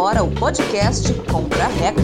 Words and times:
agora 0.00 0.22
o 0.22 0.30
podcast 0.30 1.12
Contra 1.30 1.66
a 1.66 1.68
Regra. 1.68 2.02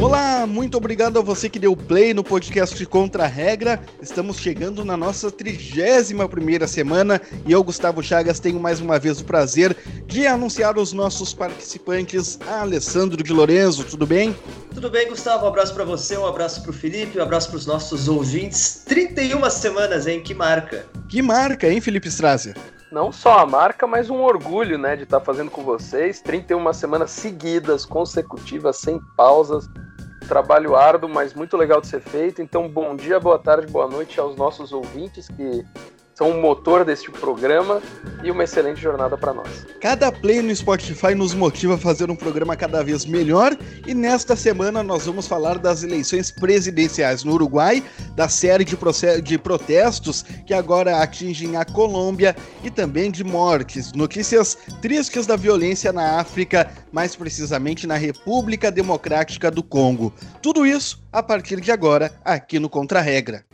Olá, 0.00 0.46
muito 0.46 0.78
obrigado 0.78 1.18
a 1.18 1.22
você 1.22 1.50
que 1.50 1.58
deu 1.58 1.76
play 1.76 2.14
no 2.14 2.24
podcast 2.24 2.86
Contra 2.86 3.24
a 3.24 3.26
Regra. 3.26 3.78
Estamos 4.00 4.38
chegando 4.38 4.86
na 4.86 4.96
nossa 4.96 5.30
31 5.30 6.26
primeira 6.26 6.66
semana 6.66 7.20
e 7.46 7.52
eu, 7.52 7.62
Gustavo 7.62 8.02
Chagas, 8.02 8.40
tenho 8.40 8.58
mais 8.58 8.80
uma 8.80 8.98
vez 8.98 9.20
o 9.20 9.24
prazer 9.26 9.76
de 10.06 10.26
anunciar 10.26 10.78
os 10.78 10.94
nossos 10.94 11.34
participantes. 11.34 12.38
Alessandro 12.48 13.22
de 13.22 13.30
Lorenzo, 13.30 13.84
tudo 13.84 14.06
bem? 14.06 14.34
Tudo 14.72 14.88
bem, 14.88 15.10
Gustavo? 15.10 15.44
Um 15.44 15.48
abraço 15.48 15.74
para 15.74 15.84
você, 15.84 16.16
um 16.16 16.24
abraço 16.24 16.62
para 16.62 16.70
o 16.70 16.72
Felipe, 16.72 17.18
um 17.18 17.22
abraço 17.22 17.50
para 17.50 17.58
os 17.58 17.66
nossos 17.66 18.08
ouvintes. 18.08 18.82
31 18.86 19.50
semanas, 19.50 20.06
hein? 20.06 20.22
Que 20.22 20.32
marca! 20.32 20.86
Que 21.06 21.20
marca, 21.20 21.70
hein, 21.70 21.82
Felipe 21.82 22.08
Strasser? 22.08 22.56
Não 22.90 23.12
só 23.12 23.38
a 23.38 23.46
marca, 23.46 23.86
mas 23.86 24.10
um 24.10 24.22
orgulho, 24.22 24.78
né, 24.78 24.96
de 24.96 25.02
estar 25.02 25.20
fazendo 25.20 25.50
com 25.50 25.62
vocês. 25.62 26.20
31 26.20 26.72
semanas 26.72 27.10
seguidas, 27.10 27.84
consecutivas, 27.84 28.78
sem 28.78 29.00
pausas. 29.16 29.68
Trabalho 30.26 30.76
árduo, 30.76 31.08
mas 31.08 31.34
muito 31.34 31.56
legal 31.56 31.80
de 31.80 31.86
ser 31.86 32.00
feito. 32.00 32.42
Então, 32.42 32.68
bom 32.68 32.94
dia, 32.94 33.18
boa 33.18 33.38
tarde, 33.38 33.70
boa 33.70 33.88
noite 33.88 34.18
aos 34.20 34.36
nossos 34.36 34.72
ouvintes 34.72 35.28
que 35.28 35.64
são 36.18 36.32
o 36.32 36.42
motor 36.42 36.84
deste 36.84 37.12
programa 37.12 37.80
e 38.24 38.30
uma 38.32 38.42
excelente 38.42 38.80
jornada 38.80 39.16
para 39.16 39.32
nós. 39.32 39.64
Cada 39.80 40.10
play 40.10 40.42
no 40.42 40.54
Spotify 40.54 41.14
nos 41.14 41.32
motiva 41.32 41.76
a 41.76 41.78
fazer 41.78 42.10
um 42.10 42.16
programa 42.16 42.56
cada 42.56 42.82
vez 42.82 43.06
melhor 43.06 43.56
e 43.86 43.94
nesta 43.94 44.34
semana 44.34 44.82
nós 44.82 45.06
vamos 45.06 45.28
falar 45.28 45.58
das 45.58 45.84
eleições 45.84 46.32
presidenciais 46.32 47.22
no 47.22 47.34
Uruguai, 47.34 47.84
da 48.16 48.28
série 48.28 48.64
de, 48.64 48.76
de 49.22 49.38
protestos 49.38 50.24
que 50.44 50.52
agora 50.52 51.00
atingem 51.00 51.56
a 51.56 51.64
Colômbia 51.64 52.34
e 52.64 52.70
também 52.70 53.12
de 53.12 53.22
mortes, 53.22 53.92
notícias 53.92 54.58
tristes 54.82 55.24
da 55.24 55.36
violência 55.36 55.92
na 55.92 56.18
África, 56.18 56.68
mais 56.90 57.14
precisamente 57.14 57.86
na 57.86 57.94
República 57.94 58.72
Democrática 58.72 59.52
do 59.52 59.62
Congo. 59.62 60.12
Tudo 60.42 60.66
isso 60.66 61.00
a 61.12 61.22
partir 61.22 61.60
de 61.60 61.70
agora 61.70 62.12
aqui 62.24 62.58
no 62.58 62.68
Contra 62.68 63.00
Regra. 63.00 63.44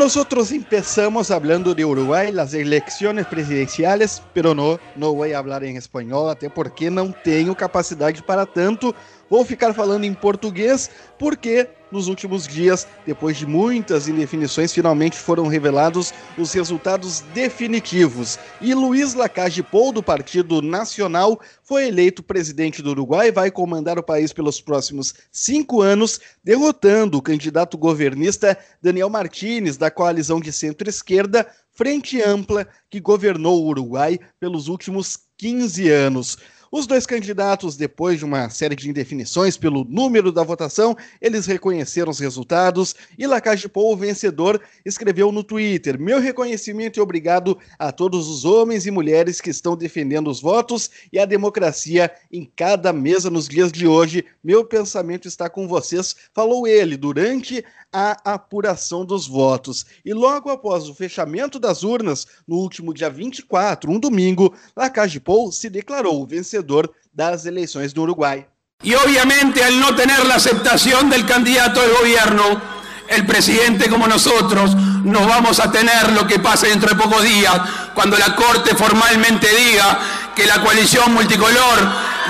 Nosotros 0.00 0.50
empezamos 0.50 1.30
hablando 1.30 1.74
de 1.74 1.84
Uruguay, 1.84 2.32
las 2.32 2.54
elecciones 2.54 3.26
presidenciales, 3.26 4.22
pero 4.32 4.54
no, 4.54 4.80
no 4.96 5.12
voy 5.12 5.34
a 5.34 5.38
hablar 5.38 5.62
en 5.62 5.76
español, 5.76 6.30
até 6.30 6.48
porque 6.48 6.90
não 6.90 7.12
tenho 7.12 7.54
capacidade 7.54 8.22
para 8.22 8.46
tanto. 8.46 8.94
Vou 9.30 9.44
ficar 9.44 9.72
falando 9.72 10.02
em 10.02 10.12
português 10.12 10.90
porque 11.16 11.68
nos 11.92 12.08
últimos 12.08 12.46
dias, 12.46 12.86
depois 13.06 13.36
de 13.36 13.46
muitas 13.46 14.08
indefinições, 14.08 14.72
finalmente 14.72 15.16
foram 15.16 15.46
revelados 15.46 16.12
os 16.36 16.52
resultados 16.52 17.20
definitivos. 17.32 18.38
E 18.60 18.74
Luiz 18.74 19.14
Lacage 19.14 19.62
Pou, 19.62 19.92
do 19.92 20.02
Partido 20.02 20.60
Nacional, 20.60 21.40
foi 21.62 21.88
eleito 21.88 22.22
presidente 22.22 22.82
do 22.82 22.90
Uruguai 22.90 23.28
e 23.28 23.32
vai 23.32 23.50
comandar 23.50 23.98
o 23.98 24.02
país 24.02 24.32
pelos 24.32 24.60
próximos 24.60 25.14
cinco 25.30 25.80
anos, 25.80 26.20
derrotando 26.42 27.18
o 27.18 27.22
candidato 27.22 27.78
governista 27.78 28.58
Daniel 28.82 29.10
Martínez, 29.10 29.76
da 29.76 29.90
coalizão 29.90 30.40
de 30.40 30.52
centro-esquerda, 30.52 31.46
Frente 31.72 32.20
Ampla, 32.20 32.66
que 32.88 33.00
governou 33.00 33.62
o 33.62 33.68
Uruguai 33.68 34.18
pelos 34.38 34.68
últimos 34.68 35.18
15 35.38 35.88
anos. 35.88 36.36
Os 36.72 36.86
dois 36.86 37.04
candidatos, 37.04 37.76
depois 37.76 38.20
de 38.20 38.24
uma 38.24 38.48
série 38.48 38.76
de 38.76 38.88
indefinições 38.88 39.56
pelo 39.56 39.82
número 39.82 40.30
da 40.30 40.44
votação, 40.44 40.96
eles 41.20 41.44
reconheceram 41.44 42.12
os 42.12 42.20
resultados 42.20 42.94
e 43.18 43.26
Lacage 43.26 43.68
Pou, 43.68 43.92
o 43.92 43.96
vencedor, 43.96 44.62
escreveu 44.84 45.32
no 45.32 45.42
Twitter: 45.42 45.98
Meu 45.98 46.20
reconhecimento 46.20 47.00
e 47.00 47.02
obrigado 47.02 47.58
a 47.76 47.90
todos 47.90 48.28
os 48.28 48.44
homens 48.44 48.86
e 48.86 48.90
mulheres 48.92 49.40
que 49.40 49.50
estão 49.50 49.76
defendendo 49.76 50.30
os 50.30 50.40
votos 50.40 50.88
e 51.12 51.18
a 51.18 51.24
democracia 51.24 52.08
em 52.30 52.48
cada 52.54 52.92
mesa 52.92 53.28
nos 53.28 53.48
dias 53.48 53.72
de 53.72 53.88
hoje. 53.88 54.24
Meu 54.42 54.64
pensamento 54.64 55.26
está 55.26 55.50
com 55.50 55.66
vocês, 55.66 56.14
falou 56.32 56.68
ele 56.68 56.96
durante 56.96 57.64
a 57.92 58.16
apuração 58.32 59.04
dos 59.04 59.26
votos. 59.26 59.84
E 60.04 60.14
logo 60.14 60.48
após 60.48 60.88
o 60.88 60.94
fechamento 60.94 61.58
das 61.58 61.82
urnas, 61.82 62.28
no 62.46 62.58
último 62.58 62.94
dia 62.94 63.10
24, 63.10 63.90
um 63.90 63.98
domingo, 63.98 64.54
Lacage 64.76 65.18
Pou 65.18 65.50
se 65.50 65.68
declarou 65.68 66.24
vencedor 66.24 66.59
vencedor 66.60 66.90
das 67.12 67.46
eleições 67.46 67.92
do 67.92 68.02
Uruguai. 68.02 68.46
Y 68.82 68.94
obviamente 68.94 69.62
al 69.62 69.78
no 69.78 69.94
tener 69.94 70.24
la 70.26 70.36
aceptación 70.36 71.10
del 71.10 71.26
candidato 71.26 71.80
del 71.80 71.92
gobierno, 71.92 72.60
el 73.08 73.26
presidente 73.26 73.90
como 73.90 74.06
nosotros 74.06 74.74
nos 75.04 75.26
vamos 75.26 75.58
a 75.60 75.70
tener 75.70 76.12
lo 76.12 76.26
que 76.26 76.38
pase 76.38 76.68
dentro 76.68 76.88
de 76.88 76.94
pocos 76.94 77.22
días, 77.22 77.60
cuando 77.94 78.16
la 78.16 78.34
Corte 78.36 78.74
formalmente 78.74 79.48
diga 79.54 79.98
que 80.34 80.46
la 80.46 80.62
coalición 80.62 81.12
multicolor 81.12 81.78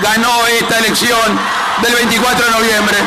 ganó 0.01 0.47
esta 0.47 0.79
elección 0.79 1.39
del 1.81 1.93
24 1.93 2.45
de 2.45 2.51
noviembre. 2.51 2.97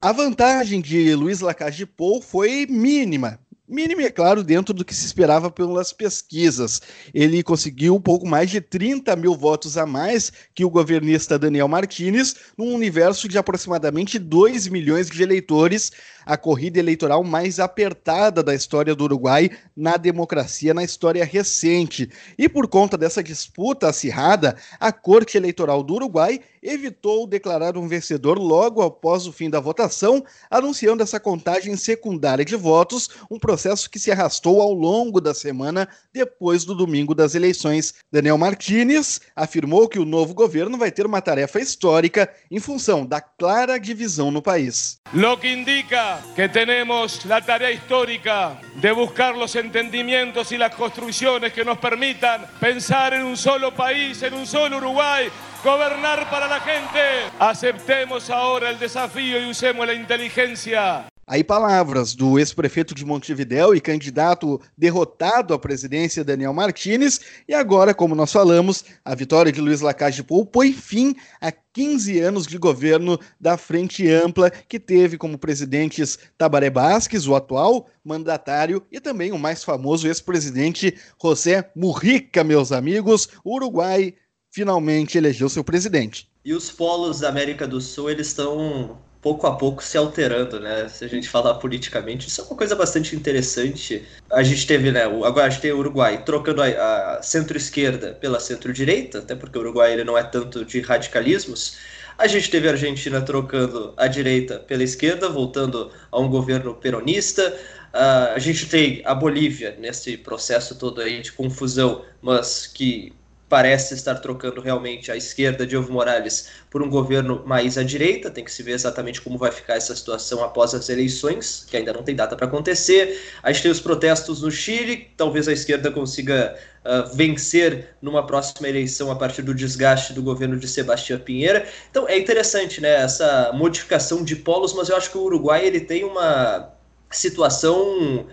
A 0.00 0.12
vantagem 0.12 0.82
de 0.82 1.14
Luiz 1.14 1.40
Lacalle 1.40 1.86
Pou 1.86 2.20
foi 2.20 2.66
mínima, 2.68 3.38
mínimo, 3.68 4.02
é 4.02 4.10
claro, 4.10 4.42
dentro 4.42 4.74
do 4.74 4.84
que 4.84 4.94
se 4.94 5.06
esperava 5.06 5.50
pelas 5.50 5.92
pesquisas. 5.92 6.80
Ele 7.12 7.42
conseguiu 7.42 7.94
um 7.94 8.00
pouco 8.00 8.26
mais 8.26 8.50
de 8.50 8.60
30 8.60 9.16
mil 9.16 9.34
votos 9.34 9.76
a 9.76 9.86
mais 9.86 10.32
que 10.54 10.64
o 10.64 10.70
governista 10.70 11.38
Daniel 11.38 11.68
Martínez, 11.68 12.34
num 12.56 12.74
universo 12.74 13.28
de 13.28 13.38
aproximadamente 13.38 14.18
2 14.18 14.68
milhões 14.68 15.08
de 15.08 15.22
eleitores, 15.22 15.92
a 16.26 16.36
corrida 16.36 16.78
eleitoral 16.78 17.22
mais 17.22 17.60
apertada 17.60 18.42
da 18.42 18.54
história 18.54 18.94
do 18.94 19.04
Uruguai 19.04 19.50
na 19.76 19.96
democracia, 19.96 20.72
na 20.72 20.84
história 20.84 21.24
recente. 21.24 22.10
E 22.38 22.48
por 22.48 22.66
conta 22.68 22.96
dessa 22.96 23.22
disputa 23.22 23.88
acirrada, 23.88 24.56
a 24.80 24.92
Corte 24.92 25.36
Eleitoral 25.36 25.82
do 25.82 25.94
Uruguai 25.94 26.40
evitou 26.64 27.26
declarar 27.26 27.76
um 27.76 27.86
vencedor 27.86 28.38
logo 28.38 28.82
após 28.82 29.26
o 29.26 29.32
fim 29.32 29.50
da 29.50 29.60
votação, 29.60 30.24
anunciando 30.50 31.02
essa 31.02 31.20
contagem 31.20 31.76
secundária 31.76 32.44
de 32.44 32.56
votos, 32.56 33.10
um 33.30 33.38
processo 33.38 33.90
que 33.90 33.98
se 33.98 34.10
arrastou 34.10 34.62
ao 34.62 34.72
longo 34.72 35.20
da 35.20 35.34
semana 35.34 35.86
depois 36.12 36.64
do 36.64 36.74
domingo 36.74 37.14
das 37.14 37.34
eleições. 37.34 37.94
Daniel 38.10 38.38
Martínez 38.38 39.20
afirmou 39.36 39.88
que 39.88 39.98
o 39.98 40.04
novo 40.06 40.32
governo 40.32 40.78
vai 40.78 40.90
ter 40.90 41.04
uma 41.04 41.20
tarefa 41.20 41.60
histórica 41.60 42.32
em 42.50 42.58
função 42.58 43.04
da 43.04 43.20
clara 43.20 43.78
divisão 43.78 44.30
no 44.30 44.40
país. 44.40 44.98
Lo 45.12 45.36
que 45.36 45.52
indica 45.52 46.18
que 46.34 46.48
tenemos 46.48 47.24
la 47.26 47.40
tarea 47.40 47.70
histórica 47.70 48.58
de 48.76 48.92
buscar 48.92 49.36
los 49.36 49.54
entendimientos 49.54 50.50
y 50.50 50.56
las 50.56 50.74
construcciones 50.74 51.52
que 51.52 51.64
nos 51.64 51.78
permitan 51.78 52.46
pensar 52.58 53.12
en 53.12 53.24
un 53.24 53.36
solo 53.36 53.72
país, 53.72 54.22
en 54.22 54.34
un 54.34 54.46
solo 54.46 54.78
Uruguay, 54.78 55.30
gobernar 55.64 56.28
para 56.30 56.46
la 56.46 56.60
gente. 56.60 57.00
Aceptemos 57.40 58.28
ahora 58.28 58.68
el 58.70 58.78
desafío 58.78 59.40
y 59.40 59.50
usemos 59.50 59.86
la 59.86 59.94
inteligencia. 59.94 61.06
Aí 61.26 61.42
palavras 61.42 62.14
do 62.14 62.38
ex-prefeito 62.38 62.94
de 62.94 63.02
Montevidéu 63.02 63.74
e 63.74 63.80
candidato 63.80 64.60
derrotado 64.76 65.54
à 65.54 65.58
presidência 65.58 66.22
Daniel 66.22 66.52
Martínez, 66.52 67.18
e 67.48 67.54
agora, 67.54 67.94
como 67.94 68.14
nós 68.14 68.30
falamos, 68.30 68.84
a 69.02 69.14
vitória 69.14 69.50
de 69.50 69.58
Luiz 69.58 69.80
Lacage 69.80 70.22
Pou 70.22 70.44
põe 70.44 70.74
fim 70.74 71.16
a 71.40 71.50
15 71.50 72.20
anos 72.20 72.46
de 72.46 72.58
governo 72.58 73.18
da 73.40 73.56
Frente 73.56 74.06
Ampla, 74.06 74.50
que 74.50 74.78
teve 74.78 75.16
como 75.16 75.38
presidentes 75.38 76.18
Tabaré 76.36 76.68
Basques, 76.68 77.26
o 77.26 77.34
atual 77.34 77.88
mandatário, 78.04 78.84
e 78.92 79.00
também 79.00 79.32
o 79.32 79.38
mais 79.38 79.64
famoso 79.64 80.06
ex-presidente 80.06 80.94
José 81.20 81.70
Murrica, 81.74 82.44
meus 82.44 82.70
amigos. 82.70 83.30
Uruguai 83.42 84.14
finalmente 84.54 85.18
elegeu 85.18 85.48
seu 85.48 85.64
presidente. 85.64 86.28
E 86.44 86.54
os 86.54 86.70
polos 86.70 87.20
da 87.20 87.28
América 87.28 87.66
do 87.66 87.80
Sul, 87.80 88.08
eles 88.08 88.28
estão 88.28 88.96
pouco 89.20 89.48
a 89.48 89.56
pouco 89.56 89.82
se 89.82 89.98
alterando, 89.98 90.60
né? 90.60 90.88
Se 90.88 91.04
a 91.04 91.08
gente 91.08 91.28
falar 91.28 91.54
politicamente, 91.54 92.28
isso 92.28 92.40
é 92.40 92.44
uma 92.44 92.56
coisa 92.56 92.76
bastante 92.76 93.16
interessante. 93.16 94.04
A 94.30 94.44
gente 94.44 94.64
teve, 94.64 94.92
né? 94.92 95.02
Agora 95.02 95.46
a 95.46 95.50
gente 95.50 95.60
tem 95.60 95.72
o 95.72 95.78
Uruguai 95.78 96.22
trocando 96.24 96.62
a, 96.62 97.16
a 97.16 97.22
centro-esquerda 97.22 98.12
pela 98.12 98.38
centro-direita, 98.38 99.18
até 99.18 99.34
porque 99.34 99.58
o 99.58 99.60
Uruguai 99.60 99.92
ele 99.92 100.04
não 100.04 100.16
é 100.16 100.22
tanto 100.22 100.64
de 100.64 100.80
radicalismos. 100.80 101.76
A 102.16 102.28
gente 102.28 102.48
teve 102.48 102.68
a 102.68 102.72
Argentina 102.72 103.20
trocando 103.20 103.92
a 103.96 104.06
direita 104.06 104.60
pela 104.60 104.84
esquerda, 104.84 105.28
voltando 105.28 105.90
a 106.12 106.20
um 106.20 106.28
governo 106.28 106.74
peronista. 106.74 107.58
Uh, 107.92 108.34
a 108.36 108.38
gente 108.38 108.68
tem 108.68 109.02
a 109.04 109.14
Bolívia 109.16 109.74
nesse 109.80 110.16
processo 110.16 110.76
todo 110.76 111.00
aí 111.00 111.20
de 111.20 111.32
confusão, 111.32 112.04
mas 112.22 112.68
que 112.68 113.12
parece 113.48 113.94
estar 113.94 114.16
trocando 114.16 114.60
realmente 114.60 115.12
a 115.12 115.16
esquerda 115.16 115.66
de 115.66 115.76
Evo 115.76 115.92
Morales 115.92 116.48
por 116.70 116.82
um 116.82 116.88
governo 116.88 117.42
mais 117.46 117.76
à 117.76 117.82
direita. 117.82 118.30
Tem 118.30 118.42
que 118.42 118.50
se 118.50 118.62
ver 118.62 118.72
exatamente 118.72 119.20
como 119.20 119.38
vai 119.38 119.52
ficar 119.52 119.74
essa 119.76 119.94
situação 119.94 120.42
após 120.42 120.74
as 120.74 120.88
eleições, 120.88 121.64
que 121.68 121.76
ainda 121.76 121.92
não 121.92 122.02
tem 122.02 122.16
data 122.16 122.34
para 122.34 122.46
acontecer. 122.46 123.20
A 123.42 123.52
gente 123.52 123.62
tem 123.62 123.70
os 123.70 123.80
protestos 123.80 124.42
no 124.42 124.50
Chile, 124.50 125.10
talvez 125.16 125.46
a 125.46 125.52
esquerda 125.52 125.90
consiga 125.90 126.56
uh, 126.84 127.14
vencer 127.14 127.94
numa 128.00 128.26
próxima 128.26 128.68
eleição 128.68 129.10
a 129.10 129.16
partir 129.16 129.42
do 129.42 129.54
desgaste 129.54 130.12
do 130.12 130.22
governo 130.22 130.56
de 130.56 130.66
Sebastião 130.66 131.18
Pinheira. 131.18 131.68
Então 131.90 132.08
é 132.08 132.18
interessante, 132.18 132.80
né, 132.80 133.02
essa 133.02 133.52
modificação 133.54 134.24
de 134.24 134.36
polos, 134.36 134.72
mas 134.72 134.88
eu 134.88 134.96
acho 134.96 135.10
que 135.10 135.18
o 135.18 135.22
Uruguai 135.22 135.66
ele 135.66 135.80
tem 135.80 136.02
uma 136.02 136.72
situação 137.10 138.26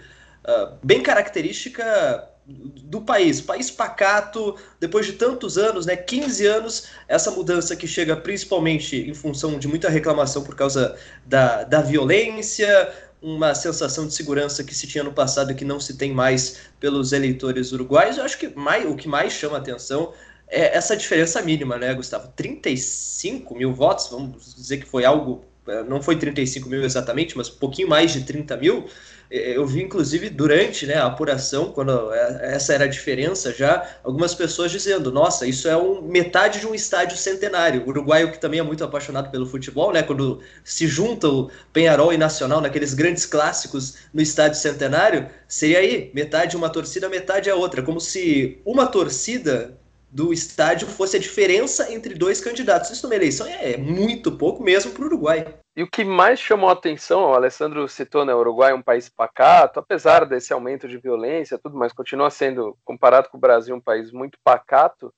uh, 0.48 0.78
bem 0.81 1.04
característica 1.04 2.31
do 2.51 3.01
país, 3.01 3.39
país 3.39 3.71
pacato, 3.71 4.56
depois 4.80 5.06
de 5.06 5.13
tantos 5.13 5.57
anos, 5.57 5.86
né, 5.86 5.95
15 5.95 6.45
anos, 6.45 6.88
essa 7.07 7.31
mudança 7.31 7.75
que 7.75 7.88
chega 7.88 8.15
principalmente 8.15 8.98
em 8.98 9.13
função 9.13 9.57
de 9.57 9.68
muita 9.68 9.89
reclamação 9.89 10.44
por 10.44 10.56
causa 10.56 10.95
da, 11.25 11.63
da 11.63 11.81
violência, 11.81 12.92
uma 13.21 13.53
sensação 13.53 14.07
de 14.07 14.13
segurança 14.13 14.63
que 14.63 14.74
se 14.74 14.88
tinha 14.88 15.03
no 15.03 15.13
passado 15.13 15.51
e 15.51 15.56
que 15.56 15.63
não 15.63 15.80
se 15.80 15.95
tem 15.95 16.12
mais 16.12 16.57
pelos 16.80 17.13
eleitores 17.13 17.71
uruguaios. 17.71 18.18
Eu 18.18 18.24
acho 18.24 18.38
que 18.38 18.48
mais, 18.50 18.89
o 18.89 18.95
que 18.95 19.07
mais 19.07 19.33
chama 19.33 19.57
atenção 19.57 20.13
é 20.48 20.75
essa 20.75 20.98
diferença 20.98 21.42
mínima, 21.42 21.77
né, 21.77 21.94
Gustavo? 21.94 22.27
35 22.36 23.56
mil 23.56 23.74
votos, 23.74 24.09
vamos 24.09 24.53
dizer 24.56 24.77
que 24.77 24.86
foi 24.86 25.06
algo, 25.06 25.45
eh, 25.68 25.83
não 25.83 26.01
foi 26.01 26.18
35 26.18 26.68
mil 26.68 26.83
exatamente, 26.83 27.38
mas 27.38 27.48
um 27.48 27.56
pouquinho 27.56 27.88
mais 27.88 28.12
de 28.12 28.24
30 28.24 28.57
mil. 28.57 28.86
Eh, 29.31 29.56
eu 29.56 29.66
vi, 29.66 29.81
inclusive, 29.81 30.30
durante 30.30 30.86
né, 30.86 30.95
a 30.95 31.06
apuração, 31.06 31.72
quando 31.72 32.13
essa 32.13 32.74
era 32.74 32.83
a 32.83 32.88
diferença 32.88 33.54
já, 33.54 33.88
algumas 34.04 34.36
pessoas 34.36 34.72
dizendo: 34.72 35.12
nossa, 35.12 35.48
isso 35.48 35.68
é 35.69 35.78
um, 35.78 36.01
metade 36.01 36.60
de 36.60 36.68
um 36.68 36.75
estádio 36.75 37.18
centenário. 37.18 37.83
O 37.86 37.89
uruguaio, 37.89 38.31
que 38.31 38.39
também 38.39 38.60
é 38.60 38.63
muito 38.63 38.83
apaixonado 38.83 39.31
pelo 39.31 39.45
futebol, 39.45 39.94
né, 39.94 40.04
quando 40.04 40.42
se 40.63 40.86
junta 40.88 41.28
o 41.30 41.50
Penharol 41.72 42.13
e 42.13 42.18
Nacional 42.18 42.60
naqueles 42.60 42.94
grandes 42.94 43.25
clássicos 43.25 43.95
no 44.13 44.22
estádio 44.22 44.60
centenário, 44.60 45.28
seria 45.48 45.80
aí 45.80 46.12
metade 46.13 46.57
uma 46.57 46.69
torcida, 46.69 47.07
metade 47.07 47.50
a 47.50 47.56
outra. 47.56 47.81
Como 47.81 48.00
se 48.00 48.60
uma 48.66 48.86
torcida 48.86 49.80
do 50.12 50.34
estádio 50.34 50.88
fosse 50.88 51.16
a 51.16 51.19
diferença 51.19 51.92
entre 51.92 52.13
dois 52.13 52.42
candidatos. 52.42 52.90
Isso 52.90 53.08
numa 53.08 53.16
eleição 53.16 53.48
é 53.48 53.78
muito 53.78 54.38
pouco 54.38 54.62
mesmo 54.62 54.92
para 54.92 55.04
o 55.04 55.06
Uruguai. 55.06 55.58
E 55.74 55.81
o 55.81 55.90
que 55.90 56.04
mais 56.04 56.38
chamou 56.38 56.69
a 56.69 56.74
atenção, 56.74 57.22
o 57.22 57.34
Alessandro 57.34 57.88
citou, 57.88 58.25
né, 58.25 58.36
o 58.36 58.40
Uruguai 58.40 58.72
é 58.72 58.75
um 58.75 58.81
país 58.81 59.08
pacato, 59.08 59.80
apesar 59.80 60.25
desse 60.25 60.52
aumento 60.52 60.86
de 60.86 60.98
violência, 60.98 61.58
tudo, 61.58 61.78
mas 61.78 61.94
continua 61.94 62.30
sendo, 62.30 62.78
comparado 62.84 63.30
com 63.30 63.38
o 63.38 63.40
Brasil, 63.40 63.74
um 63.74 63.80
país 63.80 64.12
muito 64.12 64.38
pacato, 64.44 65.13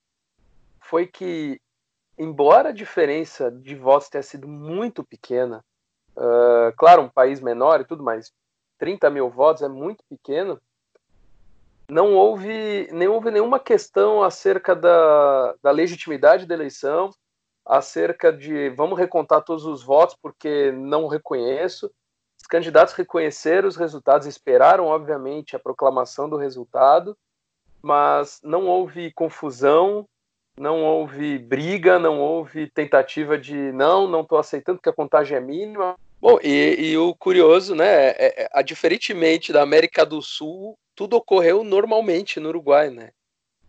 foi 0.80 1.08
que, 1.08 1.60
embora 2.16 2.70
a 2.70 2.74
diferença 2.74 3.50
de 3.50 3.74
votos 3.74 4.10
tenha 4.10 4.22
sido 4.22 4.48
muito 4.48 5.04
pequena, 5.04 5.66
uh, 6.16 6.72
claro, 6.78 7.02
um 7.02 7.10
país 7.10 7.42
menor 7.42 7.82
e 7.82 7.86
tudo, 7.86 8.04
mas 8.04 8.32
30 8.78 9.10
mil 9.10 9.32
votos 9.32 9.64
é 9.64 9.68
muito 9.68 10.04
pequeno, 10.08 10.62
não 11.94 12.16
houve, 12.16 12.90
nem 12.92 13.08
houve 13.08 13.30
nenhuma 13.30 13.60
questão 13.60 14.24
acerca 14.24 14.76
da, 14.76 15.54
da 15.62 15.70
legitimidade 15.70 16.48
da 16.48 16.56
eleição, 16.56 17.12
acerca 17.64 18.34
de 18.34 18.70
vamos 18.70 18.98
recontar 18.98 19.44
todos 19.44 19.64
os 19.64 19.84
votos 19.84 20.18
porque 20.20 20.72
não 20.72 21.08
reconheço. 21.08 21.92
Os 22.42 22.48
candidatos 22.48 22.96
reconheceram 22.96 23.70
os 23.70 23.78
resultados, 23.78 24.26
esperaram, 24.26 24.88
obviamente, 24.88 25.56
a 25.56 25.60
proclamação 25.60 26.28
do 26.28 26.36
resultado, 26.36 27.16
mas 27.82 28.40
não 28.44 28.66
houve 28.66 29.14
confusão, 29.14 30.08
não 30.58 30.84
houve 30.84 31.38
briga, 31.38 32.00
não 32.00 32.20
houve 32.20 32.70
tentativa 32.72 33.38
de 33.38 33.72
não, 33.72 34.08
não 34.08 34.22
estou 34.22 34.40
aceitando 34.40 34.82
que 34.82 34.90
a 34.90 34.94
contagem 34.94 35.38
é 35.38 35.42
mínima. 35.42 35.96
Bom, 36.24 36.40
e, 36.42 36.92
e 36.92 36.98
o 36.98 37.14
curioso, 37.14 37.76
né, 37.76 38.12
é, 38.12 38.16
é, 38.18 38.50
é, 38.54 38.64
diferentemente 38.64 39.52
da 39.52 39.62
América 39.62 40.06
do 40.06 40.22
Sul, 40.22 40.80
tudo 40.96 41.18
ocorreu 41.18 41.66
normalmente 41.66 42.40
no 42.40 42.48
Uruguai, 42.48 42.90
né? 42.90 43.12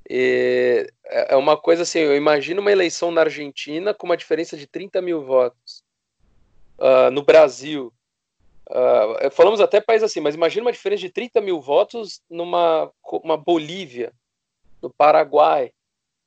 E 0.09 0.89
é, 1.05 1.35
é 1.35 1.37
uma 1.37 1.57
coisa 1.57 1.83
assim, 1.83 1.99
eu 1.99 2.17
imagino 2.17 2.61
uma 2.61 2.71
eleição 2.71 3.11
na 3.11 3.23
Argentina 3.23 3.93
com 3.93 4.07
uma 4.07 4.17
diferença 4.17 4.57
de 4.57 4.69
30 4.69 5.03
mil 5.03 5.25
votos. 5.25 5.83
Uh, 6.79 7.11
no 7.11 7.25
Brasil, 7.25 7.93
uh, 8.71 9.29
falamos 9.33 9.61
até 9.61 9.81
país 9.81 10.05
assim, 10.05 10.21
mas 10.21 10.37
imagina 10.37 10.65
uma 10.65 10.73
diferença 10.73 11.01
de 11.01 11.11
30 11.11 11.41
mil 11.41 11.61
votos 11.61 12.23
numa 12.31 12.89
uma 13.05 13.37
Bolívia, 13.37 14.13
no 14.81 14.91
Paraguai, 14.91 15.73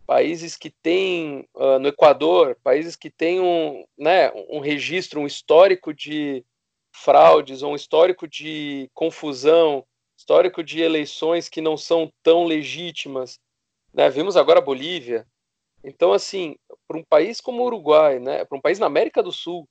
países 0.08 0.56
que 0.56 0.70
têm, 0.70 1.46
uh, 1.54 1.78
no 1.80 1.90
Equador, 1.90 2.58
países 2.64 2.96
que 2.96 3.10
têm 3.10 3.42
um, 3.42 3.86
né, 3.98 4.32
um 4.50 4.60
registro, 4.60 5.20
um 5.20 5.28
histórico 5.28 5.94
de 5.94 6.46
fraudes, 6.94 7.62
um 7.62 7.76
histórico 7.76 8.26
de 8.26 8.90
confusão, 8.94 9.86
histórico 10.18 10.64
de 10.64 10.82
eleições 10.82 11.50
que 11.50 11.60
não 11.60 11.76
são 11.76 12.12
tão 12.24 12.46
legítimas. 12.46 13.38
Né? 13.94 14.10
Vimos 14.10 14.38
agora 14.38 14.60
a 14.60 14.64
Bolívia. 14.64 15.28
Então, 15.84 16.14
assim, 16.14 16.56
para 16.88 16.98
um 16.98 17.04
país 17.04 17.42
como 17.42 17.62
o 17.62 17.66
Uruguai, 17.66 18.18
né, 18.18 18.46
para 18.46 18.58
um 18.58 18.62
país 18.62 18.80
na 18.80 18.86
América 18.86 19.22
do 19.22 19.32
Sul, 19.32 19.68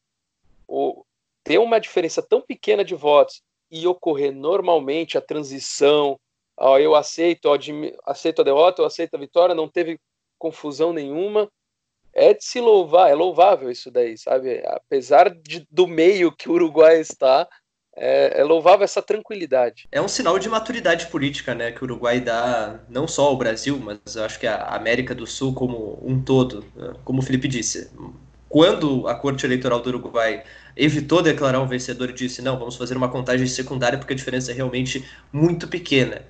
o, 0.68 1.04
ter 1.42 1.58
uma 1.58 1.80
diferença 1.80 2.22
tão 2.22 2.42
pequena 2.42 2.84
de 2.84 2.94
votos 2.94 3.42
e 3.70 3.86
ocorrer 3.86 4.32
normalmente 4.32 5.16
a 5.16 5.20
transição, 5.20 6.20
ó, 6.56 6.78
eu 6.78 6.94
aceito, 6.94 7.46
ó, 7.46 7.58
aceito 8.04 8.40
a 8.42 8.44
derrota, 8.44 8.82
eu 8.82 8.86
aceito 8.86 9.14
a 9.14 9.18
vitória, 9.18 9.54
não 9.54 9.68
teve 9.68 9.98
confusão 10.38 10.92
nenhuma, 10.92 11.48
é 12.14 12.32
de 12.32 12.44
se 12.44 12.60
louvar, 12.60 13.10
é 13.10 13.14
louvável 13.14 13.70
isso 13.70 13.90
daí, 13.90 14.16
sabe? 14.16 14.62
Apesar 14.66 15.30
de, 15.30 15.66
do 15.70 15.86
meio 15.86 16.32
que 16.32 16.48
o 16.48 16.52
Uruguai 16.52 16.98
está, 16.98 17.46
é, 17.96 18.40
é, 18.40 18.44
louvável 18.44 18.84
essa 18.84 19.00
tranquilidade. 19.00 19.88
É 19.90 20.00
um 20.00 20.08
sinal 20.08 20.38
de 20.38 20.48
maturidade 20.48 21.06
política, 21.06 21.54
né, 21.54 21.72
que 21.72 21.82
o 21.82 21.84
Uruguai 21.84 22.20
dá 22.20 22.80
não 22.88 23.08
só 23.08 23.26
ao 23.26 23.36
Brasil, 23.36 23.78
mas 23.78 24.16
acho 24.16 24.38
que 24.38 24.46
a 24.46 24.74
América 24.74 25.14
do 25.14 25.26
Sul 25.26 25.54
como 25.54 25.98
um 26.02 26.20
todo, 26.22 26.64
né, 26.74 26.92
como 27.04 27.20
o 27.20 27.22
Felipe 27.22 27.48
disse. 27.48 27.90
Quando 28.48 29.08
a 29.08 29.14
Corte 29.14 29.44
Eleitoral 29.44 29.80
do 29.80 29.88
Uruguai 29.88 30.44
evitou 30.76 31.22
declarar 31.22 31.60
um 31.60 31.66
vencedor 31.66 32.10
e 32.10 32.12
disse 32.12 32.42
não, 32.42 32.58
vamos 32.58 32.76
fazer 32.76 32.96
uma 32.96 33.08
contagem 33.08 33.46
secundária 33.46 33.98
porque 33.98 34.12
a 34.12 34.16
diferença 34.16 34.52
é 34.52 34.54
realmente 34.54 35.04
muito 35.32 35.66
pequena. 35.66 36.22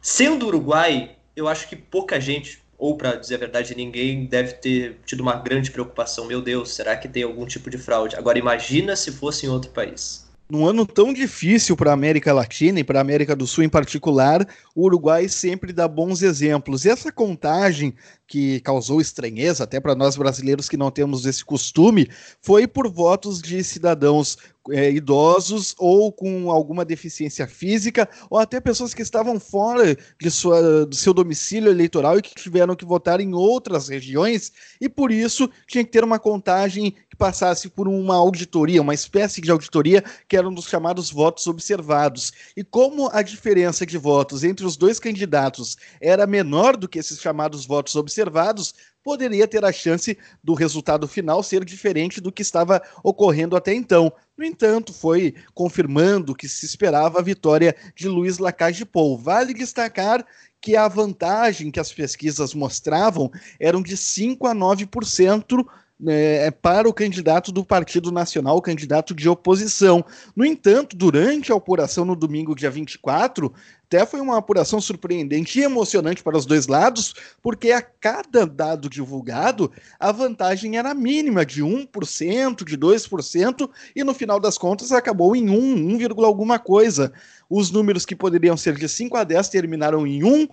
Sendo 0.00 0.46
o 0.46 0.48
Uruguai, 0.48 1.16
eu 1.36 1.46
acho 1.46 1.68
que 1.68 1.76
pouca 1.76 2.18
gente, 2.18 2.62
ou 2.80 2.96
para 2.96 3.16
dizer 3.16 3.36
a 3.36 3.38
verdade, 3.38 3.74
ninguém 3.76 4.26
deve 4.26 4.54
ter 4.54 4.98
tido 5.04 5.20
uma 5.20 5.36
grande 5.36 5.70
preocupação. 5.70 6.26
Meu 6.26 6.40
Deus, 6.40 6.74
será 6.74 6.96
que 6.96 7.08
tem 7.08 7.22
algum 7.22 7.46
tipo 7.46 7.70
de 7.70 7.78
fraude? 7.78 8.16
Agora 8.16 8.38
imagina 8.38 8.96
se 8.96 9.12
fosse 9.12 9.46
em 9.46 9.48
outro 9.50 9.70
país 9.70 10.29
num 10.50 10.66
ano 10.66 10.84
tão 10.84 11.12
difícil 11.12 11.76
para 11.76 11.90
a 11.90 11.94
América 11.94 12.32
Latina 12.32 12.80
e 12.80 12.84
para 12.84 12.98
a 12.98 13.02
América 13.02 13.36
do 13.36 13.46
Sul 13.46 13.64
em 13.64 13.68
particular, 13.68 14.46
o 14.74 14.84
Uruguai 14.84 15.28
sempre 15.28 15.72
dá 15.72 15.86
bons 15.86 16.22
exemplos. 16.22 16.84
E 16.84 16.90
essa 16.90 17.12
contagem 17.12 17.94
que 18.26 18.60
causou 18.60 19.00
estranheza 19.00 19.64
até 19.64 19.80
para 19.80 19.94
nós 19.94 20.16
brasileiros 20.16 20.68
que 20.68 20.76
não 20.76 20.90
temos 20.90 21.24
esse 21.26 21.44
costume 21.44 22.08
foi 22.40 22.66
por 22.66 22.88
votos 22.88 23.40
de 23.40 23.62
cidadãos 23.62 24.38
é, 24.70 24.90
idosos 24.90 25.74
ou 25.78 26.12
com 26.12 26.50
alguma 26.50 26.84
deficiência 26.84 27.46
física, 27.46 28.08
ou 28.28 28.38
até 28.38 28.60
pessoas 28.60 28.92
que 28.92 29.02
estavam 29.02 29.40
fora 29.40 29.96
de 30.20 30.30
sua, 30.30 30.84
do 30.84 30.94
seu 30.94 31.14
domicílio 31.14 31.70
eleitoral 31.70 32.18
e 32.18 32.22
que 32.22 32.34
tiveram 32.34 32.76
que 32.76 32.84
votar 32.84 33.20
em 33.20 33.34
outras 33.34 33.88
regiões, 33.88 34.52
e 34.80 34.88
por 34.88 35.10
isso 35.10 35.50
tinha 35.66 35.84
que 35.84 35.90
ter 35.90 36.04
uma 36.04 36.18
contagem 36.18 36.94
passasse 37.20 37.68
por 37.68 37.86
uma 37.86 38.16
auditoria, 38.16 38.80
uma 38.80 38.94
espécie 38.94 39.42
de 39.42 39.50
auditoria, 39.50 40.02
que 40.26 40.38
era 40.38 40.48
um 40.48 40.54
dos 40.54 40.64
chamados 40.64 41.10
votos 41.10 41.46
observados. 41.46 42.32
E 42.56 42.64
como 42.64 43.10
a 43.12 43.20
diferença 43.20 43.84
de 43.84 43.98
votos 43.98 44.42
entre 44.42 44.64
os 44.64 44.74
dois 44.74 44.98
candidatos 44.98 45.76
era 46.00 46.26
menor 46.26 46.78
do 46.78 46.88
que 46.88 46.98
esses 46.98 47.20
chamados 47.20 47.66
votos 47.66 47.94
observados, 47.94 48.72
poderia 49.04 49.46
ter 49.46 49.62
a 49.66 49.72
chance 49.72 50.16
do 50.42 50.54
resultado 50.54 51.06
final 51.06 51.42
ser 51.42 51.62
diferente 51.62 52.22
do 52.22 52.32
que 52.32 52.40
estava 52.40 52.80
ocorrendo 53.04 53.54
até 53.54 53.74
então. 53.74 54.10
No 54.36 54.44
entanto, 54.44 54.90
foi 54.90 55.34
confirmando 55.52 56.34
que 56.34 56.48
se 56.48 56.64
esperava 56.64 57.18
a 57.18 57.22
vitória 57.22 57.76
de 57.94 58.08
Luiz 58.08 58.38
Lacalle 58.38 58.86
Pou. 58.86 59.18
Vale 59.18 59.52
destacar 59.52 60.24
que 60.58 60.74
a 60.74 60.88
vantagem 60.88 61.70
que 61.70 61.80
as 61.80 61.92
pesquisas 61.92 62.54
mostravam 62.54 63.30
eram 63.58 63.82
de 63.82 63.94
5 63.94 64.46
a 64.46 64.54
9% 64.54 65.58
né, 65.58 65.64
é, 66.06 66.50
para 66.50 66.88
o 66.88 66.92
candidato 66.92 67.52
do 67.52 67.64
Partido 67.64 68.10
Nacional, 68.10 68.56
o 68.56 68.62
candidato 68.62 69.14
de 69.14 69.28
oposição. 69.28 70.04
No 70.34 70.44
entanto, 70.44 70.96
durante 70.96 71.52
a 71.52 71.56
apuração 71.56 72.04
no 72.04 72.16
domingo, 72.16 72.54
dia 72.54 72.70
24, 72.70 73.52
até 73.84 74.06
foi 74.06 74.20
uma 74.20 74.38
apuração 74.38 74.80
surpreendente 74.80 75.58
e 75.58 75.64
emocionante 75.64 76.22
para 76.22 76.38
os 76.38 76.46
dois 76.46 76.68
lados, 76.68 77.12
porque 77.42 77.72
a 77.72 77.82
cada 77.82 78.46
dado 78.46 78.88
divulgado, 78.88 79.70
a 79.98 80.12
vantagem 80.12 80.78
era 80.78 80.94
mínima, 80.94 81.44
de 81.44 81.62
1%, 81.62 82.64
de 82.64 82.78
2%, 82.78 83.68
e 83.94 84.04
no 84.04 84.14
final 84.14 84.38
das 84.38 84.56
contas 84.56 84.92
acabou 84.92 85.34
em 85.34 85.50
1, 85.50 85.96
1, 85.96 86.24
alguma 86.24 86.58
coisa. 86.58 87.12
Os 87.48 87.72
números 87.72 88.06
que 88.06 88.14
poderiam 88.14 88.56
ser 88.56 88.76
de 88.76 88.88
5 88.88 89.16
a 89.16 89.24
10 89.24 89.48
terminaram 89.48 90.06
em 90.06 90.22
1, 90.22 90.46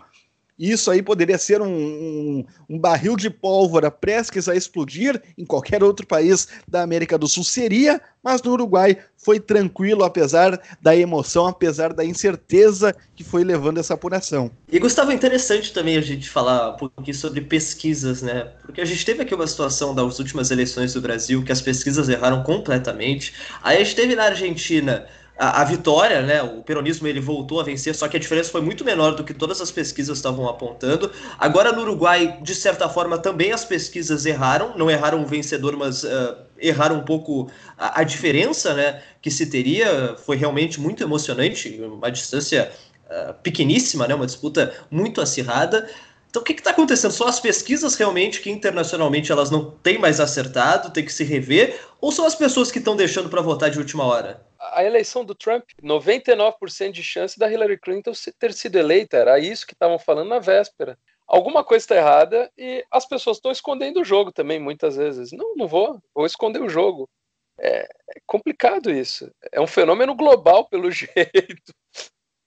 isso 0.58 0.90
aí 0.90 1.04
poderia 1.04 1.38
ser 1.38 1.62
um, 1.62 1.68
um, 1.68 2.46
um, 2.70 2.80
barril 2.80 3.16
de 3.16 3.30
pólvora 3.30 3.92
prestes 3.92 4.50
a 4.50 4.56
explodir 4.56 5.22
em 5.38 5.46
qualquer 5.46 5.84
outro 5.84 6.06
país 6.08 6.48
da 6.68 6.82
América 6.82 7.18
do 7.18 7.28
Sul. 7.28 7.44
Seria, 7.44 8.02
mas 8.24 8.42
no 8.42 8.52
Uruguai 8.54 8.98
foi 9.18 9.40
tranquilo, 9.40 10.04
apesar 10.04 10.60
da 10.82 10.96
emoção, 10.96 11.46
apesar 11.46 11.94
da 11.94 12.04
incerteza 12.04 12.96
que 13.16 13.24
foi 13.24 13.44
levando 13.44 13.78
essa 13.78 13.94
apuração. 13.94 14.50
E 14.72 14.80
Gustavo, 14.80 15.12
é 15.12 15.14
interessante 15.14 15.72
também 15.72 15.98
a 15.98 16.02
gente 16.02 16.30
falar 16.30 16.72
um 16.72 16.78
pouquinho 16.78 17.16
sobre 17.16 17.42
pesquisas, 17.42 18.24
né? 18.24 18.52
Porque 18.64 18.82
a 18.82 18.86
gente 18.86 19.06
teve 19.06 19.22
aqui 19.22 19.36
uma 19.36 19.48
situação 19.48 19.94
das 19.94 20.18
últimas 20.18 20.50
eleições 20.50 20.94
do 20.94 21.02
Brasil 21.02 21.44
que 21.44 21.52
as 21.52 21.62
pesquisas 21.62 22.10
erraram 22.10 22.42
completamente. 22.42 23.34
Aí 23.62 23.78
a 23.78 23.84
gente 23.84 23.96
teve 23.96 24.16
na 24.16 24.24
Argentina 24.24 25.06
a, 25.38 25.62
a, 25.62 25.64
vitória, 25.64 26.22
né? 26.22 26.42
O 26.42 26.64
peronismo 26.64 27.08
ele 27.08 27.20
voltou 27.20 27.60
a 27.60 27.64
vencer, 27.64 27.94
só 27.94 28.08
que 28.08 28.18
a 28.18 28.20
diferença 28.20 28.52
foi 28.52 28.62
muito 28.62 28.84
menor 28.84 29.16
do 29.16 29.24
que 29.24 29.34
todas 29.34 29.62
as 29.62 29.70
pesquisas 29.70 30.18
estavam 30.18 30.50
apontando. 30.50 31.12
Agora 31.38 31.72
no 31.72 31.82
Uruguai, 31.84 32.40
de 32.42 32.56
certa 32.56 32.90
forma, 32.90 33.18
também 33.18 33.52
as 33.52 33.64
pesquisas 33.64 34.26
erraram, 34.26 34.76
não 34.76 34.90
erraram 34.90 35.22
o 35.22 35.26
vencedor, 35.26 35.78
mas 35.78 36.04
uh, 36.04 36.36
erraram 36.60 36.98
um 36.98 37.04
pouco 37.04 37.50
a, 37.78 38.02
a, 38.02 38.04
diferença, 38.04 38.74
né? 38.74 39.02
Que 39.22 39.30
se 39.30 39.46
teria 39.46 40.16
foi 40.26 40.36
realmente 40.38 40.80
muito 40.80 41.04
emocionante, 41.04 41.80
uma 41.82 42.10
distância 42.10 42.72
uh, 43.06 43.34
pequeníssima, 43.44 44.08
né? 44.08 44.16
Uma 44.16 44.26
disputa 44.26 44.74
muito 44.90 45.22
acirrada. 45.22 45.88
Então, 46.38 46.44
o 46.44 46.46
que 46.46 46.54
está 46.54 46.70
acontecendo? 46.70 47.12
São 47.12 47.28
as 47.28 47.40
pesquisas 47.40 47.96
realmente 47.96 48.42
que 48.42 48.52
internacionalmente 48.52 49.32
elas 49.32 49.50
não 49.50 49.72
têm 49.72 49.98
mais 49.98 50.20
acertado, 50.20 50.94
tem 50.94 51.04
que 51.04 51.12
se 51.12 51.24
rever, 51.24 51.80
ou 52.00 52.12
são 52.12 52.26
as 52.26 52.36
pessoas 52.36 52.72
que 52.72 52.78
estão 52.78 52.96
deixando 52.96 53.28
para 53.28 53.42
votar 53.42 53.72
de 53.72 53.80
última 53.80 54.06
hora? 54.06 54.46
A 54.60 54.84
eleição 54.84 55.26
do 55.26 55.34
Trump, 55.34 55.64
99% 55.82 56.92
de 56.92 57.02
chance 57.02 57.40
da 57.40 57.52
Hillary 57.52 57.80
Clinton 57.80 58.12
ter 58.38 58.54
sido 58.54 58.78
eleita, 58.78 59.18
era 59.18 59.40
isso 59.40 59.66
que 59.66 59.74
estavam 59.74 59.98
falando 59.98 60.30
na 60.30 60.38
véspera. 60.38 60.96
Alguma 61.28 61.64
coisa 61.64 61.84
está 61.84 61.96
errada 61.96 62.52
e 62.56 62.86
as 62.92 63.08
pessoas 63.08 63.38
estão 63.38 63.52
escondendo 63.52 64.02
o 64.02 64.06
jogo 64.06 64.32
também, 64.32 64.60
muitas 64.60 64.96
vezes. 64.96 65.32
Não, 65.32 65.56
não 65.56 65.68
vou, 65.68 66.00
vou 66.14 66.28
esconder 66.28 66.62
o 66.62 66.70
jogo. 66.70 67.10
É, 67.60 67.80
é 67.80 68.20
complicado 68.28 68.92
isso. 68.92 69.32
É 69.52 69.60
um 69.60 69.66
fenômeno 69.66 70.14
global, 70.14 70.70
pelo 70.70 70.90
jeito. 70.92 71.74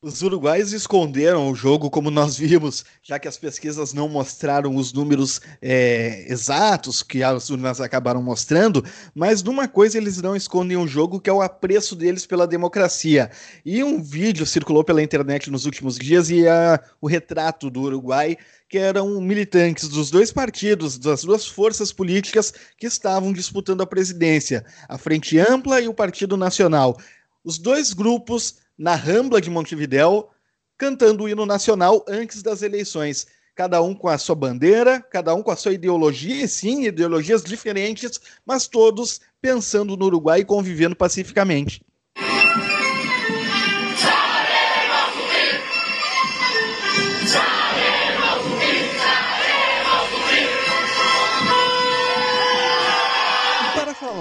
Os 0.03 0.23
uruguaios 0.23 0.73
esconderam 0.73 1.51
o 1.51 1.55
jogo, 1.55 1.91
como 1.91 2.11
nós 2.11 2.35
vimos, 2.35 2.87
já 3.03 3.19
que 3.19 3.29
as 3.29 3.37
pesquisas 3.37 3.93
não 3.93 4.09
mostraram 4.09 4.75
os 4.75 4.95
números 4.95 5.43
é, 5.61 6.25
exatos 6.27 7.03
que 7.03 7.23
as 7.23 7.51
urnas 7.51 7.83
acabaram 7.83 8.23
mostrando, 8.23 8.83
mas 9.15 9.43
numa 9.43 9.69
coisa 9.69 9.99
eles 9.99 10.17
não 10.23 10.35
escondem 10.35 10.79
o 10.79 10.89
jogo, 10.89 11.21
que 11.21 11.29
é 11.29 11.33
o 11.33 11.43
apreço 11.43 11.95
deles 11.95 12.25
pela 12.25 12.47
democracia. 12.47 13.31
E 13.63 13.85
um 13.85 14.03
vídeo 14.03 14.47
circulou 14.47 14.83
pela 14.83 15.03
internet 15.03 15.51
nos 15.51 15.67
últimos 15.67 15.99
dias 15.99 16.31
e 16.31 16.49
a, 16.49 16.83
o 16.99 17.07
retrato 17.07 17.69
do 17.69 17.83
Uruguai, 17.83 18.39
que 18.71 18.79
eram 18.79 19.21
militantes 19.21 19.87
dos 19.87 20.11
dois 20.11 20.33
partidos, 20.33 20.97
das 20.97 21.25
duas 21.25 21.47
forças 21.47 21.93
políticas 21.93 22.55
que 22.79 22.87
estavam 22.87 23.35
disputando 23.35 23.83
a 23.83 23.87
presidência, 23.87 24.65
a 24.89 24.97
Frente 24.97 25.39
Ampla 25.39 25.79
e 25.79 25.89
o 25.89 25.95
Partido 25.95 26.39
Nacional. 26.39 26.97
Os 27.45 27.59
dois 27.59 27.93
grupos 27.93 28.57
na 28.81 28.95
Rambla 28.95 29.43
de 29.43 29.51
Montevidéu, 29.51 30.31
cantando 30.79 31.25
o 31.25 31.29
hino 31.29 31.45
nacional 31.45 32.03
antes 32.09 32.43
das 32.43 32.63
eleições. 32.63 33.27
Cada 33.55 33.83
um 33.83 33.95
com 33.95 34.09
a 34.09 34.17
sua 34.17 34.35
bandeira, 34.35 35.03
cada 35.03 35.35
um 35.35 35.43
com 35.43 35.51
a 35.51 35.57
sua 35.57 35.75
ideologia, 35.75 36.45
e 36.45 36.49
sim, 36.49 36.87
ideologias 36.87 37.45
diferentes, 37.45 38.19
mas 38.47 38.67
todos 38.67 39.21
pensando 39.39 39.99
no 39.99 40.07
Uruguai 40.07 40.41
e 40.41 40.45
convivendo 40.47 40.97
pacificamente. 40.97 41.83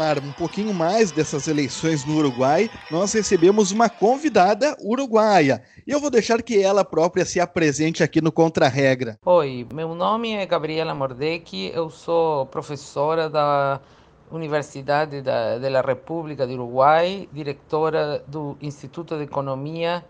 Falar 0.09 0.19
um 0.19 0.31
pouquinho 0.31 0.73
mais 0.73 1.11
dessas 1.11 1.47
eleições 1.47 2.03
no 2.03 2.17
Uruguai, 2.17 2.69
nós 2.89 3.13
recebemos 3.13 3.71
uma 3.71 3.87
convidada 3.87 4.75
uruguaia. 4.81 5.61
E 5.85 5.91
eu 5.91 5.99
vou 5.99 6.09
deixar 6.09 6.41
que 6.41 6.61
ela 6.61 6.83
própria 6.83 7.23
se 7.25 7.39
apresente 7.39 8.01
aqui 8.01 8.19
no 8.19 8.31
Contra-Regra. 8.31 9.19
Oi, 9.23 9.67
meu 9.71 9.93
nome 9.93 10.33
é 10.33 10.45
Gabriela 10.45 10.95
Mordecchi, 10.95 11.71
eu 11.75 11.89
sou 11.91 12.47
professora 12.47 13.29
da 13.29 13.79
Universidade 14.31 15.21
da, 15.21 15.59
da 15.59 15.81
República 15.81 16.47
do 16.47 16.53
Uruguai, 16.53 17.29
diretora 17.31 18.23
do 18.27 18.57
Instituto 18.61 19.15
de 19.15 19.23
Economia, 19.23 20.03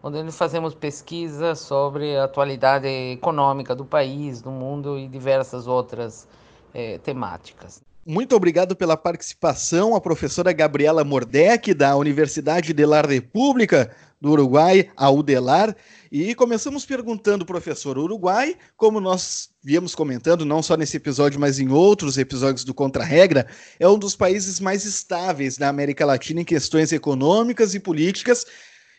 onde 0.00 0.22
nós 0.22 0.38
fazemos 0.38 0.74
pesquisa 0.74 1.56
sobre 1.56 2.16
a 2.16 2.24
atualidade 2.24 2.86
econômica 2.86 3.74
do 3.74 3.84
país, 3.84 4.40
do 4.40 4.50
mundo 4.50 4.96
e 4.96 5.08
diversas 5.08 5.66
outras 5.66 6.28
eh, 6.72 6.98
temáticas. 6.98 7.89
Muito 8.10 8.34
obrigado 8.34 8.74
pela 8.74 8.96
participação, 8.96 9.94
a 9.94 10.00
professora 10.00 10.52
Gabriela 10.52 11.04
Mordec, 11.04 11.72
da 11.72 11.94
Universidade 11.94 12.72
de 12.72 12.84
la 12.84 13.02
República 13.02 13.94
do 14.20 14.32
Uruguai, 14.32 14.90
a 14.96 15.08
UDELAR. 15.08 15.76
E 16.10 16.34
começamos 16.34 16.84
perguntando, 16.84 17.46
professor, 17.46 17.96
Uruguai, 17.96 18.56
como 18.76 18.98
nós 18.98 19.50
viemos 19.62 19.94
comentando, 19.94 20.44
não 20.44 20.60
só 20.60 20.76
nesse 20.76 20.96
episódio, 20.96 21.38
mas 21.38 21.60
em 21.60 21.68
outros 21.68 22.18
episódios 22.18 22.64
do 22.64 22.74
Contra-Regra, 22.74 23.46
é 23.78 23.88
um 23.88 23.96
dos 23.96 24.16
países 24.16 24.58
mais 24.58 24.84
estáveis 24.84 25.56
da 25.56 25.68
América 25.68 26.04
Latina 26.04 26.40
em 26.40 26.44
questões 26.44 26.90
econômicas 26.90 27.76
e 27.76 27.78
políticas. 27.78 28.44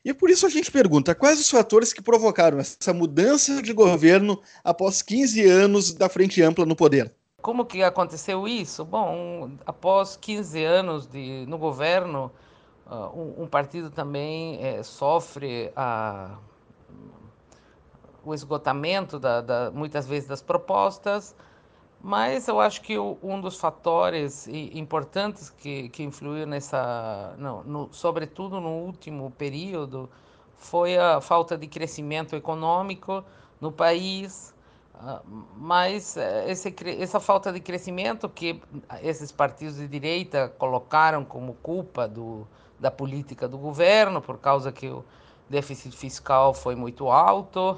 E 0.05 0.13
por 0.13 0.29
isso 0.29 0.45
a 0.45 0.49
gente 0.49 0.71
pergunta: 0.71 1.13
quais 1.13 1.37
os 1.37 1.49
fatores 1.49 1.91
que 1.91 2.01
provocaram 2.01 2.59
essa 2.59 2.93
mudança 2.93 3.61
de 3.61 3.73
governo 3.73 4.41
após 4.63 5.01
15 5.01 5.43
anos 5.43 5.93
da 5.93 6.07
Frente 6.07 6.41
Ampla 6.41 6.65
no 6.65 6.77
poder? 6.77 7.13
Como 7.41 7.65
que 7.65 7.83
aconteceu 7.83 8.47
isso? 8.47 8.85
Bom, 8.85 9.51
após 9.65 10.15
15 10.15 10.63
anos 10.63 11.07
de, 11.07 11.45
no 11.47 11.57
governo, 11.57 12.31
uh, 12.85 13.19
um, 13.19 13.43
um, 13.43 13.47
partido 13.47 13.89
também 13.89 14.63
é, 14.63 14.83
sofre 14.83 15.71
a, 15.75 16.37
o 18.23 18.33
esgotamento, 18.33 19.17
da, 19.17 19.41
da, 19.41 19.71
muitas 19.71 20.07
vezes, 20.07 20.29
das 20.29 20.41
propostas, 20.41 21.35
mas 21.99 22.47
eu 22.47 22.59
acho 22.59 22.81
que 22.81 22.97
o, 22.97 23.17
um 23.21 23.39
dos 23.41 23.57
fatores 23.57 24.47
importantes 24.47 25.49
que, 25.49 25.89
que 25.89 26.03
influiu 26.03 26.45
nessa, 26.45 27.35
não, 27.37 27.63
no, 27.63 27.89
sobretudo 27.91 28.59
no 28.59 28.69
último 28.69 29.31
período, 29.31 30.09
foi 30.57 30.97
a 30.97 31.19
falta 31.19 31.57
de 31.57 31.67
crescimento 31.67 32.35
econômico 32.35 33.23
no 33.59 33.71
país, 33.71 34.50
mas 35.57 36.17
eh, 36.17 36.51
esse, 36.51 36.73
essa 36.99 37.19
falta 37.19 37.51
de 37.51 37.59
crescimento 37.59 38.29
que 38.29 38.61
esses 39.01 39.31
partidos 39.31 39.77
de 39.77 39.87
direita 39.87 40.49
colocaram 40.57 41.23
como 41.25 41.53
culpa 41.55 42.07
do, 42.07 42.47
da 42.79 42.91
política 42.91 43.47
do 43.47 43.57
governo, 43.57 44.21
por 44.21 44.37
causa 44.37 44.71
que 44.71 44.87
o 44.87 45.03
déficit 45.49 45.95
fiscal 45.95 46.53
foi 46.53 46.75
muito 46.75 47.09
alto, 47.09 47.77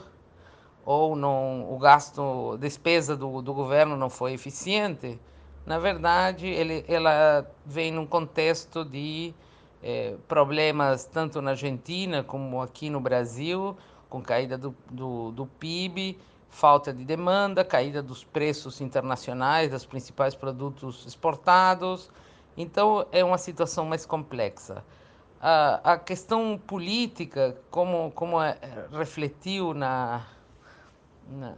ou 0.86 1.16
não, 1.16 1.72
o 1.74 1.78
gasto, 1.78 2.58
despesa 2.58 3.16
do, 3.16 3.42
do 3.42 3.54
governo 3.54 3.96
não 3.96 4.10
foi 4.10 4.34
eficiente, 4.34 5.20
na 5.66 5.80
verdade, 5.80 6.46
ele, 6.46 6.84
ela 6.90 7.50
vem 7.66 7.90
num 7.92 8.06
contexto 8.06 8.84
de 8.84 9.34
eh, 9.82 10.16
problemas 10.28 11.06
tanto 11.06 11.42
na 11.42 11.52
Argentina 11.52 12.22
como 12.22 12.62
aqui 12.62 12.90
no 12.90 13.00
Brasil, 13.00 13.78
com 14.10 14.22
caída 14.22 14.58
do, 14.58 14.76
do, 14.92 15.32
do 15.32 15.46
PIB, 15.46 16.20
falta 16.54 16.94
de 16.94 17.04
demanda, 17.04 17.66
caída 17.66 18.02
dos 18.02 18.24
preços 18.24 18.80
internacionais 18.80 19.72
dos 19.72 19.86
principais 19.86 20.36
produtos 20.36 21.06
exportados. 21.06 22.12
Então, 22.56 23.06
é 23.12 23.24
uma 23.24 23.40
situação 23.40 23.86
mais 23.86 24.06
complexa. 24.06 24.86
A, 25.42 25.94
a 25.94 25.98
questão 25.98 26.58
política, 26.68 27.58
como, 27.72 28.12
como 28.12 28.42
é, 28.42 28.58
refletiu 28.92 29.74
na, 29.74 30.26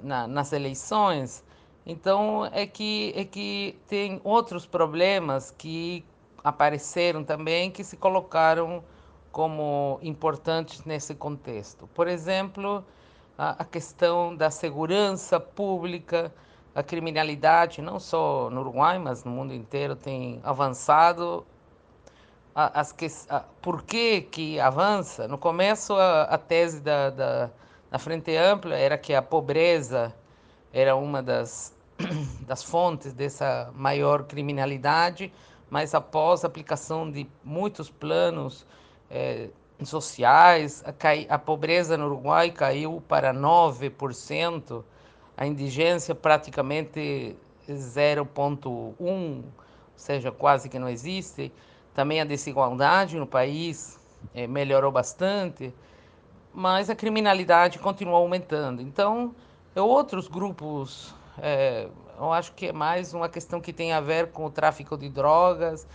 na, 0.02 0.28
nas 0.28 0.54
eleições, 0.54 1.44
então 1.86 2.46
é 2.52 2.66
que, 2.66 3.14
é 3.16 3.26
que 3.26 3.78
tem 3.88 4.22
outros 4.24 4.66
problemas 4.66 5.52
que 5.52 6.06
apareceram 6.42 7.24
também, 7.24 7.70
que 7.70 7.84
se 7.84 7.98
colocaram 7.98 8.82
como 9.32 10.00
importantes 10.02 10.86
nesse 10.86 11.14
contexto. 11.14 11.86
Por 11.94 12.08
exemplo, 12.08 12.84
a, 13.38 13.62
a 13.62 13.66
questão 13.66 14.36
da 14.36 14.50
segurança 14.50 15.40
pública, 15.40 16.34
a 16.74 16.84
criminalidade, 16.84 17.82
não 17.82 18.00
só 18.00 18.50
no 18.50 18.62
Uruguai, 18.62 19.00
mas 19.00 19.24
no 19.24 19.32
mundo 19.32 19.54
inteiro, 19.54 19.96
tem 19.96 20.40
avançado. 20.44 21.46
As 22.54 22.92
que, 22.92 23.08
a, 23.30 23.42
por 23.62 23.84
que, 23.84 24.22
que 24.22 24.60
avança? 24.60 25.28
No 25.28 25.38
começo, 25.38 25.94
a, 25.94 26.24
a 26.24 26.38
tese 26.38 26.80
da, 26.80 27.10
da, 27.10 27.50
da 27.92 28.00
Frente 28.00 28.36
Ampla 28.36 28.76
era 28.76 28.98
que 28.98 29.14
a 29.14 29.22
pobreza 29.22 30.14
era 30.72 30.96
uma 30.96 31.22
das, 31.22 31.74
das 32.48 32.64
fontes 32.64 33.14
dessa 33.14 33.72
maior 33.76 34.24
criminalidade, 34.24 35.32
mas 35.70 35.94
após 35.94 36.44
a 36.44 36.48
aplicação 36.48 37.10
de 37.10 37.28
muitos 37.44 37.90
planos 37.90 38.66
eh, 39.10 39.50
sociais, 39.84 40.84
a, 41.30 41.38
pobreza 41.38 41.98
no 41.98 42.06
Uruguai 42.06 42.52
caiu 42.52 43.04
para 43.08 43.34
9%, 43.34 44.84
a 45.36 45.46
indigência 45.46 46.16
praticamente 46.16 47.36
0,1%, 47.68 48.96
ou 49.00 49.44
seja, 49.96 50.32
quase 50.32 50.70
que 50.70 50.80
não 50.80 50.88
existe. 50.88 51.52
Também 51.94 52.22
a 52.22 52.26
desigualdade 52.26 53.18
no 53.18 53.28
país 53.28 54.00
é, 54.34 54.48
melhorou 54.48 54.92
bastante, 54.92 55.74
mas 56.54 56.90
a 56.90 56.96
criminalidade 56.96 57.80
continua 57.80 58.18
aumentando. 58.18 58.82
Então, 58.82 59.36
é 59.76 59.82
outros 59.82 60.28
grupos, 60.28 61.14
é, 61.38 61.88
eu 62.18 62.32
acho 62.32 62.54
que 62.54 62.68
é 62.68 62.74
mais 62.74 63.14
uma 63.14 63.28
questão 63.28 63.60
que 63.60 63.74
tem 63.74 63.92
a 63.92 64.00
ver 64.00 64.32
com 64.32 64.46
o 64.46 64.50
tráfico 64.50 64.98
de 64.98 65.10
drogas 65.10 65.86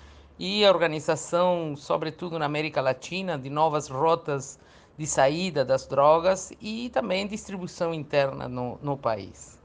e 0.43 0.65
a 0.65 0.71
organização, 0.71 1.77
sobretudo 1.77 2.39
na 2.39 2.47
América 2.47 2.81
Latina, 2.81 3.39
de 3.39 3.51
novas 3.51 3.89
rotas 3.91 4.59
de 4.97 5.07
saída 5.07 5.67
das 5.67 5.87
drogas 5.87 6.51
e 6.63 6.89
também 6.89 7.27
distribuição 7.27 7.93
interna 7.93 8.49
no, 8.49 8.79
no 8.83 8.97
país. 8.97 9.61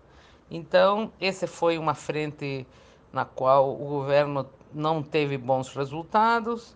Então, 0.51 1.13
essa 1.17 1.47
foi 1.47 1.77
uma 1.77 1.93
frente 1.93 2.67
na 3.13 3.23
qual 3.23 3.71
o 3.71 3.87
governo 3.87 4.49
não 4.73 5.01
teve 5.01 5.37
bons 5.37 5.73
resultados 5.73 6.75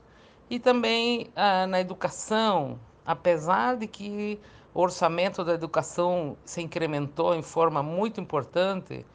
e 0.50 0.60
também 0.60 1.30
ah, 1.36 1.68
na 1.68 1.82
educação, 1.82 2.80
apesar 3.06 3.76
de 3.76 3.86
que 3.86 4.40
o 4.74 4.80
orçamento 4.80 5.44
da 5.44 5.54
educação 5.54 6.38
se 6.46 6.62
incrementou 6.62 7.36
em 7.36 7.42
forma 7.42 7.84
muito 7.84 8.22
importante, 8.22 9.06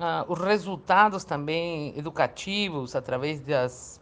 ah, 0.00 0.24
os 0.26 0.38
resultados 0.38 1.24
também 1.24 1.96
educativos 1.96 2.96
através 2.96 3.38
das 3.40 4.00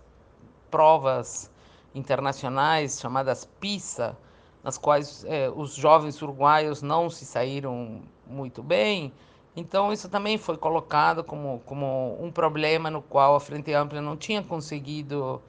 provas 0.70 1.50
internacionais 1.94 3.00
chamadas 3.00 3.44
PISA, 3.58 4.16
nas 4.62 4.78
quais 4.78 5.24
eh, 5.26 5.50
os 5.54 5.74
jovens 5.74 6.20
uruguaios 6.22 6.82
não 6.82 7.10
se 7.10 7.24
saíram 7.24 8.02
muito 8.26 8.62
bem. 8.62 9.12
Então, 9.56 9.92
isso 9.92 10.08
também 10.08 10.38
foi 10.38 10.56
colocado 10.56 11.24
como, 11.24 11.60
como 11.66 12.16
um 12.22 12.30
problema 12.30 12.90
no 12.90 13.02
qual 13.02 13.34
a 13.34 13.40
Frente 13.40 13.72
Ampla 13.72 14.00
não 14.00 14.16
tinha 14.16 14.42
conseguido 14.42 15.42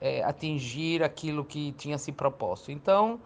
eh, 0.00 0.22
atingir 0.24 1.02
aquilo 1.04 1.44
que 1.44 1.72
tinha 1.72 1.96
se 1.96 2.10
proposto. 2.10 2.72
Então, 2.72 3.20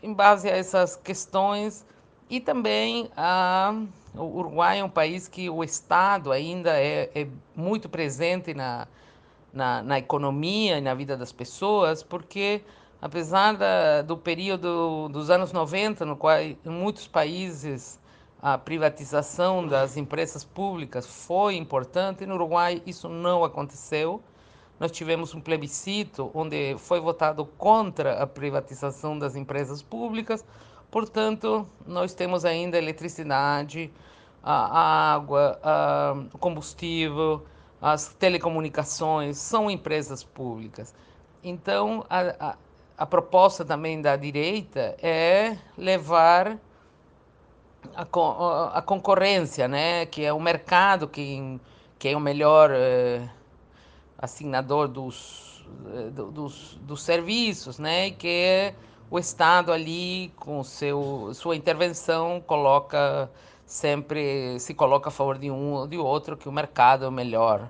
em 0.00 0.12
base 0.12 0.48
a 0.48 0.56
essas 0.56 0.94
questões, 0.94 1.84
e 2.30 2.40
também 2.40 3.10
a, 3.16 3.74
o 4.18 4.38
Uruguai 4.38 4.80
é 4.80 4.84
um 4.84 4.90
país 4.90 5.28
que 5.28 5.48
o 5.48 5.62
Estado 5.62 6.32
ainda 6.32 6.70
é, 6.70 7.10
é 7.14 7.26
muito 7.54 7.88
presente 7.88 8.52
na, 8.52 8.86
na, 9.52 9.82
na, 9.82 9.98
economia 9.98 10.78
e 10.78 10.80
na 10.80 10.92
vida 10.94 11.16
das 11.16 11.32
pessoas, 11.32 12.02
porque 12.02 12.62
apesar 13.00 13.56
da, 13.56 14.02
do 14.02 14.16
período 14.16 15.08
dos 15.08 15.30
anos 15.30 15.52
90, 15.52 16.04
no 16.04 16.16
qual 16.16 16.40
em 16.40 16.58
muitos 16.64 17.06
países 17.06 17.98
a 18.42 18.58
privatização 18.58 19.66
das 19.66 19.96
empresas 19.96 20.44
públicas 20.44 21.06
foi 21.06 21.56
importante, 21.56 22.26
no 22.26 22.34
Uruguai 22.34 22.82
isso 22.84 23.08
não 23.08 23.44
aconteceu. 23.44 24.22
Nós 24.78 24.92
tivemos 24.92 25.34
um 25.34 25.40
plebiscito 25.40 26.30
onde 26.34 26.76
foi 26.78 27.00
votado 27.00 27.44
contra 27.44 28.22
a 28.22 28.26
privatização 28.26 29.18
das 29.18 29.34
empresas 29.34 29.82
públicas, 29.82 30.44
Portanto, 30.90 31.66
nós 31.86 32.14
temos 32.14 32.44
ainda 32.44 32.78
eletricidade, 32.78 33.92
a 34.42 35.14
água, 35.14 35.60
o 36.32 36.38
combustível, 36.38 37.44
as 37.80 38.08
telecomunicações, 38.14 39.38
são 39.38 39.70
empresas 39.70 40.24
públicas. 40.24 40.94
Então, 41.42 42.04
a, 42.10 42.56
a, 42.96 43.06
proposta 43.06 43.64
também 43.64 44.02
da 44.02 44.16
direita 44.16 44.96
é 45.00 45.56
levar 45.76 46.58
a, 47.94 48.82
concorrência, 48.82 49.68
né? 49.68 50.06
que 50.06 50.24
é 50.24 50.32
o 50.32 50.40
mercado 50.40 51.06
que, 51.06 51.60
que 51.98 52.08
é 52.08 52.16
o 52.16 52.20
melhor 52.20 52.70
eh, 52.72 53.28
assinador 54.18 54.88
dos, 54.88 55.64
eh, 55.94 56.10
dos, 56.10 56.78
dos 56.82 57.02
serviços, 57.02 57.78
né? 57.78 58.10
que 58.10 58.28
é 58.28 58.74
o 59.10 59.18
Estado 59.18 59.72
ali, 59.72 60.32
com 60.36 60.62
seu, 60.64 61.30
sua 61.32 61.54
intervenção, 61.56 62.42
coloca 62.44 63.30
sempre 63.68 64.58
se 64.58 64.72
coloca 64.72 65.10
a 65.10 65.12
favor 65.12 65.38
de 65.38 65.50
um 65.50 65.74
ou 65.74 65.86
de 65.86 65.98
outro, 65.98 66.36
que 66.36 66.48
o 66.48 66.52
mercado 66.52 67.04
é 67.04 67.08
o 67.08 67.12
melhor. 67.12 67.68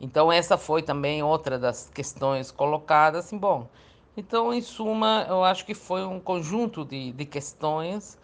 Então, 0.00 0.32
essa 0.32 0.56
foi 0.56 0.80
também 0.80 1.22
outra 1.22 1.58
das 1.58 1.90
questões 1.92 2.50
colocadas. 2.50 3.26
Assim, 3.26 3.36
bom, 3.36 3.66
então, 4.16 4.54
em 4.54 4.62
suma, 4.62 5.26
eu 5.28 5.44
acho 5.44 5.66
que 5.66 5.74
foi 5.74 6.04
um 6.06 6.20
conjunto 6.20 6.84
de, 6.84 7.12
de 7.12 7.24
questões 7.26 8.16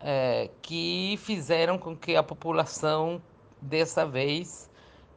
é, 0.00 0.50
que 0.62 1.18
fizeram 1.18 1.76
com 1.76 1.96
que 1.96 2.14
a 2.14 2.22
população, 2.22 3.20
dessa 3.60 4.06
vez, 4.06 4.67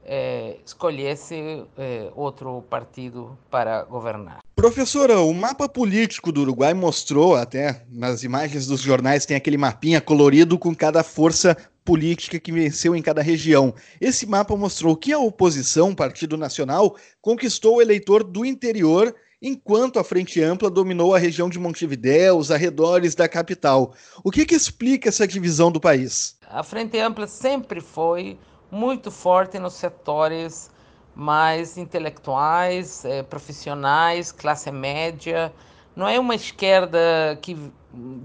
é, 0.05 0.57
escolhesse 0.65 1.63
é, 1.77 2.11
outro 2.15 2.63
partido 2.69 3.37
para 3.49 3.83
governar. 3.83 4.39
Professora, 4.55 5.19
o 5.21 5.33
mapa 5.33 5.67
político 5.67 6.31
do 6.31 6.41
Uruguai 6.41 6.73
mostrou, 6.73 7.35
até 7.35 7.83
nas 7.89 8.23
imagens 8.23 8.67
dos 8.67 8.81
jornais, 8.81 9.25
tem 9.25 9.35
aquele 9.35 9.57
mapinha 9.57 9.99
colorido 9.99 10.57
com 10.57 10.75
cada 10.75 11.03
força 11.03 11.57
política 11.83 12.39
que 12.39 12.51
venceu 12.51 12.95
em 12.95 13.01
cada 13.01 13.21
região. 13.21 13.73
Esse 13.99 14.25
mapa 14.25 14.55
mostrou 14.55 14.95
que 14.95 15.11
a 15.11 15.19
oposição, 15.19 15.95
Partido 15.95 16.37
Nacional, 16.37 16.95
conquistou 17.21 17.77
o 17.77 17.81
eleitor 17.81 18.23
do 18.23 18.45
interior, 18.45 19.15
enquanto 19.41 19.97
a 19.97 20.03
Frente 20.03 20.41
Ampla 20.41 20.69
dominou 20.69 21.15
a 21.15 21.19
região 21.19 21.49
de 21.49 21.57
Montevidéu, 21.57 22.37
os 22.37 22.51
arredores 22.51 23.15
da 23.15 23.27
capital. 23.27 23.95
O 24.23 24.29
que, 24.29 24.45
que 24.45 24.53
explica 24.53 25.09
essa 25.09 25.27
divisão 25.27 25.71
do 25.71 25.81
país? 25.81 26.37
A 26.47 26.61
Frente 26.61 26.99
Ampla 26.99 27.25
sempre 27.25 27.81
foi 27.81 28.37
muito 28.71 29.11
forte 29.11 29.59
nos 29.59 29.73
setores 29.73 30.71
mais 31.13 31.77
intelectuais, 31.77 33.03
é, 33.05 33.21
profissionais, 33.21 34.31
classe 34.31 34.71
média. 34.71 35.53
Não 35.95 36.07
é 36.07 36.17
uma 36.17 36.33
esquerda 36.33 37.37
que, 37.41 37.57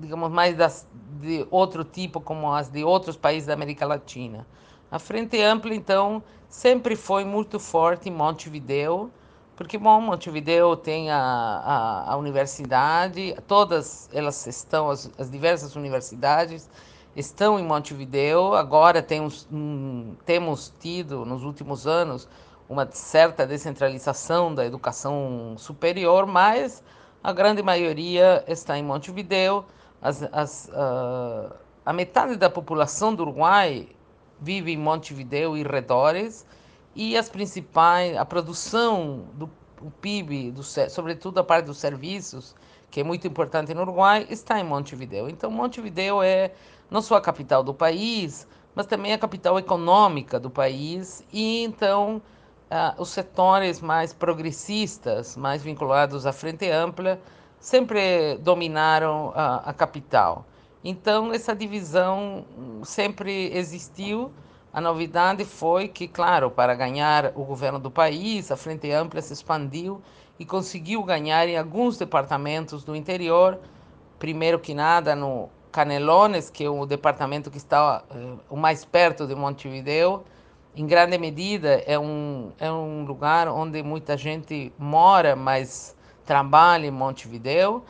digamos, 0.00 0.30
mais 0.30 0.56
das, 0.56 0.86
de 1.20 1.46
outro 1.50 1.84
tipo, 1.84 2.20
como 2.20 2.52
as 2.52 2.68
de 2.68 2.84
outros 2.84 3.16
países 3.16 3.46
da 3.46 3.54
América 3.54 3.84
Latina. 3.84 4.46
A 4.90 5.00
Frente 5.00 5.42
Ampla, 5.42 5.74
então, 5.74 6.22
sempre 6.48 6.94
foi 6.94 7.24
muito 7.24 7.58
forte 7.58 8.08
em 8.08 8.12
Montevideo, 8.12 9.10
porque, 9.56 9.78
bom, 9.78 10.00
Montevideo 10.00 10.76
tem 10.76 11.10
a, 11.10 11.18
a, 11.18 12.12
a 12.12 12.16
universidade, 12.16 13.34
todas 13.48 14.08
elas 14.12 14.46
estão, 14.46 14.90
as, 14.90 15.10
as, 15.18 15.30
diversas 15.30 15.74
universidades 15.74 16.68
estão 17.16 17.58
em 17.58 17.64
Montevideo. 17.64 18.54
Agora 18.54 19.02
temos, 19.02 19.48
temos 20.24 20.72
tido, 20.78 21.24
nos 21.24 21.42
últimos 21.42 21.86
anos, 21.86 22.28
uma 22.68 22.86
certa 22.90 23.46
descentralização 23.46 24.54
da 24.54 24.66
educação 24.66 25.54
superior, 25.56 26.26
mas 26.26 26.84
a 27.24 27.32
grande 27.32 27.62
maioria 27.62 28.44
está 28.46 28.78
em 28.78 28.82
Montevideo. 28.82 29.64
As, 30.02 30.22
as, 30.30 30.68
uh, 30.68 31.54
a 31.84 31.92
metade 31.92 32.36
da 32.36 32.50
população 32.50 33.14
do 33.14 33.22
Uruguai 33.22 33.88
vive 34.38 34.72
em 34.72 34.76
Montevideo 34.76 35.56
e 35.56 35.62
redores, 35.62 36.46
e 36.94 37.16
as 37.16 37.28
principais, 37.28 38.16
a 38.16 38.24
produção 38.24 39.24
do 39.34 39.50
PIB, 40.00 40.50
do, 40.50 40.62
sobretudo 40.62 41.38
a 41.38 41.44
parte 41.44 41.66
dos 41.66 41.78
serviços, 41.78 42.54
que 42.90 43.00
é 43.00 43.04
muito 43.04 43.26
importante 43.26 43.74
no 43.74 43.82
Uruguai, 43.82 44.26
está 44.30 44.58
em 44.58 44.64
Montevideo. 44.64 45.28
Então, 45.28 45.50
Montevideo 45.50 46.22
é 46.22 46.52
não 46.90 47.02
só 47.02 47.16
a 47.16 47.20
capital 47.20 47.62
do 47.62 47.74
país, 47.74 48.46
mas 48.74 48.86
também 48.86 49.12
a 49.12 49.18
capital 49.18 49.58
econômica 49.58 50.38
do 50.38 50.50
país, 50.50 51.24
e 51.32 51.64
então 51.64 52.20
uh, 52.70 53.00
os 53.00 53.08
setores 53.08 53.80
mais 53.80 54.12
progressistas, 54.12 55.36
mais 55.36 55.62
vinculados 55.62 56.26
à 56.26 56.32
Frente 56.32 56.68
Ampla, 56.68 57.18
sempre 57.58 58.36
dominaram 58.38 59.32
a, 59.34 59.70
a 59.70 59.72
capital. 59.72 60.44
Então, 60.84 61.32
essa 61.32 61.54
divisão 61.54 62.44
sempre 62.84 63.50
existiu. 63.56 64.30
A 64.72 64.80
novidade 64.80 65.44
foi 65.44 65.88
que, 65.88 66.06
claro, 66.06 66.50
para 66.50 66.74
ganhar 66.74 67.32
o 67.34 67.44
governo 67.44 67.78
do 67.78 67.90
país, 67.90 68.52
a 68.52 68.56
Frente 68.56 68.92
Ampla 68.92 69.20
se 69.20 69.32
expandiu 69.32 70.00
e 70.38 70.44
conseguiu 70.44 71.02
ganhar 71.02 71.48
em 71.48 71.56
alguns 71.56 71.96
departamentos 71.96 72.84
do 72.84 72.94
interior, 72.94 73.58
primeiro 74.18 74.60
que 74.60 74.74
nada 74.74 75.16
no 75.16 75.48
Canelones, 75.76 76.48
que 76.48 76.64
é 76.64 76.70
o 76.70 76.86
departamento 76.86 77.50
que 77.50 77.58
está 77.58 78.02
uh, 78.10 78.40
o 78.48 78.56
mais 78.56 78.82
perto 78.82 79.26
de 79.26 79.34
Montevideo, 79.34 80.24
em 80.74 80.86
grande 80.86 81.18
medida, 81.18 81.82
é 81.86 81.98
um, 81.98 82.50
é 82.58 82.72
um 82.72 83.04
lugar 83.04 83.46
onde 83.48 83.82
muita 83.82 84.16
gente 84.16 84.72
mora, 84.78 85.36
mas 85.36 85.94
trabalha 86.24 86.86
em 86.86 86.90
Montevideo. 86.90 87.84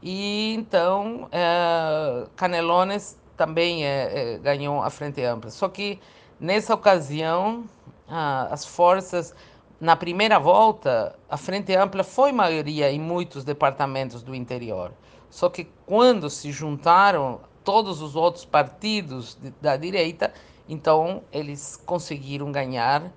E 0.00 0.54
então, 0.54 1.28
é, 1.32 2.28
Canelones 2.36 3.18
também 3.36 3.84
é, 3.84 4.34
é, 4.34 4.38
ganhou 4.38 4.80
a 4.80 4.88
Frente 4.88 5.20
Ampla. 5.24 5.50
Só 5.50 5.68
que, 5.68 5.98
nessa 6.38 6.72
ocasião, 6.74 7.64
as 8.08 8.64
forças, 8.64 9.34
na 9.80 9.96
primeira 9.96 10.38
volta, 10.38 11.16
a 11.28 11.36
Frente 11.36 11.74
Ampla 11.74 12.04
foi 12.04 12.30
maioria 12.30 12.88
em 12.92 13.00
muitos 13.00 13.42
departamentos 13.42 14.22
do 14.22 14.32
interior. 14.32 14.92
Só 15.32 15.48
que, 15.48 15.66
quando 15.86 16.28
se 16.28 16.52
juntaram 16.52 17.40
todos 17.64 18.02
os 18.02 18.14
outros 18.14 18.44
partidos 18.44 19.38
da 19.62 19.78
direita, 19.78 20.30
então, 20.68 21.22
eles 21.32 21.80
conseguiram 21.86 22.52
ganhar 22.52 23.10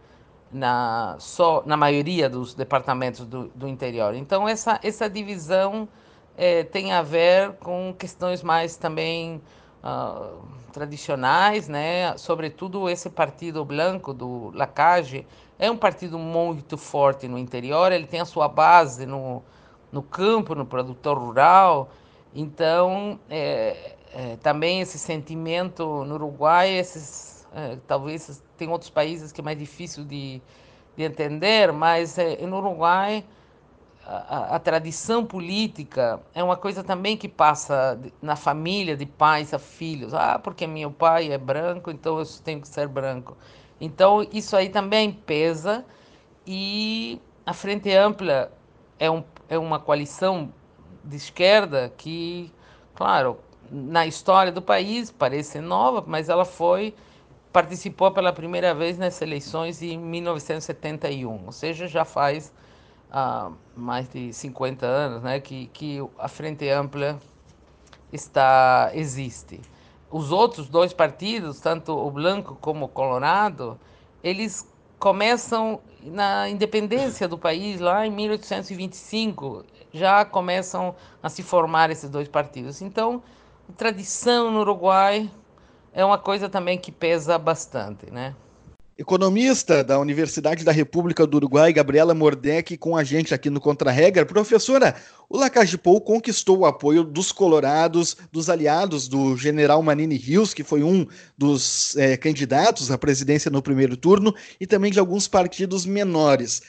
na, 0.50 1.18
só, 1.20 1.62
na 1.66 1.76
maioria 1.76 2.30
dos 2.30 2.54
departamentos 2.54 3.26
do, 3.26 3.50
do 3.50 3.68
interior. 3.68 4.16
Então, 4.16 4.48
essa, 4.48 4.80
essa 4.82 5.10
divisão 5.10 5.90
é, 6.38 6.64
tem 6.64 6.94
a 6.94 7.02
ver 7.02 7.52
com 7.56 7.94
questões 8.00 8.42
mais 8.42 8.78
também 8.78 9.42
uh, 9.84 10.42
tradicionais, 10.72 11.68
né? 11.68 12.18
Sobretudo 12.18 12.90
esse 12.90 13.10
partido 13.10 13.66
branco 13.66 14.14
do 14.14 14.52
Lacage 14.56 15.28
é 15.60 15.70
um 15.70 15.76
partido 15.76 16.18
muito 16.18 16.78
forte 16.78 17.28
no 17.28 17.38
interior. 17.38 17.92
Ele 17.92 18.08
tem 18.08 18.22
a 18.22 18.26
sua 18.26 18.48
base 18.48 19.06
no, 19.06 19.44
no 19.92 20.02
campo, 20.02 20.56
no 20.56 20.66
produtor 20.66 21.18
rural. 21.18 21.90
Então, 22.36 23.18
é, 23.30 23.96
é, 24.14 24.36
também 24.44 24.82
esse 24.82 25.00
sentimento 25.00 26.04
no 26.04 26.16
Uruguai, 26.16 26.70
esses, 26.70 27.48
é, 27.56 27.78
talvez 27.88 28.44
tem 28.58 28.68
outros 28.68 28.90
países 28.90 29.32
que 29.32 29.40
é 29.40 29.44
mais 29.44 29.58
difícil 29.58 30.04
de, 30.04 30.42
de 30.98 31.04
entender, 31.04 31.72
mas 31.72 32.18
é, 32.18 32.46
no 32.46 32.58
Uruguai 32.58 33.24
a, 34.06 34.56
a, 34.56 34.60
tradição 34.60 35.26
política 35.26 36.22
é 36.34 36.44
uma 36.44 36.56
coisa 36.56 36.84
também 36.84 37.18
que 37.18 37.28
passa 37.28 38.00
na 38.22 38.36
família, 38.36 38.96
de 38.96 39.06
pais 39.06 39.54
a 39.54 39.60
filhos. 39.60 40.14
Ah, 40.14 40.38
porque 40.38 40.68
meu 40.68 40.92
pai 40.92 41.32
é 41.32 41.38
branco, 41.38 41.90
então 41.90 42.20
eu 42.20 42.26
tenho 42.44 42.62
que 42.62 42.68
ser 42.68 42.88
branco. 42.88 43.36
Então, 43.82 44.26
isso 44.32 44.56
aí 44.56 44.70
também 44.70 45.12
pesa. 45.12 45.84
E 46.46 47.20
a 47.46 47.54
Frente 47.54 47.92
Ampla 47.92 48.52
é, 49.00 49.10
um, 49.10 49.24
é 49.50 49.58
uma 49.58 49.80
coalição 49.80 50.54
de 51.06 51.16
esquerda 51.16 51.94
que, 51.98 52.52
claro, 52.94 53.38
na 53.72 54.06
história 54.06 54.52
do 54.52 54.62
país 54.62 55.12
parece 55.12 55.60
nova, 55.60 56.04
mas 56.06 56.30
ela 56.30 56.46
foi 56.46 56.94
participou 57.52 58.12
pela 58.12 58.34
primeira 58.34 58.76
vez 58.76 58.98
nas 58.98 59.22
eleições 59.22 59.82
em 59.82 59.98
1971, 59.98 61.46
ou 61.46 61.52
seja, 61.54 61.88
já 61.88 62.04
faz 62.04 62.52
há 63.10 63.50
mais 63.74 64.10
de 64.10 64.34
50 64.34 64.86
anos, 64.86 65.24
né, 65.24 65.40
que, 65.40 65.68
que 65.68 66.06
a 66.20 66.28
Frente 66.28 66.68
Ampla 66.68 67.18
está 68.12 68.92
existe. 68.94 69.62
Os 70.12 70.34
outros 70.34 70.68
dois 70.68 70.92
partidos, 70.92 71.62
tanto 71.62 71.94
o 71.94 72.12
Blanco 72.12 72.58
como 72.60 72.86
o 72.86 72.90
Colorado, 72.90 73.80
eles 74.22 74.70
começam 75.00 75.80
na 76.04 76.50
independência 76.50 77.26
do 77.26 77.38
país 77.38 77.80
lá 77.80 78.06
em 78.06 78.12
1825, 78.12 79.64
já 79.96 80.26
começam 80.26 80.94
a 81.24 81.30
se 81.30 81.42
formar 81.42 81.90
esses 81.90 82.10
dois 82.10 82.28
partidos. 82.28 82.82
Então, 82.82 83.24
tradição 83.78 84.52
no 84.52 84.60
Uruguai 84.60 85.32
é 85.94 86.04
uma 86.04 86.18
coisa 86.18 86.50
também 86.50 86.78
que 86.78 86.92
pesa 86.92 87.38
bastante, 87.38 88.12
né? 88.12 88.36
Economista 88.98 89.84
da 89.84 90.00
Universidade 90.00 90.64
da 90.64 90.72
República 90.72 91.28
do 91.28 91.36
Uruguai, 91.36 91.74
Gabriela 91.74 92.14
Mordec, 92.14 92.78
com 92.78 92.96
a 92.96 93.04
gente 93.04 93.34
aqui 93.34 93.50
no 93.50 93.60
Contra-Regra. 93.60 94.26
Professora, 94.26 94.96
o 95.30 95.38
Lacagepou 95.38 96.00
conquistou 96.00 96.60
o 96.60 96.66
apoio 96.66 97.04
dos 97.04 97.30
colorados, 97.30 98.16
dos 98.32 98.50
aliados 98.50 99.10
do 99.10 99.36
general 99.36 99.84
Manini 99.84 100.16
Rios, 100.16 100.54
que 100.54 100.64
foi 100.64 100.82
um 100.82 101.06
dos 101.38 101.98
é, 101.98 102.16
candidatos 102.16 102.90
à 102.90 102.98
presidência 102.98 103.52
no 103.52 103.62
primeiro 103.62 103.98
turno, 103.98 104.34
e 104.62 104.66
também 104.66 104.94
de 104.94 105.00
alguns 105.00 105.28
partidos 105.28 105.86
menores. 105.86 106.62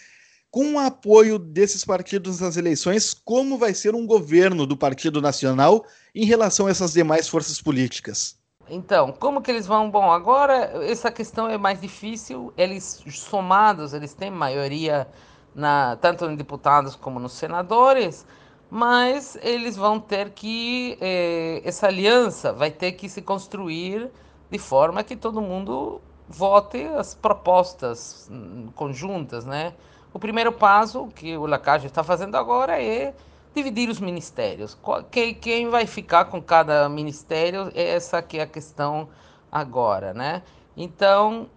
Com 0.56 0.72
o 0.72 0.78
apoio 0.78 1.38
desses 1.38 1.84
partidos 1.84 2.40
nas 2.40 2.56
eleições, 2.56 3.12
como 3.12 3.58
vai 3.58 3.74
ser 3.74 3.94
um 3.94 4.06
governo 4.06 4.66
do 4.66 4.74
Partido 4.74 5.20
Nacional 5.20 5.84
em 6.14 6.24
relação 6.24 6.66
a 6.66 6.70
essas 6.70 6.94
demais 6.94 7.28
forças 7.28 7.60
políticas? 7.60 8.38
Então, 8.66 9.12
como 9.12 9.42
que 9.42 9.50
eles 9.50 9.66
vão? 9.66 9.90
Bom, 9.90 10.10
agora 10.10 10.82
essa 10.82 11.10
questão 11.10 11.46
é 11.46 11.58
mais 11.58 11.78
difícil. 11.78 12.54
Eles 12.56 13.04
somados, 13.06 13.92
eles 13.92 14.14
têm 14.14 14.30
maioria 14.30 15.06
na 15.54 15.96
tanto 15.96 16.24
em 16.24 16.34
deputados 16.34 16.96
como 16.96 17.20
nos 17.20 17.32
senadores, 17.32 18.24
mas 18.70 19.36
eles 19.42 19.76
vão 19.76 20.00
ter 20.00 20.30
que 20.30 20.96
eh, 21.02 21.60
essa 21.66 21.86
aliança 21.86 22.50
vai 22.54 22.70
ter 22.70 22.92
que 22.92 23.10
se 23.10 23.20
construir 23.20 24.10
de 24.50 24.58
forma 24.58 25.04
que 25.04 25.16
todo 25.16 25.42
mundo 25.42 26.00
vote 26.26 26.82
as 26.96 27.14
propostas 27.14 28.26
hum, 28.32 28.70
conjuntas, 28.74 29.44
né? 29.44 29.74
O 30.16 30.18
primeiro 30.18 30.50
passo 30.50 31.08
que 31.08 31.36
o 31.36 31.44
Lacage 31.44 31.88
está 31.88 32.02
fazendo 32.02 32.36
agora 32.36 32.82
é 32.82 33.12
dividir 33.54 33.90
os 33.90 34.00
ministérios. 34.00 34.74
Quem, 35.10 35.68
vai 35.68 35.86
ficar 35.86 36.24
com 36.24 36.40
cada 36.40 36.88
ministério, 36.88 37.70
essa 37.74 38.22
que 38.22 38.38
é 38.38 38.42
a 38.44 38.46
questão 38.46 39.10
agora, 39.52 40.14
né? 40.14 40.42
Então, 40.74 41.50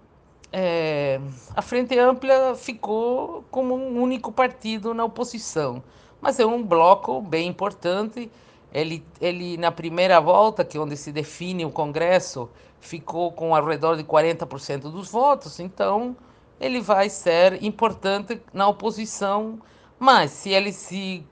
é, 0.52 1.22
a 1.56 1.62
Frente 1.62 1.98
Ampla 1.98 2.54
ficou 2.54 3.46
como 3.50 3.74
um 3.74 4.02
único 4.02 4.30
partido 4.30 4.94
na 4.94 5.06
oposição, 5.06 5.82
mas 6.20 6.38
é 6.38 6.46
um 6.46 6.62
bloco 6.62 7.22
bem 7.22 7.48
importante. 7.48 8.30
Ele, 8.74 9.06
ele 9.22 9.56
na 9.56 9.72
primeira 9.72 10.20
volta, 10.20 10.66
que 10.66 10.78
é 10.78 10.82
onde 10.82 10.98
se 10.98 11.14
define 11.14 11.64
o 11.64 11.72
Congresso, 11.72 12.50
ficou 12.82 13.32
com 13.32 13.56
ao 13.56 13.66
redor 13.66 13.96
de 13.96 14.04
40% 14.04 14.92
dos 14.92 15.10
votos, 15.10 15.62
então 15.62 16.14
ele 16.60 16.82
vai 16.82 17.10
ser 17.10 17.64
importante 17.64 18.42
na 18.54 18.68
oposição, 18.68 19.60
mas 19.98 20.32
se 20.32 20.50
ele 20.50 20.72
se 20.72 21.26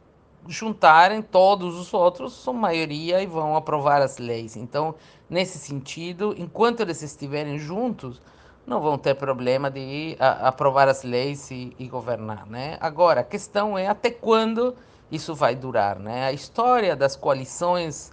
juntarem 0.47 1.21
todos 1.21 1.75
os 1.75 1.93
outros, 1.93 2.33
são 2.33 2.53
maioria 2.53 3.21
e 3.21 3.25
vão 3.25 3.55
aprovar 3.55 4.01
as 4.01 4.17
leis. 4.17 4.55
Então, 4.55 4.95
nesse 5.29 5.57
sentido, 5.57 6.33
enquanto 6.37 6.79
eles 6.79 7.01
estiverem 7.01 7.59
juntos, 7.59 8.21
não 8.65 8.81
vão 8.81 8.97
ter 8.97 9.15
problema 9.15 9.71
de 9.71 10.17
aprovar 10.19 10.89
as 10.89 11.03
leis 11.03 11.49
e, 11.51 11.73
e, 11.79 11.87
governar, 11.87 12.45
né? 12.45 12.77
Agora, 12.81 13.21
a 13.21 13.23
questão 13.23 13.77
é 13.77 13.87
até 13.87 14.11
quando 14.11 14.75
isso 15.09 15.33
vai 15.33 15.55
durar, 15.55 15.97
né? 15.97 16.25
A 16.25 16.33
história 16.33 16.95
das 16.95 17.15
coalições 17.15 18.11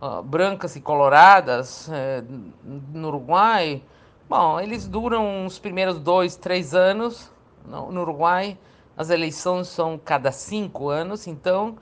uh, 0.00 0.22
brancas 0.22 0.76
e 0.76 0.80
coloradas 0.80 1.88
uh, 1.88 2.52
no 2.92 3.08
Uruguai, 3.08 3.82
bom, 4.28 4.60
eles 4.60 4.86
duram 4.86 5.46
os 5.46 5.58
primeiros 5.58 5.98
dois, 5.98 6.36
três 6.36 6.74
anos 6.74 7.30
no, 7.64 8.00
Uruguai, 8.00 8.58
as 8.96 9.10
eleições 9.10 9.68
são 9.68 9.98
cada 9.98 10.30
cinco 10.30 10.88
anos, 10.88 11.26
então, 11.26 11.76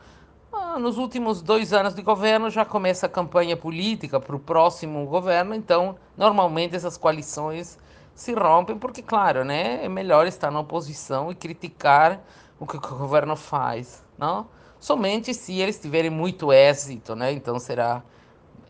ah, 0.53 0.79
nos 0.79 0.97
últimos 0.97 1.43
dois 1.43 1.73
anos 1.73 1.95
de 1.95 2.03
governo 2.03 2.49
já 2.49 2.65
começa 2.65 3.07
a 3.07 3.09
campanha 3.09 3.57
política 3.57 4.21
para 4.21 4.37
o 4.37 4.39
próximo 4.39 5.05
governo, 5.07 5.55
então, 5.55 5.97
normalmente 6.17 6.77
essas 6.77 6.97
coalições 6.97 7.79
se 8.15 8.33
rompem, 8.33 8.79
porque, 8.79 9.03
claro, 9.03 9.45
né, 9.45 9.85
é 9.85 9.89
melhor 9.89 10.27
estar 10.27 10.51
na 10.51 10.61
oposição 10.61 11.31
e 11.31 11.35
criticar 11.35 12.21
o 12.59 12.67
que 12.67 12.77
o 12.77 12.81
governo 12.81 13.37
faz, 13.37 14.05
não? 14.17 14.49
Somente 14.79 15.35
se 15.35 15.59
eles 15.59 15.79
tiverem 15.79 16.11
muito 16.11 16.53
êxito, 16.53 17.17
né, 17.17 17.33
então 17.33 17.59
será 17.59 18.03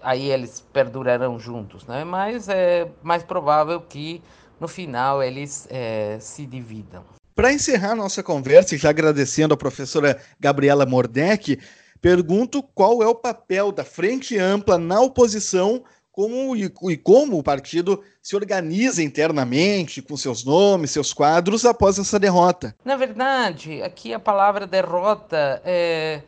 aí 0.06 0.30
eles 0.30 0.64
perdurarão 0.72 1.36
juntos, 1.36 1.84
né? 1.84 2.04
Mas 2.04 2.48
é 2.48 2.88
mais 3.02 3.24
provável 3.24 3.80
que 3.80 4.22
no 4.60 4.68
final 4.68 5.20
eles 5.20 5.66
é, 5.68 6.16
se 6.20 6.46
dividam. 6.46 7.02
Para 7.34 7.52
encerrar 7.52 7.96
nossa 7.96 8.22
conversa, 8.22 8.76
e 8.76 8.78
já 8.78 8.90
agradecendo 8.90 9.52
a 9.52 9.56
professora 9.56 10.18
Gabriela 10.38 10.86
Mordec, 10.86 11.58
pergunto 12.00 12.62
qual 12.62 13.02
é 13.02 13.06
o 13.08 13.16
papel 13.16 13.72
da 13.72 13.84
Frente 13.84 14.38
Ampla 14.38 14.78
na 14.78 15.00
oposição 15.00 15.82
como, 16.12 16.56
e, 16.56 16.72
e, 16.84 16.96
como 16.96 17.38
o 17.38 17.42
partido 17.42 18.02
se 18.22 18.36
organiza 18.36 19.02
internamente, 19.02 20.00
com 20.00 20.16
seus 20.16 20.44
nomes, 20.44 20.92
seus 20.92 21.12
quadros, 21.12 21.66
após 21.66 21.98
essa 21.98 22.18
derrota. 22.18 22.74
Na 22.84 22.96
verdade, 22.96 23.82
aqui 23.82 24.14
a 24.14 24.20
palavra 24.20 24.68
derrota 24.68 25.60
é, 25.64 26.22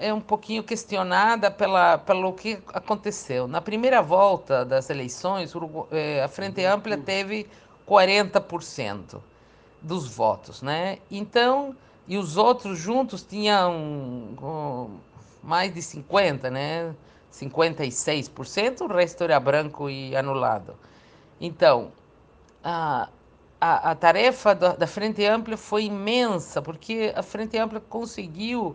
é 0.00 0.12
um 0.12 0.20
pouquinho 0.20 0.62
questionada 0.62 1.50
pela, 1.50 1.98
pelo 1.98 2.32
que 2.32 2.58
aconteceu. 2.72 3.46
Na 3.46 3.60
primeira 3.60 4.00
volta 4.00 4.64
das 4.64 4.88
eleições, 4.88 5.52
é, 5.90 6.22
a 6.22 6.28
Frente 6.28 6.64
Ampla 6.64 6.96
teve 6.96 7.46
40% 7.86 9.20
dos 9.82 10.08
votos, 10.08 10.62
né? 10.62 10.98
Então, 11.10 11.76
e 12.08 12.16
os 12.16 12.36
outros 12.36 12.78
juntos 12.78 13.22
tinham 13.22 14.34
mais 15.42 15.72
de 15.72 15.82
50, 15.82 16.50
né? 16.50 16.94
56%, 17.32 18.80
o 18.80 18.86
resto 18.86 19.22
era 19.22 19.38
branco 19.38 19.88
e 19.88 20.16
anulado. 20.16 20.74
Então, 21.40 21.92
a, 22.64 23.08
a, 23.60 23.90
a 23.90 23.94
tarefa 23.94 24.54
da, 24.54 24.74
da, 24.74 24.86
Frente 24.86 25.24
Ampla 25.24 25.56
foi 25.56 25.84
imensa, 25.84 26.60
porque 26.60 27.12
a 27.14 27.22
Frente 27.22 27.56
Ampla 27.58 27.80
conseguiu 27.80 28.74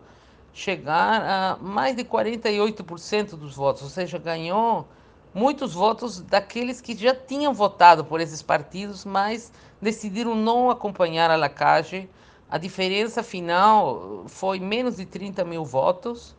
chegar 0.55 1.21
a 1.21 1.57
mais 1.61 1.97
de 1.97 2.05
48% 2.05 3.35
dos 3.35 3.55
votos, 3.55 3.83
ou 3.83 3.89
seja, 3.89 4.17
ganhou 4.17 4.87
muitos 5.33 5.73
votos 5.73 6.21
daqueles 6.21 6.79
que 6.79 6.95
já 6.95 7.13
tinham 7.13 7.53
votado 7.53 8.05
por 8.05 8.21
esses 8.21 8.41
partidos, 8.41 9.03
mas 9.03 9.51
decidiram 9.81 10.33
não 10.33 10.69
acompanhar 10.69 11.29
a 11.29 11.35
Lacage. 11.35 12.09
A 12.49 12.57
diferença 12.57 13.21
final 13.21 14.23
foi 14.27 14.57
menos 14.57 14.95
de 14.95 15.05
30 15.05 15.43
mil 15.43 15.65
votos. 15.65 16.33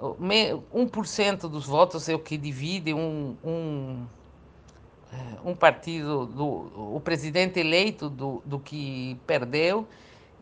1% 0.00 1.40
dos 1.48 1.66
votos 1.66 2.08
é 2.08 2.14
o 2.14 2.20
que 2.20 2.36
divide 2.36 2.94
um, 2.94 3.36
um, 3.42 4.06
é, 5.12 5.16
um 5.50 5.56
partido, 5.56 6.26
do, 6.26 6.94
o 6.94 7.00
presidente 7.02 7.58
eleito 7.58 8.08
do, 8.08 8.40
do 8.46 8.60
que 8.60 9.18
perdeu. 9.26 9.84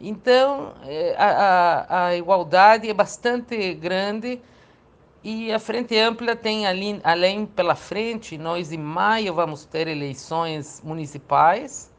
Então, 0.01 0.75
é, 0.85 1.15
a, 1.19 1.85
a, 1.89 2.07
a 2.09 2.17
igualdade 2.17 2.89
é 2.89 2.95
bastante 2.95 3.75
grande 3.75 4.41
E 5.23 5.53
a 5.53 5.59
Frente 5.59 5.99
Ampla 5.99 6.37
tem 6.37 6.67
ali, 6.67 7.01
além 7.05 7.47
pela 7.47 7.75
frente, 7.75 8.39
nós 8.39 8.73
em 8.73 8.79
maio 8.79 9.35
vamos 9.35 9.67
ter 9.67 9.89
eleições 9.89 10.81
municipais. 10.85 11.93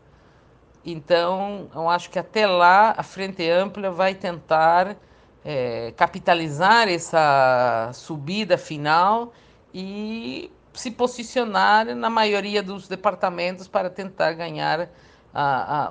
Então, 0.86 1.69
eu 1.75 1.89
acho 1.89 2.10
que 2.10 2.17
até 2.19 2.47
lá 2.47 2.93
a 2.97 3.03
Frente 3.03 3.47
Ampla 3.49 3.91
vai 3.91 4.15
tentar 4.15 4.97
é, 5.43 5.93
capitalizar 5.97 6.88
essa 6.89 7.91
subida 7.93 8.57
final 8.57 9.33
e 9.73 10.51
se 10.73 10.91
posicionar 10.91 11.95
na 11.95 12.10
maioria 12.10 12.63
dos 12.63 12.88
departamentos 12.88 13.67
para 13.67 13.89
tentar 13.89 14.33
ganhar 14.33 14.89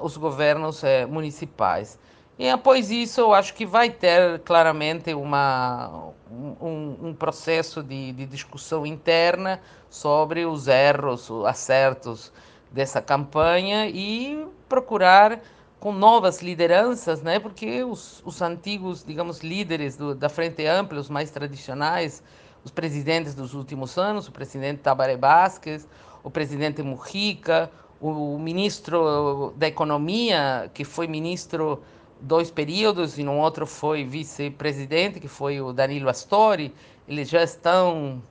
os 0.01 0.17
governos 0.17 0.83
é, 0.83 1.07
municipais. 1.07 1.99
E 2.39 2.51
após 2.51 2.91
isso, 2.91 3.21
eu 3.21 3.33
acho 3.33 3.55
que 3.55 3.65
vai 3.65 3.89
ter 3.89 4.41
claramente 4.41 5.15
uma, 5.15 6.13
um, 6.31 7.09
um 7.09 7.15
processo 7.15 7.83
de, 7.83 8.13
de, 8.13 8.27
discussão 8.27 8.85
interna 8.85 9.59
sobre 9.89 10.45
os 10.45 10.69
erros, 10.69 11.31
os 11.31 11.47
acertos 11.47 12.31
dessa 12.71 13.01
campanha 13.01 13.89
e 13.89 14.47
procurar 14.69 15.41
com 15.81 15.93
novas 15.93 16.43
lideranças, 16.43 17.23
né? 17.23 17.39
Porque 17.39 17.83
os, 17.83 18.23
os 18.23 18.43
antigos, 18.43 19.03
digamos, 19.03 19.41
líderes 19.41 19.97
do, 19.97 20.15
da 20.15 20.29
Frente 20.29 20.67
Ampla, 20.67 21.01
os 21.01 21.09
mais 21.09 21.31
tradicionais, 21.31 22.23
os 22.63 22.71
presidentes 22.71 23.35
dos 23.35 23.55
últimos 23.55 23.97
anos, 23.97 24.29
o 24.29 24.33
presidente 24.33 24.81
Tabaré 24.81 25.17
Vázquez, 25.17 25.89
o 26.23 26.31
presidente 26.31 26.83
Mujica, 26.83 27.71
o 28.01 28.39
ministro 28.39 29.53
da 29.57 29.67
Economia, 29.67 30.71
que 30.75 30.85
foi 30.85 31.07
ministro 31.07 31.83
dois 32.21 32.51
períodos 32.51 33.19
e 33.19 33.23
no 33.23 33.37
outro 33.37 33.67
foi 33.67 34.05
vice-presidente, 34.05 35.21
que 35.21 35.29
foi 35.29 35.61
o 35.61 35.73
Danilo 35.73 36.09
Astori, 36.09 36.75
eles 37.09 37.29
já 37.29 37.43
estão 37.43 38.23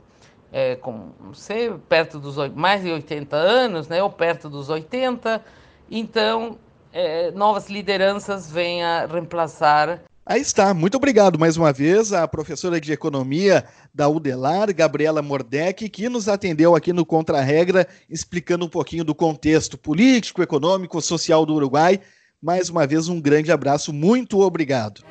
é, 0.51 0.75
com, 0.75 1.09
não 1.19 1.33
sei, 1.33 1.71
perto 1.89 2.19
dos 2.19 2.35
mais 2.53 2.81
de 2.81 2.91
80 2.91 3.35
anos, 3.35 3.87
né, 3.87 4.01
ou 4.01 4.09
perto 4.09 4.49
dos 4.49 4.69
80, 4.69 5.43
então 5.89 6.57
é, 6.93 7.31
novas 7.31 7.69
lideranças 7.69 8.51
vêm 8.51 8.83
a 8.83 9.05
reemplaçar. 9.05 10.01
Aí 10.27 10.41
está, 10.41 10.73
muito 10.73 10.97
obrigado 10.97 11.37
mais 11.37 11.55
uma 11.55 11.71
vez 11.71 12.11
à 12.11 12.27
professora 12.27 12.81
de 12.81 12.91
Economia 12.91 13.63
da 13.93 14.09
UDELAR, 14.09 14.73
Gabriela 14.73 15.21
Mordec, 15.21 15.87
que 15.87 16.09
nos 16.09 16.27
atendeu 16.27 16.75
aqui 16.75 16.91
no 16.91 17.05
Contra-Regra, 17.05 17.87
explicando 18.09 18.65
um 18.65 18.67
pouquinho 18.67 19.03
do 19.03 19.13
contexto 19.13 19.77
político, 19.77 20.41
econômico, 20.41 20.99
social 20.99 21.45
do 21.45 21.53
Uruguai. 21.53 21.99
Mais 22.41 22.71
uma 22.71 22.87
vez, 22.87 23.07
um 23.07 23.21
grande 23.21 23.51
abraço, 23.51 23.93
muito 23.93 24.41
obrigado. 24.41 25.03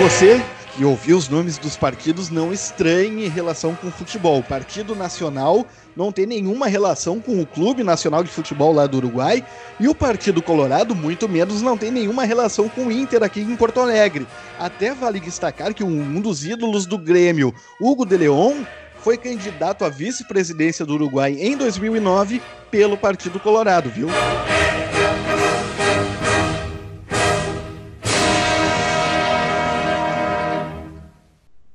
Você 0.00 0.40
que 0.76 0.84
ouviu 0.84 1.16
os 1.16 1.28
nomes 1.28 1.56
dos 1.56 1.74
partidos 1.74 2.28
não 2.28 2.52
estranhe 2.52 3.24
em 3.24 3.28
relação 3.30 3.74
com 3.74 3.88
o 3.88 3.90
futebol. 3.90 4.40
O 4.40 4.42
Partido 4.42 4.94
Nacional 4.94 5.66
não 5.96 6.12
tem 6.12 6.26
nenhuma 6.26 6.66
relação 6.66 7.18
com 7.18 7.40
o 7.40 7.46
Clube 7.46 7.82
Nacional 7.82 8.22
de 8.22 8.30
Futebol 8.30 8.74
lá 8.74 8.86
do 8.86 8.98
Uruguai 8.98 9.42
e 9.80 9.88
o 9.88 9.94
Partido 9.94 10.42
Colorado, 10.42 10.94
muito 10.94 11.26
menos, 11.26 11.62
não 11.62 11.78
tem 11.78 11.90
nenhuma 11.90 12.24
relação 12.24 12.68
com 12.68 12.86
o 12.86 12.92
Inter 12.92 13.22
aqui 13.22 13.40
em 13.40 13.56
Porto 13.56 13.80
Alegre. 13.80 14.26
Até 14.58 14.92
vale 14.92 15.18
destacar 15.18 15.72
que 15.72 15.82
um 15.82 16.20
dos 16.20 16.44
ídolos 16.44 16.84
do 16.84 16.98
Grêmio, 16.98 17.54
Hugo 17.80 18.04
de 18.04 18.18
Leon, 18.18 18.62
foi 18.98 19.16
candidato 19.16 19.82
à 19.82 19.88
vice-presidência 19.88 20.84
do 20.84 20.94
Uruguai 20.94 21.38
em 21.40 21.56
2009 21.56 22.42
pelo 22.70 22.98
Partido 22.98 23.40
Colorado, 23.40 23.88
viu? 23.88 24.08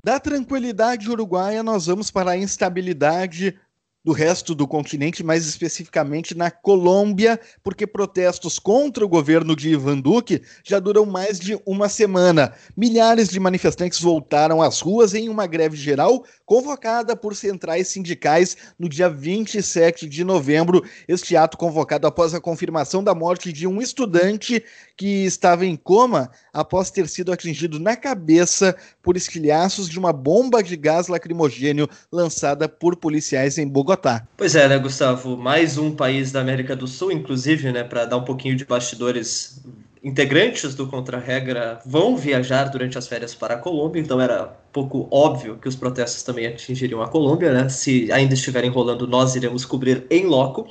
Da 0.04 0.18
tranquilidade 0.18 1.08
uruguaia, 1.08 1.62
nós 1.62 1.86
vamos 1.86 2.10
para 2.10 2.32
a 2.32 2.36
instabilidade 2.36 3.56
do 4.04 4.10
resto 4.10 4.54
do 4.54 4.66
continente, 4.66 5.22
mais 5.22 5.46
especificamente 5.46 6.36
na 6.36 6.50
Colômbia, 6.50 7.38
porque 7.62 7.86
protestos 7.86 8.58
contra 8.58 9.04
o 9.04 9.08
governo 9.08 9.54
de 9.54 9.70
Ivan 9.70 10.00
Duque 10.00 10.42
já 10.64 10.80
duram 10.80 11.06
mais 11.06 11.38
de 11.38 11.56
uma 11.64 11.88
semana. 11.88 12.52
Milhares 12.76 13.28
de 13.28 13.38
manifestantes 13.38 14.00
voltaram 14.00 14.60
às 14.60 14.80
ruas 14.80 15.14
em 15.14 15.28
uma 15.28 15.46
greve 15.46 15.76
geral 15.76 16.24
convocada 16.44 17.14
por 17.14 17.36
centrais 17.36 17.88
sindicais 17.88 18.56
no 18.76 18.88
dia 18.88 19.08
27 19.08 20.08
de 20.08 20.24
novembro. 20.24 20.84
Este 21.06 21.36
ato 21.36 21.56
convocado 21.56 22.06
após 22.06 22.34
a 22.34 22.40
confirmação 22.40 23.04
da 23.04 23.14
morte 23.14 23.52
de 23.52 23.68
um 23.68 23.80
estudante 23.80 24.64
que 24.96 25.24
estava 25.24 25.64
em 25.64 25.76
coma 25.76 26.30
após 26.52 26.90
ter 26.90 27.08
sido 27.08 27.32
atingido 27.32 27.78
na 27.78 27.96
cabeça 27.96 28.76
por 29.02 29.16
estilhaços 29.16 29.88
de 29.88 29.98
uma 29.98 30.12
bomba 30.12 30.62
de 30.62 30.76
gás 30.76 31.08
lacrimogênio 31.08 31.88
lançada 32.10 32.68
por 32.68 32.96
policiais 32.96 33.58
em 33.58 33.66
Bogotá. 33.66 34.26
Pois 34.36 34.54
é, 34.54 34.68
né, 34.68 34.78
Gustavo? 34.78 35.36
Mais 35.36 35.78
um 35.78 35.94
país 35.94 36.32
da 36.32 36.40
América 36.40 36.76
do 36.76 36.86
Sul, 36.86 37.12
inclusive, 37.12 37.72
né, 37.72 37.84
para 37.84 38.04
dar 38.04 38.16
um 38.16 38.24
pouquinho 38.24 38.56
de 38.56 38.64
bastidores 38.64 39.62
integrantes 40.02 40.74
do 40.74 40.86
Contra-Regra 40.86 41.78
vão 41.86 42.16
viajar 42.16 42.64
durante 42.64 42.98
as 42.98 43.06
férias 43.06 43.34
para 43.34 43.54
a 43.54 43.58
Colômbia, 43.58 44.00
então 44.00 44.20
era 44.20 44.46
pouco 44.72 45.06
óbvio 45.10 45.56
que 45.58 45.68
os 45.68 45.76
protestos 45.76 46.22
também 46.24 46.46
atingiriam 46.46 47.00
a 47.00 47.08
Colômbia, 47.08 47.52
né? 47.52 47.68
Se 47.68 48.10
ainda 48.10 48.34
estiverem 48.34 48.70
rolando, 48.70 49.06
nós 49.06 49.36
iremos 49.36 49.64
cobrir 49.64 50.04
em 50.10 50.26
loco. 50.26 50.68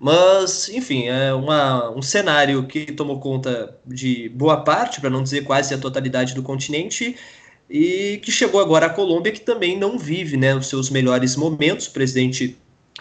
Mas, 0.00 0.70
enfim, 0.70 1.08
é 1.08 1.34
uma, 1.34 1.90
um 1.90 2.00
cenário 2.00 2.66
que 2.66 2.86
tomou 2.86 3.20
conta 3.20 3.78
de 3.86 4.30
boa 4.30 4.64
parte, 4.64 4.98
para 4.98 5.10
não 5.10 5.22
dizer 5.22 5.44
quase 5.44 5.74
a 5.74 5.78
totalidade 5.78 6.34
do 6.34 6.42
continente, 6.42 7.16
e 7.68 8.18
que 8.24 8.32
chegou 8.32 8.62
agora 8.62 8.86
à 8.86 8.90
Colômbia, 8.90 9.30
que 9.30 9.42
também 9.42 9.78
não 9.78 9.98
vive 9.98 10.38
né, 10.38 10.54
os 10.54 10.68
seus 10.68 10.88
melhores 10.88 11.36
momentos. 11.36 11.86
O 11.86 11.92
presidente 11.92 12.56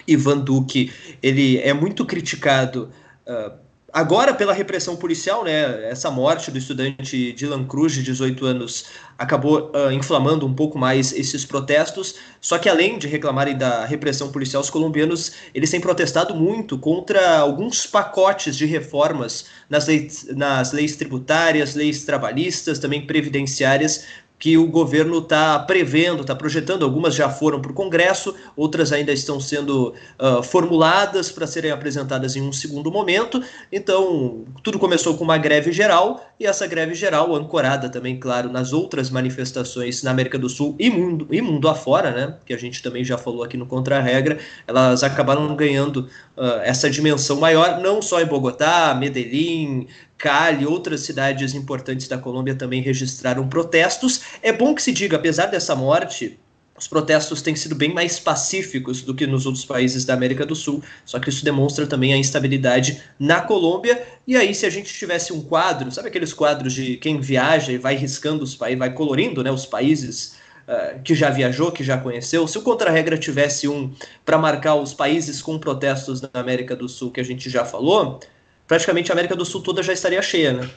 Ivan 0.05 0.39
Duque 0.39 0.91
ele 1.23 1.57
é 1.59 1.71
muito 1.71 2.05
criticado. 2.05 2.91
Uh, 3.25 3.68
Agora, 3.91 4.34
pela 4.34 4.54
repressão 4.54 4.95
policial, 4.95 5.43
né, 5.43 5.89
essa 5.89 6.12
morte 6.12 6.52
do 6.52 6.58
estudante 6.58 7.34
Dylan 7.34 7.65
Cruz, 7.65 7.93
de 7.93 8.04
18 8.04 8.45
anos, 8.45 8.86
acabou 9.17 9.71
uh, 9.73 9.91
inflamando 9.91 10.45
um 10.45 10.54
pouco 10.54 10.78
mais 10.78 11.12
esses 11.12 11.45
protestos. 11.45 12.15
Só 12.39 12.58
que, 12.58 12.69
além 12.69 12.97
de 12.97 13.08
reclamarem 13.08 13.58
da 13.58 13.86
repressão 13.86 14.32
policial, 14.32 14.62
os 14.62 14.69
colombianos 14.69 15.34
eles 15.54 15.69
têm 15.71 15.82
protestado 15.82 16.36
muito 16.36 16.78
contra 16.78 17.39
alguns 17.39 17.86
pacotes 17.86 18.56
de 18.56 18.65
reformas 18.65 19.45
nas 19.69 19.88
leis, 19.88 20.28
nas 20.36 20.71
leis 20.71 20.95
tributárias, 20.95 21.75
leis 21.75 22.04
trabalhistas, 22.06 22.80
também 22.80 23.06
previdenciárias, 23.06 24.06
que 24.39 24.58
o 24.58 24.65
governo 24.67 25.17
está 25.17 25.60
prevendo, 25.60 26.21
está 26.21 26.34
projetando. 26.34 26.84
Algumas 26.84 27.13
já 27.13 27.30
foram 27.30 27.62
para 27.62 27.71
o 27.71 27.73
Congresso, 27.73 28.34
outras 28.56 28.93
ainda 28.93 29.12
estão 29.12 29.38
sendo 29.38 29.93
uh, 30.17 30.41
formuladas 30.41 31.30
para 31.30 31.45
serem 31.45 31.71
apresentadas 31.71 32.38
em 32.38 32.41
um 32.41 32.54
segundo 32.54 32.89
momento. 32.89 33.43
Então, 33.69 34.45
tudo 34.63 34.80
começou 34.80 35.17
com 35.17 35.25
uma 35.25 35.38
greve 35.38 35.73
geral, 35.73 36.25
e 36.39 36.45
essa 36.45 36.65
greve 36.65 36.95
geral, 36.95 37.36
ancorada 37.36 37.89
também, 37.89 38.17
claro, 38.17 38.49
nas 38.49 38.71
outras 38.71 39.10
manifestações 39.10 40.02
na 40.04 40.12
América 40.12 40.39
do 40.39 40.47
Sul 40.47 40.73
e 40.80 40.89
mundo, 40.89 41.28
e 41.30 41.41
mundo 41.41 41.67
afora, 41.67 42.12
né? 42.12 42.36
Que 42.45 42.54
a 42.54 42.58
gente 42.58 42.82
também 42.82 43.04
já 43.04 43.17
falou 43.17 43.43
aqui 43.43 43.58
no 43.58 43.65
Contra-Regra, 43.65 44.39
elas 44.65 45.04
acabaram 45.04 45.54
ganhando 45.54 46.08
uh, 46.38 46.62
essa 46.63 46.89
dimensão 46.89 47.38
maior, 47.41 47.82
não 47.82 48.02
só 48.02 48.21
em 48.21 48.25
Bogotá, 48.25 48.95
Medellín, 48.97 49.88
Cali, 50.19 50.65
outras 50.65 50.99
cidades 51.01 51.55
importantes 51.55 52.08
da 52.08 52.17
Colômbia 52.17 52.53
também 52.53 52.82
registraram 52.82 53.47
protestos. 53.47 54.21
É 54.43 54.51
bom 54.51 54.75
que 54.75 54.84
se 54.84 54.91
diga, 54.91 55.15
apesar 55.15 55.45
dessa 55.45 55.73
morte, 55.75 56.38
os 56.77 56.88
protestos 56.88 57.41
têm 57.41 57.55
sido 57.55 57.73
bem 57.73 57.93
mais 57.93 58.19
pacíficos 58.19 59.01
do 59.01 59.15
que 59.15 59.25
nos 59.25 59.45
outros 59.45 59.65
países 59.65 60.03
da 60.03 60.13
América 60.13 60.45
do 60.45 60.55
Sul, 60.55 60.84
só 61.05 61.19
que 61.19 61.29
isso 61.29 61.43
demonstra 61.43 61.88
também 61.88 62.13
a 62.13 62.17
instabilidade 62.17 63.01
na 63.17 63.41
Colômbia. 63.41 64.01
E 64.27 64.36
aí, 64.36 64.53
se 64.53 64.65
a 64.65 64.69
gente 64.69 64.93
tivesse 64.93 65.32
um 65.32 65.41
quadro, 65.41 65.91
sabe 65.91 66.10
aqueles 66.10 66.34
quadros 66.34 66.73
de 66.73 66.97
quem 66.97 67.19
viaja 67.19 67.71
e 67.71 67.77
vai 67.77 67.95
riscando 67.95 68.43
os 68.43 68.55
países, 68.55 68.79
vai 68.79 68.93
colorindo 68.93 69.41
né, 69.41 69.51
os 69.51 69.65
países 69.65 70.36
uh, 70.67 71.01
que 71.01 71.15
já 71.15 71.29
viajou, 71.29 71.71
que 71.71 71.84
já 71.84 71.97
conheceu? 71.97 72.45
Se 72.45 72.58
o 72.58 72.62
Contra-Regra 72.62 73.17
tivesse 73.17 73.67
um 73.69 73.93
para 74.25 74.38
marcar 74.38 74.75
os 74.75 74.93
países 74.93 75.41
com 75.41 75.58
protestos 75.58 76.21
na 76.21 76.29
América 76.34 76.75
do 76.75 76.89
Sul 76.89 77.12
que 77.12 77.19
a 77.19 77.25
gente 77.25 77.49
já 77.49 77.65
falou, 77.65 78.21
praticamente 78.69 79.12
a 79.12 79.13
América 79.13 79.36
do 79.36 79.43
Sul 79.43 79.62
toda 79.62 79.82
já 79.82 79.91
estaria 79.91 80.21
cheia, 80.21 80.53
né? 80.53 80.69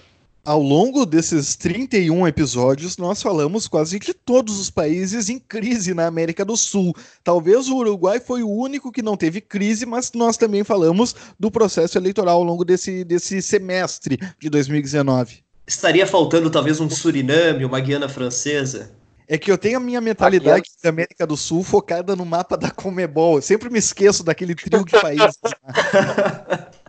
Ao 0.45 0.61
longo 0.61 1.07
desses 1.07 1.55
31 1.55 2.27
episódios, 2.27 2.97
nós 2.97 3.23
falamos 3.23 3.69
quase 3.69 4.01
de 4.01 4.13
todos 4.13 4.59
os 4.59 4.71
países 4.71 5.29
em 5.29 5.39
crise 5.39 5.95
na 5.95 6.07
América 6.07 6.45
do 6.45 6.57
Sul. 6.57 6.97
Talvez 7.23 7.69
o 7.69 7.77
Uruguai 7.77 8.19
foi 8.19 8.43
o 8.43 8.51
único 8.51 8.91
que 8.91 9.03
não 9.03 9.17
teve 9.17 9.41
crise, 9.41 9.87
mas 9.87 10.11
nós 10.15 10.37
também 10.37 10.65
falamos 10.65 11.15
do 11.39 11.49
processo 11.49 11.97
eleitoral 11.97 12.39
ao 12.39 12.43
longo 12.43 12.65
desse, 12.65 13.05
desse 13.05 13.41
semestre 13.41 14.19
de 14.41 14.51
2019. 14.51 15.45
Estaria 15.65 16.07
faltando 16.07 16.51
talvez 16.51 16.81
um 16.81 16.91
Suriname, 16.91 17.65
uma 17.65 17.79
Guiana 17.79 18.09
Francesa? 18.09 18.91
É 19.29 19.39
que 19.39 19.53
eu 19.53 19.57
tenho 19.57 19.77
a 19.77 19.81
minha 19.81 20.01
mentalidade 20.01 20.69
da 20.83 20.89
América 20.89 21.25
do 21.25 21.37
Sul 21.37 21.63
focada 21.63 22.17
no 22.17 22.25
mapa 22.25 22.57
da 22.57 22.71
Comebol. 22.71 23.37
Eu 23.37 23.43
sempre 23.43 23.71
me 23.71 23.79
esqueço 23.79 24.25
daquele 24.25 24.57
trio 24.57 24.85
de 24.85 25.01
países. 25.01 25.39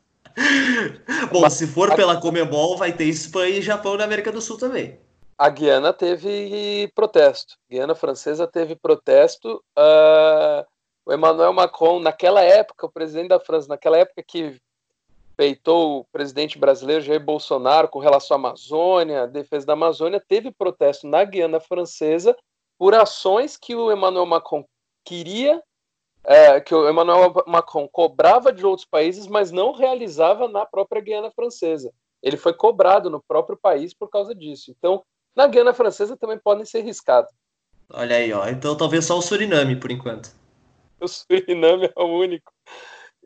Bom, 1.32 1.50
se 1.50 1.68
for 1.68 1.96
pela 1.96 2.20
Comebol, 2.20 2.78
vai 2.78 2.92
ter 2.94 3.06
Espanha 3.06 3.58
e 3.58 3.62
Japão 3.62 3.98
na 3.98 4.04
América 4.04 4.32
do 4.32 4.42
Sul 4.42 4.58
também. 4.58 5.00
a 5.38 5.50
Guiana 5.50 5.92
teve 5.92 6.92
protesto. 6.96 7.58
Guiana 7.70 7.96
Francesa 7.96 8.48
teve 8.48 8.76
protesto. 8.76 9.64
Uh, 9.78 10.66
o 11.06 11.14
Emmanuel 11.14 11.54
Macron, 11.54 12.00
naquela 12.00 12.42
época, 12.42 12.86
o 12.86 12.92
presidente 12.92 13.30
da 13.30 13.40
França, 13.40 13.68
naquela 13.68 13.98
época 13.98 14.24
que 14.24 14.60
peitou 15.36 16.00
o 16.00 16.06
presidente 16.06 16.58
brasileiro 16.58 17.04
Jair 17.04 17.20
Bolsonaro 17.20 17.88
com 17.88 18.00
relação 18.00 18.36
à 18.36 18.40
Amazônia, 18.40 19.28
defesa 19.28 19.66
da 19.66 19.74
Amazônia, 19.74 20.24
teve 20.26 20.52
protesto 20.52 21.08
na 21.08 21.24
Guiana 21.24 21.60
Francesa 21.60 22.36
por 22.78 22.94
ações 22.94 23.58
que 23.58 23.76
o 23.76 23.92
Emmanuel 23.92 24.26
Macron 24.26 24.64
queria, 25.04 25.62
é, 26.26 26.60
que 26.62 26.74
o 26.74 26.90
Emmanuel 26.90 27.34
Macron 27.46 27.88
cobrava 27.88 28.52
de 28.52 28.66
outros 28.66 28.88
países, 28.88 29.28
mas 29.28 29.52
não 29.52 29.74
realizava 29.74 30.48
na 30.48 30.66
própria 30.66 31.02
Guiana 31.02 31.32
Francesa. 31.32 31.92
Ele 32.22 32.38
foi 32.38 32.54
cobrado 32.54 33.10
no 33.10 33.22
próprio 33.22 33.58
país 33.58 33.94
por 33.94 34.10
causa 34.10 34.34
disso. 34.34 34.72
Então, 34.72 35.04
na 35.36 35.48
Guiana 35.48 35.74
Francesa 35.74 36.16
também 36.16 36.38
podem 36.38 36.66
ser 36.66 36.82
riscados. 36.82 37.32
Olha 37.90 38.16
aí, 38.16 38.32
ó. 38.32 38.48
Então 38.48 38.78
talvez 38.78 39.06
só 39.06 39.18
o 39.18 39.22
Suriname, 39.22 39.76
por 39.76 39.92
enquanto. 39.92 40.30
O 41.00 41.08
Suriname 41.08 41.92
é 41.96 42.02
o 42.02 42.06
único. 42.06 42.52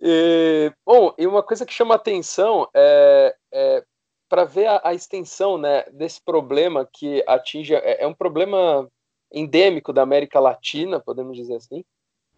E, 0.01 0.71
bom, 0.85 1.13
e 1.17 1.27
uma 1.27 1.43
coisa 1.43 1.65
que 1.65 1.73
chama 1.73 1.95
atenção 1.95 2.67
é, 2.73 3.35
é 3.51 3.83
para 4.29 4.43
ver 4.43 4.67
a, 4.67 4.81
a, 4.83 4.93
extensão 4.93 5.57
né, 5.57 5.83
desse 5.91 6.21
problema 6.23 6.87
que 6.91 7.23
atinge. 7.27 7.73
É, 7.75 8.03
é, 8.03 8.07
um 8.07 8.13
problema 8.13 8.87
endêmico 9.31 9.93
da 9.93 10.01
América 10.01 10.39
Latina, 10.39 10.99
podemos 10.99 11.35
dizer 11.35 11.55
assim, 11.55 11.83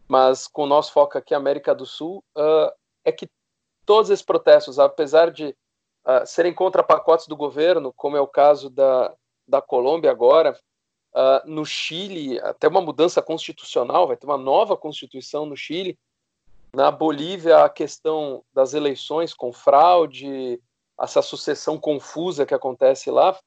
mas 0.09 0.47
com 0.47 0.63
o 0.63 0.67
nosso 0.67 0.91
foco 0.91 1.17
aqui, 1.17 1.35
América 1.35 1.75
do 1.75 1.85
Sul, 1.85 2.23
uh, 2.35 2.73
é 3.05 3.11
que 3.11 3.29
todos 3.85 4.09
esses 4.09 4.25
protestos, 4.25 4.79
apesar 4.79 5.29
de 5.29 5.55
uh, 6.05 6.25
serem 6.25 6.51
contra 6.51 6.83
pacotes 6.83 7.27
do 7.27 7.37
governo, 7.37 7.93
como 7.93 8.17
é 8.17 8.21
o 8.21 8.27
caso 8.27 8.71
da, 8.71 9.13
da 9.47 9.61
Colômbia 9.61 10.09
agora, 10.09 10.59
uh, 11.13 11.47
no 11.47 11.63
Chile, 11.63 12.39
até 12.39 12.67
uma 12.67 12.81
mudança 12.81 13.21
constitucional, 13.21 14.07
vai 14.07 14.17
ter 14.17 14.25
uma 14.25 14.37
nova 14.37 14.75
constituição 14.75 15.45
no 15.45 15.55
Chile. 15.55 15.97
Na 16.73 16.89
Bolívia, 16.89 17.63
a 17.63 17.69
questão 17.69 18.43
das 18.51 18.73
eleições 18.73 19.31
com 19.31 19.53
fraude, 19.53 20.59
essa 20.99 21.21
sucessão 21.21 21.77
confusa 21.77 22.47
que 22.47 22.53
acontece 22.53 23.11
lá, 23.11 23.37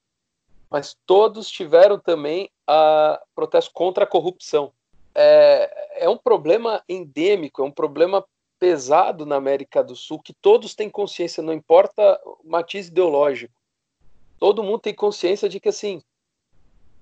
mas 0.69 0.95
todos 1.05 1.49
tiveram 1.49 1.99
também 1.99 2.49
a 2.65 3.21
protesto 3.35 3.71
contra 3.73 4.05
a 4.05 4.07
corrupção. 4.07 4.73
É, 5.15 6.05
é 6.05 6.09
um 6.09 6.17
problema 6.17 6.83
endêmico, 6.87 7.61
é 7.61 7.65
um 7.65 7.71
problema 7.71 8.25
pesado 8.59 9.25
na 9.25 9.35
América 9.35 9.83
do 9.83 9.95
Sul 9.95 10.21
que 10.21 10.33
todos 10.33 10.73
têm 10.73 10.89
consciência, 10.89 11.43
não 11.43 11.53
importa 11.53 12.19
o 12.25 12.49
matiz 12.49 12.87
ideológico 12.87 13.53
todo 14.43 14.61
mundo 14.61 14.79
tem 14.79 14.93
consciência 14.93 15.47
de 15.47 15.57
que 15.57 15.69
assim 15.69 16.03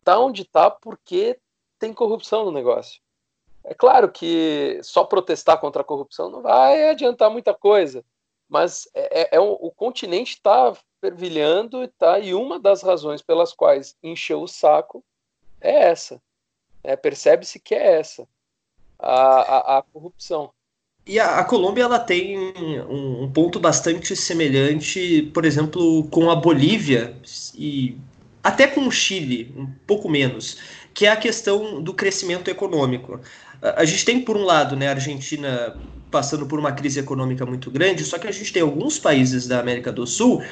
tá 0.04 0.19
onde 0.19 0.45
tá 0.45 0.69
porque 0.69 1.39
tem 1.80 1.91
corrupção 1.91 2.45
no 2.45 2.52
negócio. 2.52 3.02
É 3.63 3.74
claro 3.74 4.12
que 4.12 4.80
só 4.84 5.04
protestar 5.04 5.60
contra 5.60 5.82
a 5.82 5.86
corrupção 5.86 6.30
não 6.30 6.43
vai 6.43 6.89
adiantar 6.89 7.32
muita 7.32 7.52
coisa, 7.52 8.06
mas 8.47 8.88
é, 8.93 9.21
é, 9.21 9.30
é 9.38 9.41
um, 9.41 9.54
o 9.54 9.71
continente 9.71 10.36
está 10.36 10.71
fervilhando 11.00 11.84
e 11.84 11.88
tá 11.88 12.19
e 12.19 12.32
uma 12.36 12.60
das 12.60 12.84
razões 12.84 13.24
pelas 13.24 13.54
quais 13.54 13.97
encheu 14.04 14.43
o 14.43 14.47
saco 14.47 15.04
é 15.60 15.89
essa. 15.89 16.21
É, 16.83 16.95
Percebe-se 16.95 17.59
que 17.59 17.75
é 17.75 17.99
essa 17.99 18.27
a, 18.99 19.11
a, 19.11 19.77
a 19.79 19.81
corrupção. 19.81 20.51
E 21.05 21.19
a, 21.19 21.39
a, 21.39 21.43
Colômbia 21.43 21.83
ela 21.83 21.99
tem 21.99 22.37
um, 22.37 23.23
um, 23.23 23.31
ponto 23.31 23.59
bastante 23.59 24.15
semelhante, 24.15 25.29
por 25.33 25.45
exemplo, 25.45 26.03
com 26.05 26.29
a 26.29 26.35
Bolívia 26.35 27.15
e 27.55 27.97
até 28.43 28.67
com 28.67 28.87
o 28.87 28.91
Chile, 28.91 29.53
um 29.57 29.67
pouco 29.87 30.07
menos, 30.07 30.57
que 30.93 31.07
é 31.07 31.09
a 31.09 31.15
questão 31.15 31.81
do 31.81 31.93
crescimento 31.93 32.49
econômico. 32.49 33.19
A, 33.61 33.81
a 33.81 33.85
gente 33.85 34.05
tem, 34.05 34.21
por 34.21 34.37
um 34.37 34.43
lado, 34.43 34.75
né, 34.75 34.89
a 34.89 34.91
Argentina 34.91 35.75
passando 36.11 36.45
por 36.45 36.59
uma 36.59 36.73
crise 36.73 36.99
econômica 36.99 37.45
muito 37.45 37.71
grande, 37.71 38.03
só 38.03 38.19
que 38.19 38.27
a 38.27 38.31
gente 38.31 38.51
tem 38.51 38.61
alguns 38.61 38.99
países 38.99 39.47
da 39.47 39.59
América 39.59 39.91
do 39.91 40.05
Sul 40.05 40.43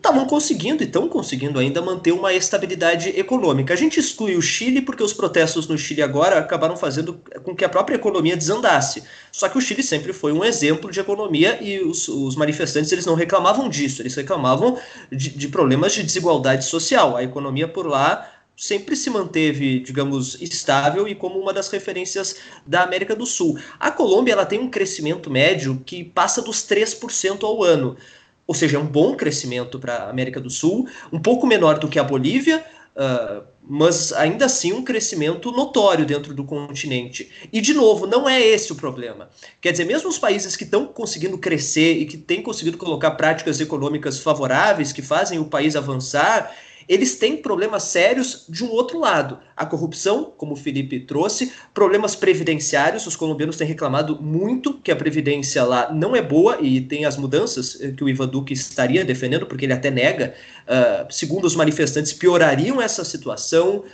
estavam 0.00 0.26
conseguindo 0.26 0.82
e 0.82 0.86
estão 0.86 1.06
conseguindo 1.06 1.58
ainda 1.58 1.82
manter 1.82 2.12
uma 2.12 2.32
estabilidade 2.32 3.10
econômica. 3.10 3.74
A 3.74 3.76
gente 3.76 4.00
exclui 4.00 4.34
o 4.34 4.40
Chile 4.40 4.80
porque 4.80 5.02
os 5.02 5.12
protestos 5.12 5.68
no 5.68 5.76
Chile 5.76 6.02
agora 6.02 6.38
acabaram 6.38 6.74
fazendo 6.74 7.20
com 7.44 7.54
que 7.54 7.64
a 7.64 7.68
própria 7.68 7.96
economia 7.96 8.34
desandasse. 8.34 9.04
Só 9.30 9.46
que 9.48 9.58
o 9.58 9.60
Chile 9.60 9.82
sempre 9.82 10.14
foi 10.14 10.32
um 10.32 10.42
exemplo 10.42 10.90
de 10.90 10.98
economia 10.98 11.58
e 11.62 11.80
os, 11.80 12.08
os 12.08 12.34
manifestantes 12.34 12.90
eles 12.90 13.04
não 13.04 13.14
reclamavam 13.14 13.68
disso, 13.68 14.00
eles 14.00 14.14
reclamavam 14.14 14.78
de, 15.12 15.28
de 15.28 15.48
problemas 15.48 15.92
de 15.92 16.02
desigualdade 16.02 16.64
social. 16.64 17.14
A 17.14 17.22
economia 17.22 17.68
por 17.68 17.86
lá 17.86 18.26
sempre 18.56 18.96
se 18.96 19.10
manteve, 19.10 19.80
digamos, 19.80 20.40
estável 20.40 21.06
e 21.06 21.14
como 21.14 21.38
uma 21.38 21.52
das 21.52 21.68
referências 21.68 22.36
da 22.66 22.82
América 22.82 23.14
do 23.14 23.26
Sul. 23.26 23.58
A 23.78 23.90
Colômbia 23.90 24.32
ela 24.32 24.46
tem 24.46 24.58
um 24.58 24.70
crescimento 24.70 25.30
médio 25.30 25.82
que 25.84 26.04
passa 26.04 26.40
dos 26.40 26.58
3% 26.66 27.42
ao 27.42 27.62
ano 27.62 27.96
ou 28.50 28.54
seja, 28.54 28.78
é 28.78 28.80
um 28.80 28.86
bom 28.86 29.14
crescimento 29.14 29.78
para 29.78 29.94
a 29.94 30.10
América 30.10 30.40
do 30.40 30.50
Sul, 30.50 30.88
um 31.12 31.20
pouco 31.20 31.46
menor 31.46 31.78
do 31.78 31.86
que 31.86 32.00
a 32.00 32.02
Bolívia, 32.02 32.64
uh, 32.96 33.44
mas 33.62 34.12
ainda 34.12 34.46
assim 34.46 34.72
um 34.72 34.82
crescimento 34.82 35.52
notório 35.52 36.04
dentro 36.04 36.34
do 36.34 36.42
continente. 36.42 37.30
E, 37.52 37.60
de 37.60 37.72
novo, 37.72 38.08
não 38.08 38.28
é 38.28 38.42
esse 38.42 38.72
o 38.72 38.74
problema. 38.74 39.30
Quer 39.60 39.70
dizer, 39.70 39.84
mesmo 39.84 40.08
os 40.08 40.18
países 40.18 40.56
que 40.56 40.64
estão 40.64 40.84
conseguindo 40.84 41.38
crescer 41.38 41.98
e 41.98 42.06
que 42.06 42.16
têm 42.16 42.42
conseguido 42.42 42.76
colocar 42.76 43.12
práticas 43.12 43.60
econômicas 43.60 44.18
favoráveis, 44.18 44.92
que 44.92 45.00
fazem 45.00 45.38
o 45.38 45.44
país 45.44 45.76
avançar, 45.76 46.52
eles 46.88 47.16
têm 47.16 47.36
problemas 47.36 47.84
sérios 47.84 48.44
de 48.48 48.64
um 48.64 48.70
outro 48.70 48.98
lado. 48.98 49.38
A 49.56 49.66
corrupção, 49.66 50.32
como 50.36 50.54
o 50.54 50.56
Felipe 50.56 51.00
trouxe, 51.00 51.52
problemas 51.72 52.16
previdenciários, 52.16 53.06
os 53.06 53.16
colombianos 53.16 53.56
têm 53.56 53.66
reclamado 53.66 54.20
muito 54.20 54.74
que 54.74 54.90
a 54.90 54.96
previdência 54.96 55.62
lá 55.64 55.92
não 55.92 56.16
é 56.16 56.22
boa 56.22 56.58
e 56.60 56.80
tem 56.80 57.04
as 57.04 57.16
mudanças 57.16 57.80
eh, 57.80 57.92
que 57.92 58.02
o 58.02 58.08
Ivan 58.08 58.28
Duque 58.28 58.52
estaria 58.52 59.04
defendendo, 59.04 59.46
porque 59.46 59.64
ele 59.64 59.72
até 59.72 59.90
nega, 59.90 60.34
uh, 60.66 61.12
segundo 61.12 61.44
os 61.44 61.54
manifestantes, 61.54 62.12
piorariam 62.12 62.80
essa 62.80 63.04
situação. 63.04 63.84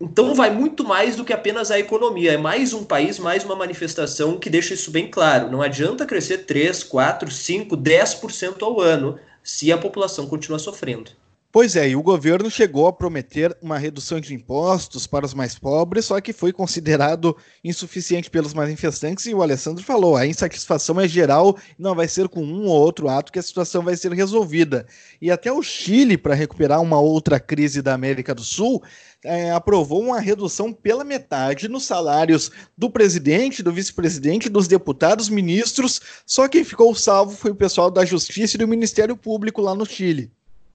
Então 0.00 0.34
vai 0.34 0.50
muito 0.50 0.82
mais 0.82 1.14
do 1.14 1.24
que 1.24 1.32
apenas 1.32 1.70
a 1.70 1.78
economia. 1.78 2.32
É 2.32 2.36
mais 2.36 2.72
um 2.72 2.84
país, 2.84 3.18
mais 3.18 3.44
uma 3.44 3.54
manifestação 3.54 4.38
que 4.38 4.50
deixa 4.50 4.74
isso 4.74 4.90
bem 4.90 5.08
claro. 5.08 5.50
Não 5.50 5.62
adianta 5.62 6.04
crescer 6.04 6.38
3, 6.38 6.82
4, 6.82 7.30
5, 7.30 7.76
10% 7.76 8.62
ao 8.62 8.80
ano 8.80 9.18
se 9.44 9.70
a 9.70 9.78
população 9.78 10.26
continua 10.26 10.58
sofrendo. 10.58 11.12
Pois 11.52 11.76
é, 11.76 11.90
e 11.90 11.94
o 11.94 12.02
governo 12.02 12.50
chegou 12.50 12.86
a 12.86 12.92
prometer 12.94 13.54
uma 13.60 13.76
redução 13.76 14.18
de 14.18 14.32
impostos 14.32 15.06
para 15.06 15.26
os 15.26 15.34
mais 15.34 15.58
pobres, 15.58 16.06
só 16.06 16.18
que 16.18 16.32
foi 16.32 16.50
considerado 16.50 17.36
insuficiente 17.62 18.30
pelos 18.30 18.54
manifestantes 18.54 19.26
e 19.26 19.34
o 19.34 19.42
Alessandro 19.42 19.84
falou, 19.84 20.16
a 20.16 20.26
insatisfação 20.26 20.98
é 20.98 21.06
geral 21.06 21.54
não 21.78 21.94
vai 21.94 22.08
ser 22.08 22.26
com 22.26 22.42
um 22.42 22.64
ou 22.64 22.80
outro 22.80 23.06
ato 23.06 23.30
que 23.30 23.38
a 23.38 23.42
situação 23.42 23.82
vai 23.82 23.94
ser 23.96 24.10
resolvida. 24.12 24.86
E 25.20 25.30
até 25.30 25.52
o 25.52 25.62
Chile, 25.62 26.16
para 26.16 26.34
recuperar 26.34 26.80
uma 26.80 26.98
outra 26.98 27.38
crise 27.38 27.82
da 27.82 27.92
América 27.92 28.34
do 28.34 28.42
Sul, 28.42 28.82
é, 29.22 29.50
aprovou 29.50 30.00
uma 30.00 30.20
redução 30.20 30.72
pela 30.72 31.04
metade 31.04 31.68
nos 31.68 31.84
salários 31.84 32.50
do 32.78 32.88
presidente, 32.88 33.62
do 33.62 33.70
vice-presidente, 33.70 34.48
dos 34.48 34.66
deputados, 34.66 35.28
ministros, 35.28 36.00
só 36.24 36.48
quem 36.48 36.64
ficou 36.64 36.94
salvo 36.94 37.36
foi 37.36 37.50
o 37.50 37.54
pessoal 37.54 37.90
da 37.90 38.06
Justiça 38.06 38.56
e 38.56 38.58
do 38.58 38.66
Ministério 38.66 39.14
Público 39.14 39.60
lá 39.60 39.74
no 39.74 39.84
Chile. 39.84 40.32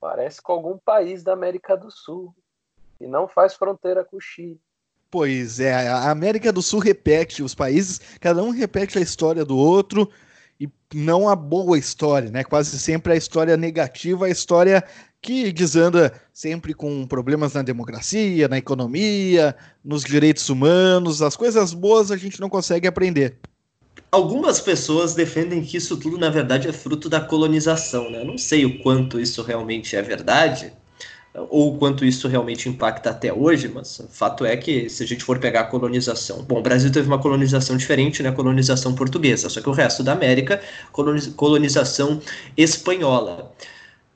Parece 0.07 0.41
com 0.41 0.53
algum 0.53 0.77
país 0.77 1.21
da 1.21 1.33
América 1.33 1.75
do 1.75 1.91
Sul 1.91 2.33
e 2.97 3.05
não 3.05 3.27
faz 3.27 3.55
fronteira 3.55 4.05
com 4.05 4.15
o 4.15 4.21
Chile. 4.21 4.57
Pois 5.11 5.59
é, 5.59 5.73
a 5.89 6.09
América 6.09 6.49
do 6.53 6.61
Sul 6.61 6.79
repete 6.79 7.43
os 7.43 7.53
países, 7.53 7.99
cada 8.21 8.41
um 8.41 8.51
repete 8.51 8.97
a 8.97 9.01
história 9.01 9.43
do 9.43 9.57
outro 9.57 10.09
e 10.57 10.69
não 10.93 11.27
a 11.27 11.35
boa 11.35 11.77
história, 11.77 12.31
né? 12.31 12.45
Quase 12.45 12.79
sempre 12.79 13.11
a 13.11 13.15
história 13.17 13.57
negativa, 13.57 14.27
a 14.27 14.29
história 14.29 14.81
que 15.21 15.51
desanda 15.51 16.13
sempre 16.31 16.73
com 16.73 17.05
problemas 17.05 17.51
na 17.51 17.61
democracia, 17.61 18.47
na 18.47 18.57
economia, 18.57 19.57
nos 19.83 20.05
direitos 20.05 20.47
humanos, 20.47 21.21
as 21.21 21.35
coisas 21.35 21.73
boas 21.73 22.11
a 22.11 22.15
gente 22.15 22.39
não 22.39 22.47
consegue 22.47 22.87
aprender. 22.87 23.37
Algumas 24.11 24.61
pessoas 24.61 25.13
defendem 25.13 25.61
que 25.61 25.77
isso 25.77 25.97
tudo, 25.97 26.17
na 26.17 26.29
verdade, 26.29 26.67
é 26.67 26.73
fruto 26.73 27.09
da 27.09 27.19
colonização. 27.19 28.09
Né? 28.09 28.23
Não 28.23 28.37
sei 28.37 28.65
o 28.65 28.79
quanto 28.79 29.19
isso 29.19 29.43
realmente 29.43 29.95
é 29.95 30.01
verdade, 30.01 30.71
ou 31.49 31.75
o 31.75 31.77
quanto 31.77 32.03
isso 32.03 32.27
realmente 32.27 32.67
impacta 32.67 33.11
até 33.11 33.31
hoje, 33.31 33.67
mas 33.67 33.99
o 33.99 34.07
fato 34.07 34.43
é 34.43 34.57
que, 34.57 34.89
se 34.89 35.03
a 35.03 35.05
gente 35.07 35.23
for 35.23 35.39
pegar 35.39 35.61
a 35.61 35.65
colonização. 35.65 36.41
Bom, 36.43 36.59
o 36.59 36.61
Brasil 36.61 36.91
teve 36.91 37.07
uma 37.07 37.19
colonização 37.19 37.77
diferente, 37.77 38.23
né? 38.23 38.31
colonização 38.31 38.95
portuguesa, 38.95 39.49
só 39.49 39.61
que 39.61 39.69
o 39.69 39.73
resto 39.73 40.03
da 40.03 40.13
América, 40.13 40.61
colonização 41.35 42.19
espanhola. 42.55 43.53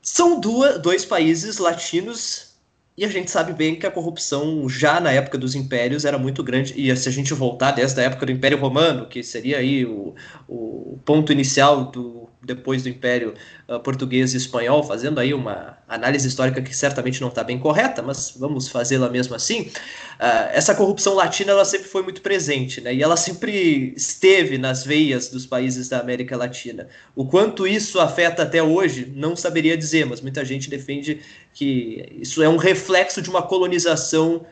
São 0.00 0.40
duas, 0.40 0.80
dois 0.80 1.04
países 1.04 1.58
latinos 1.58 2.51
e 2.96 3.04
a 3.04 3.08
gente 3.08 3.30
sabe 3.30 3.52
bem 3.52 3.74
que 3.74 3.86
a 3.86 3.90
corrupção 3.90 4.68
já 4.68 5.00
na 5.00 5.10
época 5.10 5.38
dos 5.38 5.54
impérios 5.54 6.04
era 6.04 6.18
muito 6.18 6.42
grande. 6.42 6.74
E 6.76 6.94
se 6.94 7.08
a 7.08 7.12
gente 7.12 7.32
voltar 7.32 7.72
desde 7.72 7.98
a 8.00 8.04
época 8.04 8.26
do 8.26 8.32
Império 8.32 8.58
Romano, 8.58 9.06
que 9.08 9.22
seria 9.22 9.58
aí 9.58 9.86
o, 9.86 10.14
o 10.46 10.98
ponto 11.04 11.32
inicial 11.32 11.86
do 11.86 12.21
depois 12.44 12.82
do 12.82 12.88
Império 12.88 13.34
uh, 13.68 13.78
Português 13.80 14.34
e 14.34 14.36
Espanhol, 14.36 14.82
fazendo 14.82 15.20
aí 15.20 15.32
uma 15.32 15.78
análise 15.88 16.26
histórica 16.26 16.60
que 16.60 16.74
certamente 16.76 17.20
não 17.20 17.28
está 17.28 17.44
bem 17.44 17.58
correta, 17.58 18.02
mas 18.02 18.34
vamos 18.36 18.68
fazê-la 18.68 19.08
mesmo 19.08 19.34
assim. 19.34 19.62
Uh, 19.62 20.50
essa 20.52 20.74
corrupção 20.74 21.14
latina 21.14 21.52
ela 21.52 21.64
sempre 21.64 21.88
foi 21.88 22.02
muito 22.02 22.20
presente, 22.20 22.80
né? 22.80 22.94
E 22.94 23.02
ela 23.02 23.16
sempre 23.16 23.94
esteve 23.96 24.58
nas 24.58 24.84
veias 24.84 25.28
dos 25.28 25.46
países 25.46 25.88
da 25.88 26.00
América 26.00 26.36
Latina. 26.36 26.88
O 27.14 27.26
quanto 27.26 27.66
isso 27.66 28.00
afeta 28.00 28.42
até 28.42 28.62
hoje, 28.62 29.12
não 29.14 29.36
saberia 29.36 29.76
dizer, 29.76 30.04
mas 30.04 30.20
muita 30.20 30.44
gente 30.44 30.68
defende 30.68 31.20
que 31.54 32.18
isso 32.20 32.42
é 32.42 32.48
um 32.48 32.56
reflexo 32.56 33.22
de 33.22 33.30
uma 33.30 33.42
colonização 33.42 34.44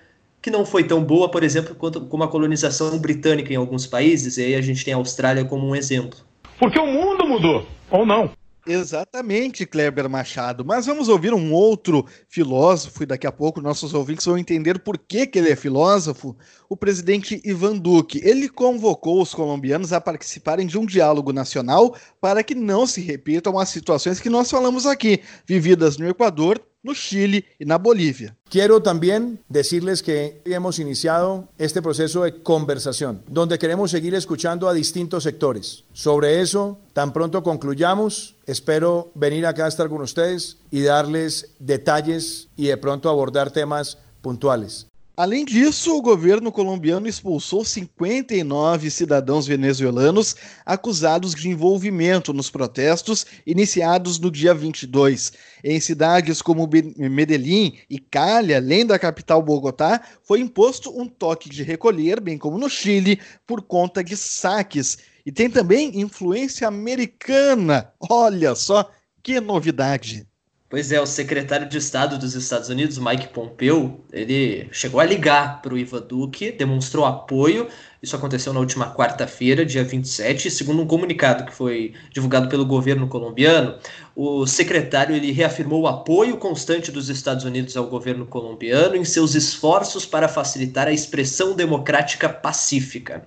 que 0.42 0.50
não 0.50 0.64
foi 0.64 0.84
tão 0.84 1.04
boa, 1.04 1.30
por 1.30 1.42
exemplo, 1.42 1.74
quanto 1.74 2.00
como 2.02 2.24
a 2.24 2.28
colonização 2.28 2.98
britânica 2.98 3.52
em 3.52 3.56
alguns 3.56 3.86
países, 3.86 4.38
e 4.38 4.42
aí 4.42 4.54
a 4.54 4.62
gente 4.62 4.84
tem 4.84 4.94
a 4.94 4.96
Austrália 4.96 5.44
como 5.44 5.66
um 5.66 5.76
exemplo. 5.76 6.29
Porque 6.60 6.78
o 6.78 6.86
mundo 6.86 7.26
mudou, 7.26 7.66
ou 7.90 8.04
não? 8.04 8.30
Exatamente, 8.66 9.64
Kleber 9.64 10.10
Machado. 10.10 10.62
Mas 10.62 10.84
vamos 10.84 11.08
ouvir 11.08 11.32
um 11.32 11.54
outro 11.54 12.04
filósofo, 12.28 13.02
e 13.02 13.06
daqui 13.06 13.26
a 13.26 13.32
pouco 13.32 13.62
nossos 13.62 13.94
ouvintes 13.94 14.26
vão 14.26 14.36
entender 14.36 14.78
por 14.80 14.98
que, 14.98 15.26
que 15.26 15.38
ele 15.38 15.48
é 15.48 15.56
filósofo. 15.56 16.36
O 16.68 16.76
presidente 16.76 17.40
Ivan 17.46 17.78
Duque. 17.78 18.20
Ele 18.22 18.46
convocou 18.46 19.22
os 19.22 19.34
colombianos 19.34 19.90
a 19.94 20.02
participarem 20.02 20.66
de 20.66 20.76
um 20.76 20.84
diálogo 20.84 21.32
nacional 21.32 21.96
para 22.20 22.44
que 22.44 22.54
não 22.54 22.86
se 22.86 23.00
repitam 23.00 23.58
as 23.58 23.70
situações 23.70 24.20
que 24.20 24.28
nós 24.28 24.50
falamos 24.50 24.84
aqui, 24.84 25.22
vividas 25.46 25.96
no 25.96 26.06
Equador 26.06 26.60
no 26.82 26.94
Chile 26.94 27.44
y 27.58 27.70
en 27.70 27.82
Bolivia. 27.82 28.36
Quiero 28.48 28.82
también 28.82 29.42
decirles 29.48 30.02
que 30.02 30.42
hemos 30.44 30.78
iniciado 30.78 31.48
este 31.58 31.82
proceso 31.82 32.24
de 32.24 32.42
conversación, 32.42 33.22
donde 33.28 33.58
queremos 33.58 33.90
seguir 33.90 34.14
escuchando 34.14 34.68
a 34.68 34.74
distintos 34.74 35.24
sectores. 35.24 35.84
Sobre 35.92 36.40
eso, 36.40 36.78
tan 36.92 37.12
pronto 37.12 37.42
concluyamos, 37.42 38.36
espero 38.46 39.12
venir 39.14 39.46
acá 39.46 39.66
a 39.66 39.68
estar 39.68 39.88
con 39.88 40.02
ustedes 40.02 40.58
y 40.70 40.82
darles 40.82 41.54
detalles 41.58 42.48
y 42.56 42.66
de 42.66 42.76
pronto 42.76 43.08
abordar 43.08 43.50
temas 43.50 43.98
puntuales. 44.20 44.89
Além 45.20 45.44
disso, 45.44 45.94
o 45.94 46.00
governo 46.00 46.50
colombiano 46.50 47.06
expulsou 47.06 47.62
59 47.62 48.90
cidadãos 48.90 49.46
venezuelanos 49.46 50.34
acusados 50.64 51.34
de 51.34 51.46
envolvimento 51.46 52.32
nos 52.32 52.48
protestos 52.48 53.26
iniciados 53.46 54.18
no 54.18 54.30
dia 54.30 54.54
22. 54.54 55.34
Em 55.62 55.78
cidades 55.78 56.40
como 56.40 56.66
Medellín 56.96 57.76
e 57.90 57.98
Cali, 57.98 58.54
além 58.54 58.86
da 58.86 58.98
capital 58.98 59.42
Bogotá, 59.42 60.00
foi 60.22 60.40
imposto 60.40 60.90
um 60.98 61.06
toque 61.06 61.50
de 61.50 61.62
recolher, 61.62 62.18
bem 62.18 62.38
como 62.38 62.56
no 62.56 62.70
Chile, 62.70 63.20
por 63.46 63.60
conta 63.60 64.02
de 64.02 64.16
saques. 64.16 64.96
E 65.26 65.30
tem 65.30 65.50
também 65.50 66.00
influência 66.00 66.66
americana. 66.66 67.92
Olha 68.08 68.54
só 68.54 68.90
que 69.22 69.38
novidade! 69.38 70.29
Pois 70.70 70.92
é, 70.92 71.00
o 71.00 71.04
secretário 71.04 71.68
de 71.68 71.76
Estado 71.78 72.16
dos 72.16 72.36
Estados 72.36 72.68
Unidos, 72.68 72.96
Mike 72.96 73.30
Pompeo, 73.30 74.04
ele 74.12 74.68
chegou 74.70 75.00
a 75.00 75.04
ligar 75.04 75.60
para 75.60 75.74
o 75.74 75.76
Ivan 75.76 76.00
Duque, 76.00 76.52
demonstrou 76.52 77.04
apoio. 77.04 77.66
Isso 78.00 78.14
aconteceu 78.14 78.52
na 78.52 78.60
última 78.60 78.94
quarta-feira, 78.94 79.66
dia 79.66 79.82
27, 79.82 80.48
segundo 80.48 80.80
um 80.80 80.86
comunicado 80.86 81.44
que 81.44 81.52
foi 81.52 81.92
divulgado 82.12 82.48
pelo 82.48 82.64
governo 82.64 83.08
colombiano. 83.08 83.80
O 84.14 84.46
secretário 84.46 85.16
ele 85.16 85.32
reafirmou 85.32 85.80
o 85.82 85.88
apoio 85.88 86.36
constante 86.36 86.92
dos 86.92 87.08
Estados 87.08 87.44
Unidos 87.44 87.76
ao 87.76 87.88
governo 87.88 88.24
colombiano 88.24 88.94
em 88.94 89.04
seus 89.04 89.34
esforços 89.34 90.06
para 90.06 90.28
facilitar 90.28 90.86
a 90.86 90.92
expressão 90.92 91.52
democrática 91.52 92.28
pacífica. 92.28 93.24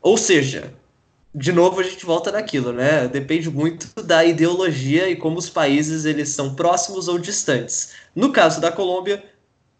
Ou 0.00 0.16
seja, 0.16 0.72
de 1.36 1.52
novo 1.52 1.80
a 1.80 1.82
gente 1.82 2.06
volta 2.06 2.32
naquilo, 2.32 2.72
né? 2.72 3.06
Depende 3.06 3.50
muito 3.50 4.02
da 4.02 4.24
ideologia 4.24 5.06
e 5.06 5.14
como 5.14 5.38
os 5.38 5.50
países 5.50 6.06
eles 6.06 6.30
são 6.30 6.54
próximos 6.54 7.08
ou 7.08 7.18
distantes. 7.18 7.92
No 8.14 8.32
caso 8.32 8.58
da 8.58 8.72
Colômbia, 8.72 9.22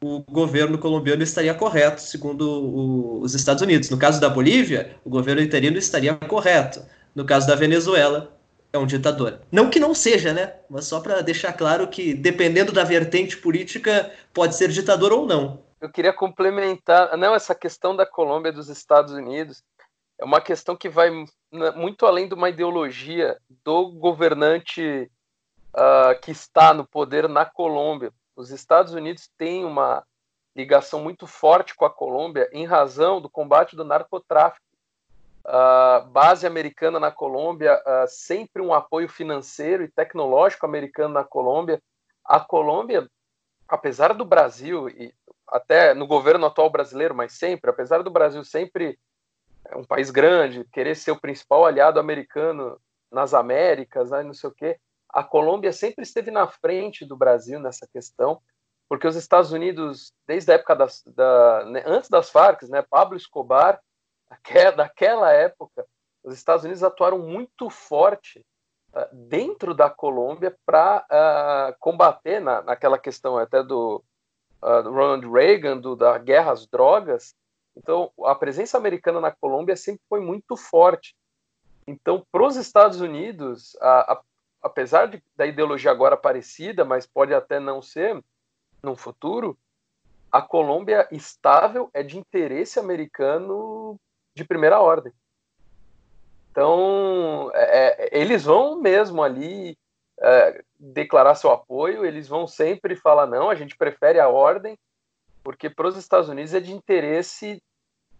o 0.04 0.20
governo 0.30 0.76
colombiano 0.76 1.22
estaria 1.22 1.54
correto, 1.54 2.02
segundo 2.02 2.42
o, 2.42 3.20
os 3.22 3.34
Estados 3.34 3.62
Unidos. 3.62 3.88
No 3.88 3.96
caso 3.96 4.20
da 4.20 4.28
Bolívia, 4.28 4.96
o 5.02 5.08
governo 5.08 5.40
interino 5.40 5.78
estaria 5.78 6.14
correto. 6.14 6.82
No 7.14 7.24
caso 7.24 7.46
da 7.46 7.54
Venezuela, 7.54 8.36
é 8.70 8.76
um 8.76 8.86
ditador. 8.86 9.40
Não 9.50 9.70
que 9.70 9.80
não 9.80 9.94
seja, 9.94 10.34
né? 10.34 10.52
Mas 10.68 10.84
só 10.84 11.00
para 11.00 11.22
deixar 11.22 11.54
claro 11.54 11.88
que, 11.88 12.12
dependendo 12.12 12.70
da 12.70 12.84
vertente 12.84 13.34
política, 13.34 14.12
pode 14.34 14.54
ser 14.56 14.68
ditador 14.68 15.10
ou 15.10 15.26
não. 15.26 15.64
Eu 15.80 15.88
queria 15.90 16.12
complementar, 16.12 17.16
não, 17.16 17.34
essa 17.34 17.54
questão 17.54 17.96
da 17.96 18.04
Colômbia 18.04 18.52
dos 18.52 18.68
Estados 18.68 19.14
Unidos 19.14 19.62
é 20.18 20.24
uma 20.24 20.40
questão 20.40 20.76
que 20.76 20.88
vai 20.88 21.10
muito 21.76 22.06
além 22.06 22.28
de 22.28 22.34
uma 22.34 22.48
ideologia 22.48 23.38
do 23.64 23.90
governante 23.92 25.10
uh, 25.74 26.18
que 26.20 26.30
está 26.30 26.72
no 26.72 26.86
poder 26.86 27.28
na 27.28 27.44
Colômbia. 27.44 28.12
Os 28.34 28.50
Estados 28.50 28.92
Unidos 28.92 29.30
têm 29.36 29.64
uma 29.64 30.04
ligação 30.54 31.02
muito 31.02 31.26
forte 31.26 31.74
com 31.74 31.84
a 31.84 31.90
Colômbia 31.90 32.48
em 32.52 32.64
razão 32.64 33.20
do 33.20 33.28
combate 33.28 33.76
do 33.76 33.84
narcotráfico. 33.84 34.64
Uh, 35.44 36.04
base 36.08 36.46
americana 36.46 36.98
na 36.98 37.12
Colômbia, 37.12 37.80
uh, 37.86 38.08
sempre 38.08 38.60
um 38.60 38.74
apoio 38.74 39.08
financeiro 39.08 39.84
e 39.84 39.88
tecnológico 39.88 40.66
americano 40.66 41.14
na 41.14 41.22
Colômbia. 41.22 41.80
A 42.24 42.40
Colômbia, 42.40 43.08
apesar 43.68 44.12
do 44.12 44.24
Brasil, 44.24 44.88
e 44.88 45.14
até 45.46 45.94
no 45.94 46.06
governo 46.06 46.46
atual 46.46 46.68
brasileiro, 46.68 47.14
mas 47.14 47.34
sempre, 47.34 47.70
apesar 47.70 48.02
do 48.02 48.10
Brasil 48.10 48.42
sempre 48.42 48.98
é 49.70 49.76
um 49.76 49.84
país 49.84 50.10
grande, 50.10 50.64
querer 50.72 50.94
ser 50.94 51.10
o 51.10 51.20
principal 51.20 51.64
aliado 51.64 51.98
americano 52.00 52.80
nas 53.10 53.34
Américas, 53.34 54.10
né, 54.10 54.22
não 54.22 54.34
sei 54.34 54.50
o 54.50 54.54
quê. 54.54 54.78
A 55.08 55.22
Colômbia 55.22 55.72
sempre 55.72 56.02
esteve 56.02 56.30
na 56.30 56.46
frente 56.46 57.04
do 57.04 57.16
Brasil 57.16 57.58
nessa 57.58 57.86
questão, 57.92 58.40
porque 58.88 59.06
os 59.06 59.16
Estados 59.16 59.52
Unidos, 59.52 60.12
desde 60.26 60.52
a 60.52 60.54
época 60.54 60.76
das, 60.76 61.02
da, 61.06 61.64
né, 61.66 61.82
antes 61.86 62.10
das 62.10 62.30
Farc, 62.30 62.62
né, 62.64 62.82
Pablo 62.82 63.16
Escobar, 63.16 63.80
daquela 64.76 65.32
época, 65.32 65.86
os 66.22 66.34
Estados 66.34 66.64
Unidos 66.64 66.82
atuaram 66.82 67.18
muito 67.18 67.70
forte 67.70 68.44
uh, 68.92 69.14
dentro 69.14 69.74
da 69.74 69.88
Colômbia 69.88 70.56
para 70.66 70.98
uh, 70.98 71.04
ah, 71.10 71.76
combater 71.78 72.40
na, 72.40 72.62
naquela 72.62 72.98
questão 72.98 73.38
até 73.38 73.62
do, 73.62 74.02
uh, 74.62 74.90
Ronald 74.90 75.30
Reagan, 75.30 75.78
do, 75.78 75.94
da 75.94 76.18
guerra 76.18 76.52
às 76.52 76.66
drogas, 76.66 77.34
então, 77.76 78.10
a 78.24 78.34
presença 78.34 78.78
americana 78.78 79.20
na 79.20 79.30
Colômbia 79.30 79.76
sempre 79.76 80.02
foi 80.08 80.20
muito 80.20 80.56
forte. 80.56 81.14
Então, 81.86 82.26
para 82.32 82.44
os 82.44 82.56
Estados 82.56 83.00
Unidos, 83.00 83.76
a, 83.80 84.14
a, 84.14 84.20
apesar 84.62 85.06
de, 85.06 85.22
da 85.36 85.46
ideologia 85.46 85.90
agora 85.90 86.16
parecida, 86.16 86.84
mas 86.84 87.06
pode 87.06 87.34
até 87.34 87.60
não 87.60 87.82
ser 87.82 88.22
no 88.82 88.96
futuro, 88.96 89.56
a 90.32 90.40
Colômbia 90.40 91.06
estável 91.12 91.90
é 91.92 92.02
de 92.02 92.18
interesse 92.18 92.80
americano 92.80 94.00
de 94.34 94.44
primeira 94.44 94.80
ordem. 94.80 95.12
Então, 96.50 97.50
é, 97.54 98.08
é 98.08 98.18
eles 98.18 98.44
vão 98.44 98.80
mesmo 98.80 99.22
ali 99.22 99.78
é, 100.18 100.64
declarar 100.78 101.34
seu 101.34 101.50
apoio, 101.50 102.04
eles 102.04 102.26
vão 102.26 102.46
sempre 102.46 102.96
falar: 102.96 103.26
não, 103.26 103.50
a 103.50 103.54
gente 103.54 103.76
prefere 103.76 104.18
a 104.18 104.28
ordem, 104.28 104.78
porque 105.46 105.70
para 105.70 105.86
os 105.86 105.96
Estados 105.96 106.28
Unidos 106.28 106.52
é 106.54 106.58
de 106.58 106.72
interesse 106.72 107.62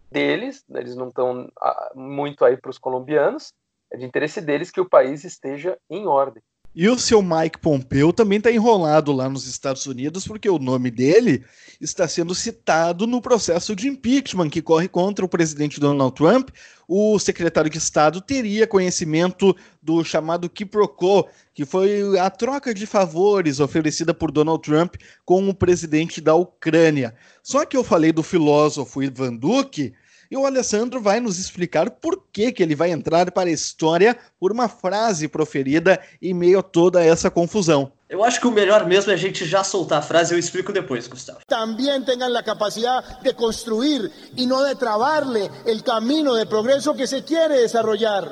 deles, 0.09 0.63
eles 0.69 0.95
não 0.95 1.09
estão 1.09 1.51
ah, 1.59 1.91
muito 1.93 2.45
aí 2.45 2.55
para 2.55 2.71
os 2.71 2.77
colombianos, 2.77 3.53
é 3.91 3.97
de 3.97 4.05
interesse 4.05 4.39
deles 4.39 4.71
que 4.71 4.79
o 4.79 4.87
país 4.87 5.25
esteja 5.25 5.77
em 5.89 6.07
ordem. 6.07 6.41
E 6.79 6.87
o 6.87 6.99
seu 6.99 7.23
Mike 7.23 7.57
Pompeo 7.57 8.13
também 8.13 8.37
está 8.37 8.51
enrolado 8.51 9.11
lá 9.11 9.27
nos 9.27 9.47
Estados 9.47 9.87
Unidos, 9.87 10.27
porque 10.27 10.47
o 10.47 10.59
nome 10.59 10.91
dele 10.91 11.43
está 11.81 12.07
sendo 12.07 12.35
citado 12.35 13.07
no 13.07 13.19
processo 13.19 13.75
de 13.75 13.87
impeachment 13.87 14.51
que 14.51 14.61
corre 14.61 14.87
contra 14.87 15.25
o 15.25 15.27
presidente 15.27 15.79
Donald 15.79 16.13
Trump. 16.13 16.49
O 16.87 17.17
secretário 17.17 17.67
de 17.67 17.79
Estado 17.79 18.21
teria 18.21 18.67
conhecimento 18.67 19.55
do 19.81 20.03
chamado 20.03 20.47
quiproquo, 20.47 21.27
que 21.51 21.65
foi 21.65 22.15
a 22.19 22.29
troca 22.29 22.71
de 22.75 22.85
favores 22.85 23.59
oferecida 23.59 24.13
por 24.13 24.31
Donald 24.31 24.61
Trump 24.61 24.97
com 25.25 25.49
o 25.49 25.55
presidente 25.55 26.21
da 26.21 26.35
Ucrânia. 26.35 27.15
Só 27.41 27.65
que 27.65 27.75
eu 27.75 27.83
falei 27.83 28.11
do 28.11 28.21
filósofo 28.21 29.01
Ivan 29.01 29.35
Duque 29.35 29.95
e 30.29 30.37
o 30.37 30.45
Alessandro 30.45 31.01
vai 31.01 31.19
nos 31.19 31.39
explicar 31.39 31.89
por 31.89 32.23
que, 32.31 32.51
que 32.51 32.61
ele 32.61 32.75
vai 32.75 32.91
entrar 32.91 33.31
para 33.31 33.49
a 33.49 33.53
história 33.53 34.17
por 34.39 34.51
uma 34.51 34.67
frase 34.67 35.27
proferida 35.27 35.99
em 36.21 36.33
meio 36.33 36.59
a 36.59 36.63
toda 36.63 37.03
essa 37.03 37.29
confusão. 37.29 37.91
Eu 38.09 38.23
acho 38.23 38.39
que 38.39 38.47
o 38.47 38.51
melhor 38.51 38.85
mesmo 38.85 39.11
é 39.11 39.15
a 39.15 39.17
gente 39.17 39.45
já 39.45 39.63
soltar 39.63 39.99
a 39.99 40.01
frase, 40.01 40.33
eu 40.33 40.39
explico 40.39 40.71
depois, 40.71 41.07
Gustavo. 41.07 41.39
Também 41.45 42.01
tenham 42.03 42.35
a 42.37 42.43
capacidade 42.43 43.21
de 43.21 43.33
construir 43.33 44.09
e 44.35 44.45
não 44.45 44.65
de 44.65 44.75
travar-lhe 44.75 45.49
o 45.65 45.83
caminho 45.83 46.37
de 46.37 46.45
progresso 46.45 46.93
que 46.93 47.05
se 47.05 47.21
quer 47.21 47.49
desarrollar. 47.49 48.23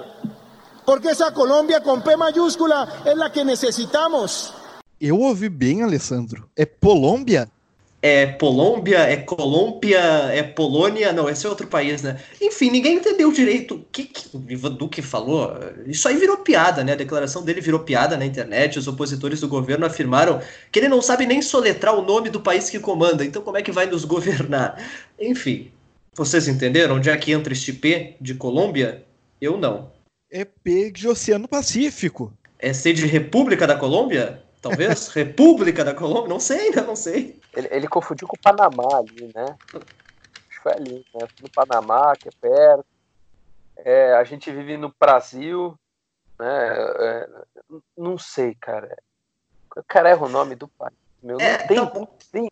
Porque 0.85 1.09
essa 1.09 1.31
Colômbia 1.31 1.81
com 1.81 1.99
P 1.99 2.15
maiúscula 2.15 2.87
é 3.03 3.11
a 3.11 3.29
que 3.29 3.43
necessitamos. 3.43 4.53
Eu 5.01 5.19
ouvi 5.19 5.49
bem, 5.49 5.83
Alessandro. 5.83 6.49
É 6.55 6.65
Colômbia? 6.65 7.49
É 8.07 8.27
Polômbia, 8.27 8.99
é 8.99 9.17
Colômbia, 9.17 9.97
é 10.31 10.43
Polônia, 10.43 11.11
não, 11.11 11.27
esse 11.27 11.43
é 11.43 11.49
outro 11.49 11.65
país, 11.65 12.03
né? 12.03 12.19
Enfim, 12.39 12.69
ninguém 12.69 12.97
entendeu 12.97 13.31
direito 13.31 13.77
o 13.77 13.85
que, 13.91 14.03
que 14.03 14.37
o 14.37 14.45
Ivan 14.47 14.73
Duque 14.73 15.01
falou. 15.01 15.51
Isso 15.87 16.07
aí 16.07 16.15
virou 16.15 16.37
piada, 16.37 16.83
né? 16.83 16.91
A 16.91 16.97
declaração 16.97 17.43
dele 17.43 17.61
virou 17.61 17.79
piada 17.79 18.15
na 18.15 18.23
internet. 18.23 18.77
Os 18.77 18.87
opositores 18.87 19.41
do 19.41 19.47
governo 19.47 19.87
afirmaram 19.87 20.39
que 20.71 20.77
ele 20.77 20.87
não 20.87 21.01
sabe 21.01 21.25
nem 21.25 21.41
soletrar 21.41 21.95
o 21.95 22.03
nome 22.03 22.29
do 22.29 22.39
país 22.39 22.69
que 22.69 22.79
comanda, 22.79 23.25
então 23.25 23.41
como 23.41 23.57
é 23.57 23.63
que 23.63 23.71
vai 23.71 23.87
nos 23.87 24.05
governar? 24.05 24.79
Enfim, 25.19 25.71
vocês 26.13 26.47
entenderam 26.47 26.97
onde 26.97 27.09
é 27.09 27.17
que 27.17 27.31
entra 27.31 27.53
este 27.53 27.73
P 27.73 28.17
de 28.21 28.35
Colômbia? 28.35 29.03
Eu 29.41 29.57
não. 29.57 29.91
É 30.31 30.45
P 30.45 30.91
de 30.91 31.07
Oceano 31.07 31.47
Pacífico. 31.47 32.31
É 32.59 32.71
C 32.71 32.93
de 32.93 33.07
República 33.07 33.65
da 33.65 33.75
Colômbia? 33.75 34.44
Talvez? 34.65 35.09
República 35.13 35.85
da 35.85 35.93
Colômbia? 35.93 36.29
Não 36.29 36.39
sei, 36.39 36.59
ainda 36.59 36.81
não 36.81 36.95
sei. 36.95 37.39
Ele, 37.55 37.67
ele, 37.69 37.87
confundiu 37.87 38.27
com 38.27 38.35
o 38.35 38.39
Panamá 38.39 38.97
ali, 38.97 39.31
né? 39.35 39.55
Acho 39.75 39.83
que 40.49 40.59
foi 40.63 40.73
ali, 40.73 41.05
né? 41.13 41.27
No 41.39 41.49
Panamá, 41.49 42.15
que 42.15 42.29
é 42.29 42.31
perto. 42.41 42.85
É, 43.77 44.13
a 44.15 44.23
gente 44.23 44.51
vive 44.51 44.75
no 44.75 44.91
Brasil, 44.99 45.77
né? 46.39 46.77
É, 46.99 47.29
não 47.95 48.17
sei, 48.17 48.55
cara. 48.55 48.97
Cara, 49.87 50.09
erra 50.09 50.25
o 50.25 50.29
nome 50.29 50.55
do 50.55 50.67
país. 50.67 50.95
Meu, 51.21 51.39
é, 51.39 51.57
tem, 51.67 51.77
tá 51.77 51.85
bom. 51.85 52.17
tem. 52.31 52.49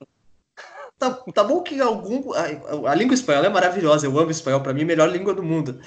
Tá, 1.00 1.12
tá 1.34 1.44
bom 1.44 1.64
que 1.64 1.82
algum. 1.82 2.32
A, 2.34 2.92
a, 2.92 2.96
língua 2.96 3.16
espanhola 3.16 3.48
é 3.48 3.50
maravilhosa, 3.50 4.06
eu 4.06 4.20
amo 4.20 4.30
espanhol, 4.30 4.62
para 4.62 4.74
mim, 4.74 4.84
a 4.84 4.86
melhor 4.86 5.10
língua 5.10 5.34
do 5.34 5.42
mundo. 5.42 5.82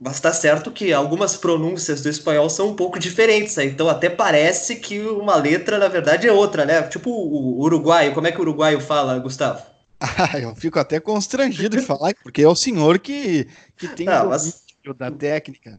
Mas 0.00 0.18
tá 0.18 0.32
certo 0.32 0.72
que 0.72 0.94
algumas 0.94 1.36
pronúncias 1.36 2.00
do 2.00 2.08
espanhol 2.08 2.48
são 2.48 2.68
um 2.68 2.74
pouco 2.74 2.98
diferentes, 2.98 3.56
né? 3.56 3.66
então 3.66 3.86
até 3.86 4.08
parece 4.08 4.76
que 4.76 4.98
uma 4.98 5.36
letra, 5.36 5.78
na 5.78 5.88
verdade, 5.88 6.26
é 6.26 6.32
outra, 6.32 6.64
né? 6.64 6.82
Tipo 6.84 7.10
o 7.10 7.60
uruguaio, 7.60 8.14
como 8.14 8.26
é 8.26 8.32
que 8.32 8.38
o 8.38 8.40
uruguaio 8.40 8.80
fala, 8.80 9.18
Gustavo? 9.18 9.62
Ah, 10.02 10.38
eu 10.38 10.56
fico 10.56 10.78
até 10.78 10.98
constrangido 10.98 11.76
de 11.76 11.84
falar, 11.84 12.14
porque 12.22 12.40
é 12.40 12.48
o 12.48 12.54
senhor 12.54 12.98
que, 12.98 13.46
que 13.76 13.86
tem 13.86 14.06
Não, 14.06 14.30
mas... 14.30 14.62
da 14.96 15.10
técnica. 15.10 15.78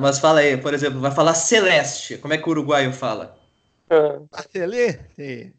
Mas 0.00 0.18
fala 0.18 0.40
aí, 0.40 0.56
por 0.56 0.72
exemplo, 0.72 0.98
vai 0.98 1.10
falar 1.10 1.34
celeste, 1.34 2.16
como 2.16 2.32
é 2.32 2.38
que 2.38 2.48
o 2.48 2.52
uruguaio 2.52 2.90
fala? 2.90 3.36
Celeste. 4.50 5.54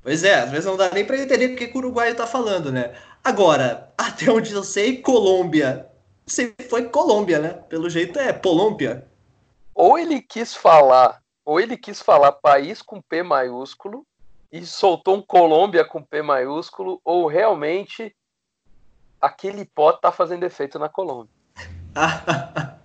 Pois 0.00 0.22
é, 0.22 0.36
às 0.36 0.50
vezes 0.50 0.66
não 0.66 0.76
dá 0.76 0.90
nem 0.92 1.04
para 1.04 1.18
entender 1.18 1.48
porque 1.48 1.66
que 1.66 1.74
o 1.74 1.78
uruguaio 1.78 2.14
tá 2.14 2.24
falando, 2.24 2.70
né? 2.70 2.92
Agora, 3.24 3.92
até 3.98 4.30
onde 4.30 4.52
eu 4.52 4.62
sei, 4.62 4.98
Colômbia 4.98 5.90
se 6.26 6.54
foi 6.68 6.88
Colômbia, 6.88 7.38
né? 7.38 7.50
Pelo 7.68 7.90
jeito 7.90 8.18
é 8.18 8.32
Polômbia. 8.32 9.06
Ou 9.74 9.98
ele 9.98 10.22
quis 10.22 10.54
falar, 10.54 11.20
ou 11.44 11.60
ele 11.60 11.76
quis 11.76 12.00
falar 12.00 12.32
país 12.32 12.80
com 12.80 13.02
P 13.02 13.22
maiúsculo 13.22 14.06
e 14.50 14.64
soltou 14.64 15.16
um 15.16 15.22
Colômbia 15.22 15.84
com 15.84 16.02
P 16.02 16.22
maiúsculo, 16.22 17.00
ou 17.04 17.26
realmente 17.26 18.14
aquele 19.20 19.64
pó 19.64 19.92
tá 19.92 20.12
fazendo 20.12 20.44
efeito 20.44 20.78
na 20.78 20.88
Colômbia. 20.88 21.32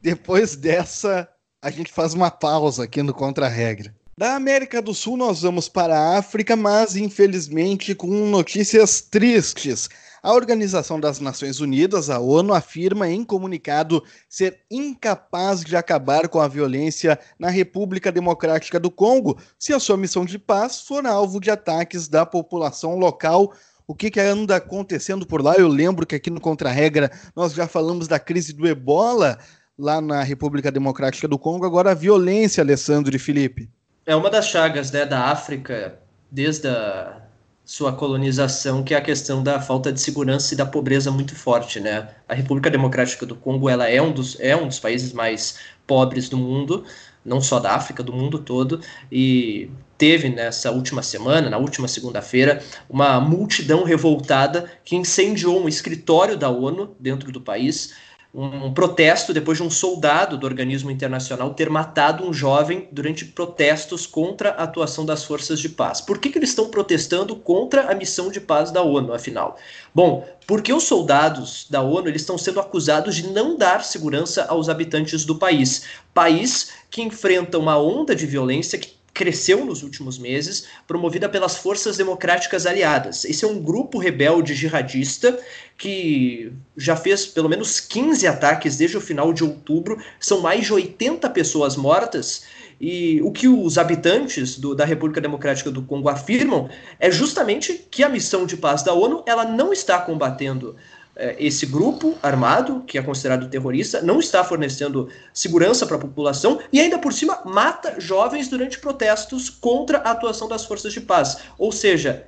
Depois 0.00 0.56
dessa, 0.56 1.28
a 1.62 1.70
gente 1.70 1.92
faz 1.92 2.14
uma 2.14 2.30
pausa 2.30 2.84
aqui 2.84 3.02
no 3.02 3.14
Contra-Regra. 3.14 3.94
Da 4.18 4.34
América 4.34 4.82
do 4.82 4.92
Sul, 4.92 5.16
nós 5.16 5.42
vamos 5.42 5.68
para 5.68 5.98
a 5.98 6.18
África, 6.18 6.56
mas 6.56 6.96
infelizmente 6.96 7.94
com 7.94 8.08
notícias 8.08 9.00
tristes. 9.00 9.88
A 10.22 10.32
Organização 10.34 11.00
das 11.00 11.18
Nações 11.18 11.58
Unidas, 11.58 12.08
a 12.08 12.20
ONU, 12.20 12.54
afirma 12.54 13.08
em 13.08 13.24
comunicado 13.24 14.04
ser 14.28 14.60
incapaz 14.70 15.64
de 15.64 15.74
acabar 15.74 16.28
com 16.28 16.40
a 16.40 16.46
violência 16.46 17.18
na 17.36 17.50
República 17.50 18.12
Democrática 18.12 18.78
do 18.78 18.88
Congo 18.88 19.36
se 19.58 19.72
a 19.72 19.80
sua 19.80 19.96
missão 19.96 20.24
de 20.24 20.38
paz 20.38 20.82
for 20.82 21.04
alvo 21.08 21.40
de 21.40 21.50
ataques 21.50 22.06
da 22.06 22.24
população 22.24 22.96
local. 22.96 23.52
O 23.84 23.96
que, 23.96 24.12
que 24.12 24.20
anda 24.20 24.54
acontecendo 24.54 25.26
por 25.26 25.42
lá? 25.42 25.56
Eu 25.56 25.66
lembro 25.66 26.06
que 26.06 26.14
aqui 26.14 26.30
no 26.30 26.40
Contra-Regra 26.40 27.10
nós 27.34 27.52
já 27.52 27.66
falamos 27.66 28.06
da 28.06 28.20
crise 28.20 28.52
do 28.52 28.68
ebola 28.68 29.36
lá 29.76 30.00
na 30.00 30.22
República 30.22 30.70
Democrática 30.70 31.26
do 31.26 31.36
Congo. 31.36 31.66
Agora 31.66 31.90
a 31.90 31.94
violência, 31.94 32.62
Alessandro 32.62 33.16
e 33.16 33.18
Felipe. 33.18 33.68
É 34.06 34.14
uma 34.14 34.30
das 34.30 34.46
chagas 34.46 34.92
né, 34.92 35.04
da 35.04 35.24
África 35.24 35.98
desde 36.30 36.68
a 36.68 37.21
sua 37.64 37.92
colonização, 37.92 38.82
que 38.82 38.94
é 38.94 38.96
a 38.96 39.00
questão 39.00 39.42
da 39.42 39.60
falta 39.60 39.92
de 39.92 40.00
segurança 40.00 40.52
e 40.52 40.56
da 40.56 40.66
pobreza 40.66 41.10
muito 41.10 41.34
forte, 41.34 41.80
né? 41.80 42.08
A 42.28 42.34
República 42.34 42.70
Democrática 42.70 43.24
do 43.24 43.36
Congo, 43.36 43.68
ela 43.68 43.88
é 43.88 44.02
um 44.02 44.12
dos, 44.12 44.38
é 44.40 44.56
um 44.56 44.66
dos 44.66 44.80
países 44.80 45.12
mais 45.12 45.58
pobres 45.86 46.28
do 46.28 46.36
mundo, 46.36 46.84
não 47.24 47.40
só 47.40 47.60
da 47.60 47.74
África, 47.74 48.02
do 48.02 48.12
mundo 48.12 48.38
todo, 48.38 48.80
e 49.10 49.70
teve 49.96 50.28
nessa 50.28 50.72
última 50.72 51.02
semana, 51.02 51.48
na 51.48 51.58
última 51.58 51.86
segunda-feira, 51.86 52.60
uma 52.90 53.20
multidão 53.20 53.84
revoltada 53.84 54.68
que 54.84 54.96
incendiou 54.96 55.62
um 55.62 55.68
escritório 55.68 56.36
da 56.36 56.50
ONU 56.50 56.96
dentro 56.98 57.30
do 57.30 57.40
país, 57.40 57.94
um 58.34 58.72
protesto 58.72 59.34
depois 59.34 59.58
de 59.58 59.64
um 59.64 59.68
soldado 59.68 60.38
do 60.38 60.46
organismo 60.46 60.90
internacional 60.90 61.52
ter 61.52 61.68
matado 61.68 62.26
um 62.26 62.32
jovem 62.32 62.88
durante 62.90 63.26
protestos 63.26 64.06
contra 64.06 64.50
a 64.50 64.62
atuação 64.62 65.04
das 65.04 65.22
forças 65.22 65.60
de 65.60 65.68
paz. 65.68 66.00
Por 66.00 66.18
que, 66.18 66.30
que 66.30 66.38
eles 66.38 66.48
estão 66.48 66.70
protestando 66.70 67.36
contra 67.36 67.90
a 67.92 67.94
missão 67.94 68.30
de 68.30 68.40
paz 68.40 68.70
da 68.70 68.80
ONU, 68.80 69.12
afinal? 69.12 69.58
Bom, 69.94 70.26
porque 70.46 70.72
os 70.72 70.84
soldados 70.84 71.66
da 71.68 71.82
ONU 71.82 72.08
eles 72.08 72.22
estão 72.22 72.38
sendo 72.38 72.58
acusados 72.58 73.16
de 73.16 73.28
não 73.28 73.54
dar 73.54 73.84
segurança 73.84 74.46
aos 74.46 74.70
habitantes 74.70 75.26
do 75.26 75.36
país. 75.36 75.84
País 76.14 76.72
que 76.90 77.02
enfrenta 77.02 77.58
uma 77.58 77.76
onda 77.76 78.16
de 78.16 78.26
violência 78.26 78.78
que 78.78 79.01
cresceu 79.12 79.64
nos 79.64 79.82
últimos 79.82 80.18
meses, 80.18 80.66
promovida 80.86 81.28
pelas 81.28 81.56
Forças 81.56 81.96
Democráticas 81.96 82.66
Aliadas. 82.66 83.24
Esse 83.24 83.44
é 83.44 83.48
um 83.48 83.60
grupo 83.60 83.98
rebelde 83.98 84.54
jihadista 84.54 85.38
que 85.76 86.52
já 86.76 86.96
fez 86.96 87.26
pelo 87.26 87.48
menos 87.48 87.80
15 87.80 88.26
ataques 88.26 88.76
desde 88.76 88.96
o 88.96 89.00
final 89.00 89.32
de 89.32 89.44
outubro, 89.44 90.02
são 90.18 90.40
mais 90.40 90.64
de 90.64 90.72
80 90.72 91.28
pessoas 91.30 91.76
mortas. 91.76 92.44
E 92.80 93.20
o 93.22 93.30
que 93.30 93.46
os 93.46 93.78
habitantes 93.78 94.58
do, 94.58 94.74
da 94.74 94.84
República 94.84 95.20
Democrática 95.20 95.70
do 95.70 95.82
Congo 95.82 96.08
afirmam 96.08 96.68
é 96.98 97.10
justamente 97.10 97.86
que 97.90 98.02
a 98.02 98.08
missão 98.08 98.44
de 98.44 98.56
paz 98.56 98.82
da 98.82 98.92
ONU 98.92 99.22
ela 99.26 99.44
não 99.44 99.72
está 99.72 100.00
combatendo 100.00 100.74
esse 101.16 101.66
grupo 101.66 102.16
armado, 102.22 102.82
que 102.86 102.96
é 102.96 103.02
considerado 103.02 103.50
terrorista, 103.50 104.00
não 104.00 104.18
está 104.18 104.42
fornecendo 104.42 105.10
segurança 105.32 105.86
para 105.86 105.96
a 105.96 106.00
população 106.00 106.60
e 106.72 106.80
ainda 106.80 106.98
por 106.98 107.12
cima 107.12 107.42
mata 107.44 108.00
jovens 108.00 108.48
durante 108.48 108.78
protestos 108.78 109.50
contra 109.50 109.98
a 109.98 110.12
atuação 110.12 110.48
das 110.48 110.64
forças 110.64 110.92
de 110.92 111.00
paz. 111.02 111.42
Ou 111.58 111.70
seja, 111.70 112.26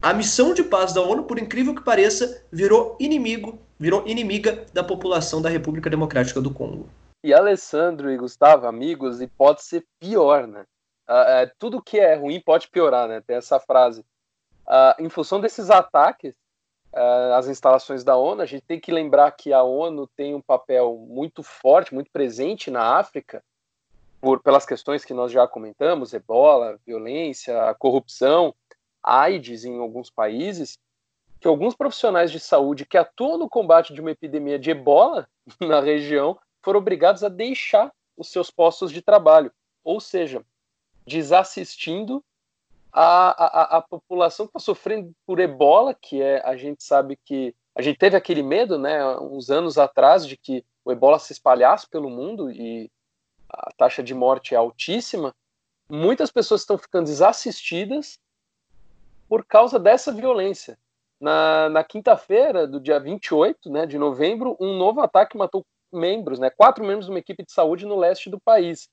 a 0.00 0.14
missão 0.14 0.54
de 0.54 0.62
paz 0.62 0.92
da 0.92 1.02
ONU, 1.02 1.24
por 1.24 1.38
incrível 1.38 1.74
que 1.74 1.82
pareça, 1.82 2.42
virou 2.50 2.96
inimigo, 3.00 3.58
virou 3.78 4.06
inimiga 4.06 4.64
da 4.72 4.82
população 4.82 5.42
da 5.42 5.48
República 5.48 5.90
Democrática 5.90 6.40
do 6.40 6.50
Congo. 6.50 6.88
E 7.22 7.34
Alessandro 7.34 8.10
e 8.10 8.16
Gustavo, 8.16 8.66
amigos, 8.66 9.20
e 9.20 9.26
pode 9.26 9.62
ser 9.62 9.84
pior, 9.98 10.46
né? 10.46 10.64
Uh, 11.06 11.50
tudo 11.58 11.82
que 11.82 11.98
é 11.98 12.14
ruim 12.14 12.40
pode 12.40 12.70
piorar, 12.70 13.08
né? 13.08 13.20
Tem 13.20 13.36
essa 13.36 13.60
frase. 13.60 14.00
Uh, 14.66 15.02
em 15.02 15.08
função 15.08 15.40
desses 15.40 15.68
ataques, 15.68 16.34
uh, 16.92 17.34
as 17.34 17.48
instalações 17.48 18.04
da 18.04 18.16
ONU. 18.16 18.42
A 18.42 18.46
gente 18.46 18.62
tem 18.62 18.80
que 18.80 18.92
lembrar 18.92 19.30
que 19.32 19.52
a 19.52 19.62
ONU 19.62 20.06
tem 20.16 20.34
um 20.34 20.40
papel 20.40 20.96
muito 21.08 21.42
forte, 21.42 21.94
muito 21.94 22.10
presente 22.10 22.70
na 22.70 22.98
África, 22.98 23.42
por, 24.20 24.40
pelas 24.40 24.66
questões 24.66 25.04
que 25.04 25.14
nós 25.14 25.32
já 25.32 25.46
comentamos, 25.48 26.12
ebola, 26.12 26.78
violência, 26.86 27.74
corrupção, 27.78 28.54
AIDS 29.02 29.64
em 29.64 29.78
alguns 29.78 30.10
países, 30.10 30.78
que 31.40 31.48
alguns 31.48 31.74
profissionais 31.74 32.30
de 32.30 32.38
saúde 32.38 32.84
que 32.84 32.98
atuam 32.98 33.38
no 33.38 33.48
combate 33.48 33.94
de 33.94 34.00
uma 34.00 34.10
epidemia 34.10 34.58
de 34.58 34.70
ebola 34.70 35.26
na 35.58 35.80
região 35.80 36.38
foram 36.62 36.80
obrigados 36.80 37.24
a 37.24 37.28
deixar 37.28 37.90
os 38.16 38.30
seus 38.30 38.50
postos 38.50 38.92
de 38.92 39.00
trabalho, 39.00 39.50
ou 39.82 39.98
seja, 39.98 40.44
desassistindo 41.06 42.22
a, 42.92 43.30
a, 43.44 43.78
a 43.78 43.82
população 43.82 44.46
que 44.46 44.50
está 44.50 44.60
sofrendo 44.60 45.12
por 45.26 45.38
ebola, 45.38 45.94
que 45.94 46.20
é, 46.20 46.40
a 46.44 46.56
gente 46.56 46.82
sabe 46.82 47.18
que 47.24 47.54
a 47.74 47.82
gente 47.82 47.98
teve 47.98 48.16
aquele 48.16 48.42
medo, 48.42 48.78
né, 48.78 49.16
uns 49.18 49.50
anos 49.50 49.78
atrás, 49.78 50.26
de 50.26 50.36
que 50.36 50.64
o 50.84 50.90
ebola 50.90 51.18
se 51.18 51.32
espalhasse 51.32 51.88
pelo 51.88 52.10
mundo 52.10 52.50
e 52.50 52.90
a 53.48 53.70
taxa 53.76 54.02
de 54.02 54.14
morte 54.14 54.54
é 54.54 54.58
altíssima. 54.58 55.34
Muitas 55.88 56.30
pessoas 56.30 56.62
estão 56.62 56.78
ficando 56.78 57.06
desassistidas 57.06 58.18
por 59.28 59.44
causa 59.44 59.78
dessa 59.78 60.12
violência. 60.12 60.78
Na, 61.20 61.68
na 61.68 61.84
quinta-feira 61.84 62.66
do 62.66 62.80
dia 62.80 62.98
28 62.98 63.70
né, 63.70 63.86
de 63.86 63.98
novembro, 63.98 64.56
um 64.58 64.76
novo 64.76 65.00
ataque 65.00 65.36
matou 65.36 65.64
membros, 65.92 66.38
né, 66.38 66.50
quatro 66.50 66.84
membros 66.84 67.06
de 67.06 67.12
uma 67.12 67.18
equipe 67.18 67.44
de 67.44 67.52
saúde 67.52 67.84
no 67.86 67.96
leste 67.96 68.30
do 68.30 68.40
país. 68.40 68.88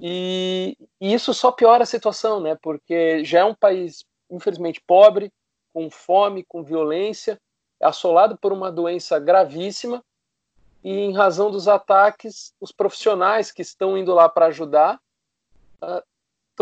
E, 0.00 0.76
e, 1.00 1.12
isso 1.12 1.34
só 1.34 1.52
piora 1.52 1.82
a 1.82 1.86
situação, 1.86 2.40
né? 2.40 2.56
Porque 2.62 3.24
já 3.24 3.40
é 3.40 3.44
um 3.44 3.54
país, 3.54 4.04
infelizmente, 4.30 4.82
pobre, 4.86 5.32
com 5.72 5.90
fome, 5.90 6.44
com 6.44 6.62
violência, 6.62 7.40
assolado 7.80 8.36
por 8.36 8.52
uma 8.52 8.70
doença 8.70 9.18
gravíssima. 9.18 10.02
E 10.84 10.90
em 10.90 11.12
razão 11.12 11.50
dos 11.50 11.68
ataques, 11.68 12.52
os 12.60 12.72
profissionais 12.72 13.52
que 13.52 13.62
estão 13.62 13.96
indo 13.96 14.12
lá 14.14 14.28
para 14.28 14.46
ajudar 14.46 15.00
estão 15.74 16.11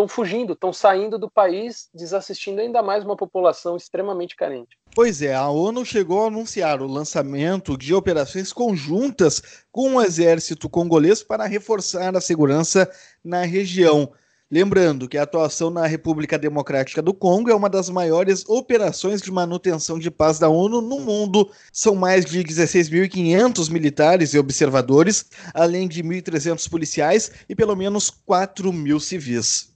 estão 0.01 0.09
fugindo, 0.09 0.55
estão 0.55 0.73
saindo 0.73 1.19
do 1.19 1.31
país, 1.31 1.89
desassistindo 1.95 2.61
ainda 2.61 2.83
mais 2.83 3.05
uma 3.05 3.17
população 3.17 3.77
extremamente 3.77 4.35
carente. 4.35 4.79
Pois 4.95 5.21
é, 5.21 5.35
a 5.35 5.49
ONU 5.49 5.85
chegou 5.85 6.25
a 6.25 6.29
anunciar 6.29 6.81
o 6.81 6.87
lançamento 6.87 7.77
de 7.77 7.95
operações 7.95 8.53
conjuntas 8.53 9.43
com 9.71 9.97
o 9.97 10.03
exército 10.03 10.69
congolês 10.69 11.23
para 11.23 11.47
reforçar 11.47 12.17
a 12.17 12.21
segurança 12.21 12.91
na 13.23 13.43
região. 13.43 14.11
Lembrando 14.53 15.09
que 15.09 15.17
a 15.17 15.23
atuação 15.23 15.71
na 15.71 15.87
República 15.87 16.37
Democrática 16.37 17.01
do 17.01 17.15
Congo 17.15 17.51
é 17.51 17.55
uma 17.55 17.71
das 17.71 17.89
maiores 17.89 18.45
operações 18.49 19.23
de 19.23 19.31
manutenção 19.31 19.97
de 19.97 20.11
paz 20.11 20.41
da 20.41 20.49
ONU 20.49 20.81
no 20.81 20.99
mundo. 20.99 21.49
São 21.73 21.95
mais 21.95 22.25
de 22.25 22.43
16.500 22.43 23.71
militares 23.71 24.35
e 24.35 24.39
observadores, 24.41 25.27
além 25.55 25.87
de 25.87 26.03
1.300 26.03 26.69
policiais 26.69 27.31
e 27.49 27.55
pelo 27.55 27.77
menos 27.77 28.11
4 28.11 28.73
mil 28.73 28.99
civis. 28.99 29.70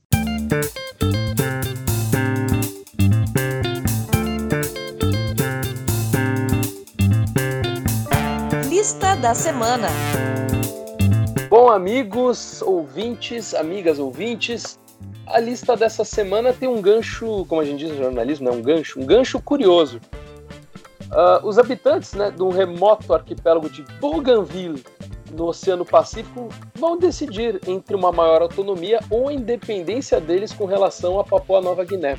Lista 8.68 9.16
da 9.16 9.34
semana. 9.34 9.88
Bom, 11.48 11.70
amigos, 11.70 12.60
ouvintes, 12.62 13.54
amigas 13.54 13.98
ouvintes, 13.98 14.78
a 15.26 15.40
lista 15.40 15.76
dessa 15.76 16.04
semana 16.04 16.52
tem 16.52 16.68
um 16.68 16.82
gancho, 16.82 17.46
como 17.46 17.60
a 17.60 17.64
gente 17.64 17.78
diz 17.78 17.90
no 17.90 17.96
jornalismo, 17.96 18.50
né, 18.50 18.56
um 18.56 18.60
gancho, 18.60 19.00
um 19.00 19.06
gancho 19.06 19.40
curioso. 19.40 20.00
Uh, 21.04 21.46
os 21.46 21.58
habitantes 21.58 22.12
né, 22.14 22.32
um 22.40 22.50
remoto 22.50 23.14
arquipélago 23.14 23.70
de 23.70 23.82
Bougainville, 24.00 24.82
no 25.34 25.46
Oceano 25.46 25.84
Pacífico, 25.84 26.48
vão 26.74 26.98
decidir 26.98 27.60
entre 27.66 27.94
uma 27.94 28.12
maior 28.12 28.40
autonomia 28.42 29.00
ou 29.10 29.30
independência 29.30 30.20
deles 30.20 30.52
com 30.52 30.64
relação 30.64 31.18
a 31.18 31.24
Papua 31.24 31.60
Nova 31.60 31.84
Guiné. 31.84 32.16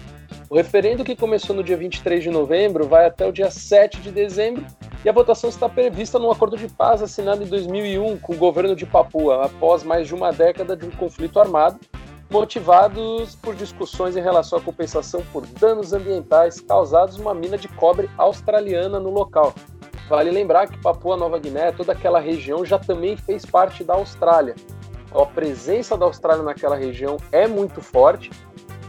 O 0.49 0.55
referendo 0.55 1.03
que 1.03 1.15
começou 1.15 1.55
no 1.55 1.63
dia 1.63 1.75
23 1.75 2.23
de 2.23 2.29
novembro 2.29 2.87
vai 2.87 3.07
até 3.07 3.25
o 3.25 3.31
dia 3.31 3.49
7 3.49 3.99
de 3.99 4.11
dezembro 4.11 4.65
e 5.03 5.09
a 5.09 5.11
votação 5.11 5.49
está 5.49 5.67
prevista 5.67 6.19
num 6.19 6.31
acordo 6.31 6.57
de 6.57 6.67
paz 6.67 7.01
assinado 7.01 7.43
em 7.43 7.47
2001 7.47 8.17
com 8.17 8.33
o 8.33 8.37
governo 8.37 8.75
de 8.75 8.85
Papua, 8.85 9.45
após 9.45 9.83
mais 9.83 10.07
de 10.07 10.13
uma 10.13 10.31
década 10.31 10.75
de 10.75 10.85
um 10.85 10.91
conflito 10.91 11.39
armado, 11.39 11.79
motivados 12.29 13.35
por 13.35 13.55
discussões 13.55 14.17
em 14.17 14.21
relação 14.21 14.57
à 14.57 14.61
compensação 14.61 15.23
por 15.31 15.45
danos 15.45 15.93
ambientais 15.93 16.59
causados 16.59 17.17
numa 17.17 17.33
mina 17.33 17.57
de 17.57 17.67
cobre 17.67 18.09
australiana 18.17 18.99
no 18.99 19.09
local. 19.09 19.53
Vale 20.07 20.31
lembrar 20.31 20.67
que 20.67 20.77
Papua 20.77 21.17
Nova 21.17 21.39
Guiné, 21.39 21.71
toda 21.71 21.91
aquela 21.91 22.19
região, 22.19 22.63
já 22.63 22.77
também 22.77 23.17
fez 23.17 23.45
parte 23.45 23.83
da 23.83 23.95
Austrália. 23.95 24.55
Então, 25.07 25.21
a 25.21 25.25
presença 25.25 25.97
da 25.97 26.05
Austrália 26.05 26.43
naquela 26.43 26.75
região 26.75 27.17
é 27.31 27.47
muito 27.47 27.81
forte, 27.81 28.29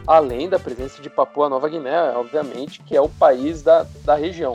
além 0.07 0.49
da 0.49 0.59
presença 0.59 1.01
de 1.01 1.09
Papua 1.09 1.49
Nova 1.49 1.69
Guiné, 1.69 2.13
obviamente, 2.15 2.83
que 2.83 2.97
é 2.97 3.01
o 3.01 3.09
país 3.09 3.63
da, 3.63 3.87
da 4.05 4.15
região 4.15 4.55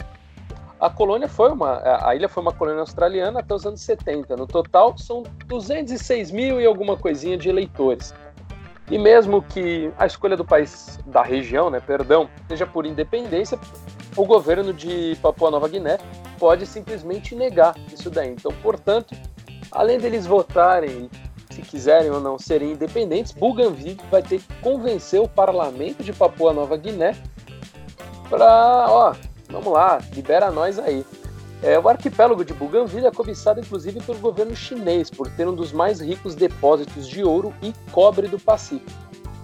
a 0.81 0.89
colônia 0.89 1.27
foi 1.27 1.51
uma, 1.51 1.79
a 2.03 2.15
ilha 2.15 2.27
foi 2.27 2.41
uma 2.41 2.51
colônia 2.51 2.79
australiana 2.79 3.39
até 3.41 3.53
os 3.53 3.67
anos 3.67 3.81
70. 3.81 4.35
No 4.35 4.47
total, 4.47 4.97
são 4.97 5.21
206 5.45 6.31
mil 6.31 6.59
e 6.59 6.65
alguma 6.65 6.97
coisinha 6.97 7.37
de 7.37 7.47
eleitores. 7.47 8.15
E 8.89 8.97
mesmo 8.97 9.43
que 9.43 9.91
a 9.95 10.07
escolha 10.07 10.35
do 10.35 10.43
país, 10.43 10.99
da 11.05 11.21
região, 11.21 11.69
né, 11.69 11.79
perdão, 11.79 12.27
seja 12.47 12.65
por 12.65 12.87
independência, 12.87 13.59
o 14.17 14.25
governo 14.25 14.73
de 14.73 15.15
Papua 15.21 15.51
Nova 15.51 15.67
Guiné 15.67 15.99
pode 16.41 16.65
simplesmente 16.65 17.35
negar 17.35 17.73
isso 17.93 18.09
daí. 18.09 18.31
Então, 18.31 18.51
portanto, 18.61 19.15
além 19.71 19.99
deles 19.99 20.25
votarem, 20.25 21.07
se 21.51 21.61
quiserem 21.61 22.09
ou 22.09 22.19
não 22.19 22.39
serem 22.39 22.71
independentes, 22.71 23.31
Bougainville 23.31 24.01
vai 24.09 24.23
ter 24.23 24.39
que 24.39 24.53
convencer 24.55 25.21
o 25.21 25.29
parlamento 25.29 26.03
de 26.03 26.11
Papua 26.11 26.51
Nova 26.51 26.75
Guiné 26.75 27.15
para, 28.27 28.87
ó, 28.89 29.15
Vamos 29.51 29.73
lá, 29.73 29.99
libera 30.13 30.49
nós 30.49 30.79
aí. 30.79 31.05
É, 31.61 31.77
o 31.77 31.87
arquipélago 31.87 32.43
de 32.43 32.53
Bougainville 32.53 33.05
é 33.05 33.11
cobiçado 33.11 33.59
inclusive 33.59 33.99
pelo 34.01 34.17
governo 34.17 34.55
chinês 34.55 35.11
por 35.11 35.29
ter 35.29 35.47
um 35.47 35.53
dos 35.53 35.71
mais 35.71 35.99
ricos 35.99 36.33
depósitos 36.33 37.07
de 37.07 37.23
ouro 37.23 37.53
e 37.61 37.71
cobre 37.91 38.27
do 38.27 38.39
Pacífico. 38.39 38.89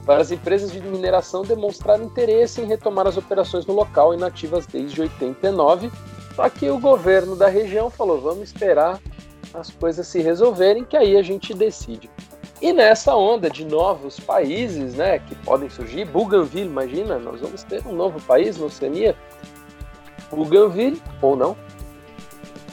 Várias 0.04 0.32
empresas 0.32 0.72
de 0.72 0.80
mineração 0.80 1.44
demonstraram 1.44 2.06
interesse 2.06 2.62
em 2.62 2.66
retomar 2.66 3.06
as 3.06 3.18
operações 3.18 3.66
no 3.66 3.74
local 3.74 4.14
inativas 4.14 4.66
desde 4.66 5.02
89, 5.02 5.92
só 6.38 6.48
que 6.52 6.70
o 6.70 6.78
governo 6.78 7.36
da 7.36 7.48
região 7.48 7.90
falou: 7.90 8.22
vamos 8.22 8.44
esperar 8.44 9.02
as 9.56 9.72
coisas 9.72 10.06
se 10.06 10.22
resolverem, 10.22 10.86
que 10.86 10.96
aí 10.96 11.18
a 11.18 11.24
gente 11.24 11.52
decide. 11.52 12.12
E 12.62 12.72
nessa 12.72 13.16
onda 13.16 13.50
de 13.50 13.66
novos 13.66 14.20
países 14.20 14.94
né, 14.94 15.18
que 15.18 15.34
podem 15.34 15.68
surgir, 15.68 16.06
Bougainville, 16.06 16.68
imagina, 16.68 17.18
nós 17.18 17.42
vamos 17.42 17.64
ter 17.64 17.86
um 17.88 17.92
novo 17.92 18.22
país 18.22 18.56
na 18.56 18.68
Oceania, 18.68 19.16
Bougainville, 20.30 21.02
ou 21.24 21.36
não. 21.36 21.58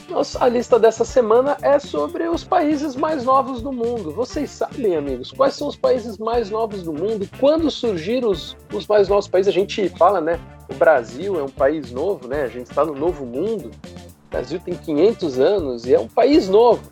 Nossa, 0.09 0.43
a 0.43 0.47
lista 0.47 0.77
dessa 0.77 1.03
semana 1.03 1.57
é 1.63 1.79
sobre 1.79 2.29
os 2.29 2.43
países 2.43 2.95
mais 2.95 3.25
novos 3.25 3.61
do 3.61 3.71
mundo. 3.71 4.11
Vocês 4.11 4.51
sabem, 4.51 4.95
amigos, 4.95 5.31
quais 5.31 5.55
são 5.55 5.67
os 5.67 5.75
países 5.75 6.19
mais 6.19 6.51
novos 6.51 6.83
do 6.83 6.93
mundo? 6.93 7.27
Quando 7.39 7.71
surgiram 7.71 8.29
os, 8.29 8.55
os 8.71 8.85
mais 8.85 9.09
novos 9.09 9.27
países? 9.27 9.49
A 9.49 9.53
gente 9.53 9.89
fala, 9.89 10.21
né? 10.21 10.39
O 10.69 10.75
Brasil 10.75 11.39
é 11.39 11.43
um 11.43 11.49
país 11.49 11.91
novo, 11.91 12.27
né? 12.27 12.43
A 12.43 12.47
gente 12.47 12.69
está 12.69 12.85
no 12.85 12.93
novo 12.93 13.25
mundo. 13.25 13.71
O 14.27 14.29
Brasil 14.29 14.59
tem 14.59 14.75
500 14.75 15.39
anos 15.39 15.85
e 15.85 15.95
é 15.95 15.99
um 15.99 16.07
país 16.07 16.47
novo. 16.47 16.83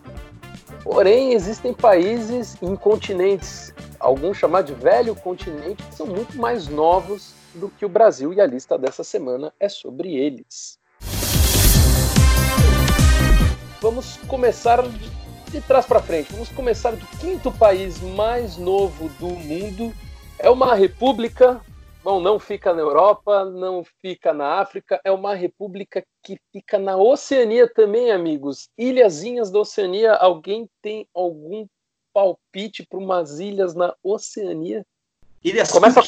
Porém, 0.83 1.33
existem 1.33 1.71
países 1.71 2.57
em 2.63 2.75
continentes, 2.75 3.73
alguns 3.99 4.37
chamados 4.37 4.75
de 4.75 4.81
velho 4.81 5.15
continente, 5.15 5.83
que 5.83 5.95
são 5.95 6.07
muito 6.07 6.35
mais 6.35 6.67
novos 6.67 7.35
do 7.53 7.69
que 7.69 7.85
o 7.85 7.89
Brasil 7.89 8.33
e 8.33 8.41
a 8.41 8.47
lista 8.47 8.75
dessa 8.75 9.03
semana 9.03 9.53
é 9.59 9.69
sobre 9.69 10.15
eles. 10.15 10.81
Vamos 13.83 14.15
começar 14.29 14.81
de 15.51 15.59
trás 15.59 15.85
para 15.85 16.01
frente. 16.01 16.31
Vamos 16.31 16.47
começar 16.47 16.95
do 16.95 17.05
quinto 17.19 17.51
país 17.51 17.99
mais 17.99 18.55
novo 18.55 19.09
do 19.19 19.27
mundo. 19.27 19.93
É 20.39 20.49
uma 20.49 20.73
república, 20.73 21.59
bom, 22.01 22.21
não 22.21 22.39
fica 22.39 22.73
na 22.73 22.79
Europa, 22.79 23.43
não 23.43 23.83
fica 24.01 24.33
na 24.33 24.61
África, 24.61 25.01
é 25.03 25.11
uma 25.11 25.35
república 25.35 26.01
que 26.23 26.39
fica 26.53 26.79
na 26.79 26.95
Oceania 26.95 27.67
também, 27.67 28.09
amigos. 28.09 28.69
Ilhazinhas 28.77 29.51
da 29.51 29.59
Oceania. 29.59 30.13
Alguém 30.13 30.69
tem 30.81 31.05
algum 31.13 31.67
palpite 32.13 32.87
para 32.89 32.99
umas 32.99 33.41
ilhas 33.41 33.75
na 33.75 33.93
Oceania? 34.01 34.85
Ilhas 35.43 35.69
Começa 35.69 36.01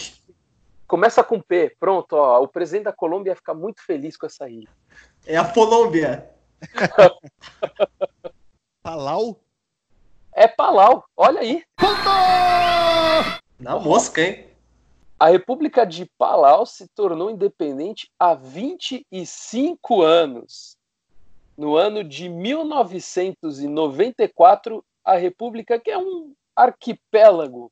Começa 0.87 1.21
com 1.25 1.41
P. 1.41 1.75
Pronto, 1.77 2.13
ó. 2.13 2.41
O 2.41 2.47
presidente 2.47 2.85
da 2.85 2.93
Colômbia 2.93 3.31
ia 3.31 3.35
ficar 3.35 3.53
muito 3.53 3.83
feliz 3.85 4.15
com 4.15 4.27
essa 4.27 4.47
ilha. 4.47 4.69
É 5.25 5.35
a 5.35 5.43
Colômbia. 5.43 6.34
Palau? 8.81 9.39
É 10.33 10.47
Palau. 10.47 11.05
Olha 11.15 11.41
aí. 11.41 11.63
Na 13.59 13.77
mosca, 13.79 14.21
hein? 14.21 14.47
A 15.17 15.29
República 15.29 15.85
de 15.85 16.05
Palau 16.17 16.65
se 16.65 16.89
tornou 16.89 17.29
independente 17.29 18.11
há 18.19 18.33
25 18.33 20.01
anos. 20.01 20.75
No 21.57 21.77
ano 21.77 22.03
de 22.03 22.27
1994, 22.27 24.83
a 25.05 25.15
República, 25.15 25.79
que 25.79 25.89
é 25.89 25.97
um 25.97 26.33
arquipélago 26.53 27.71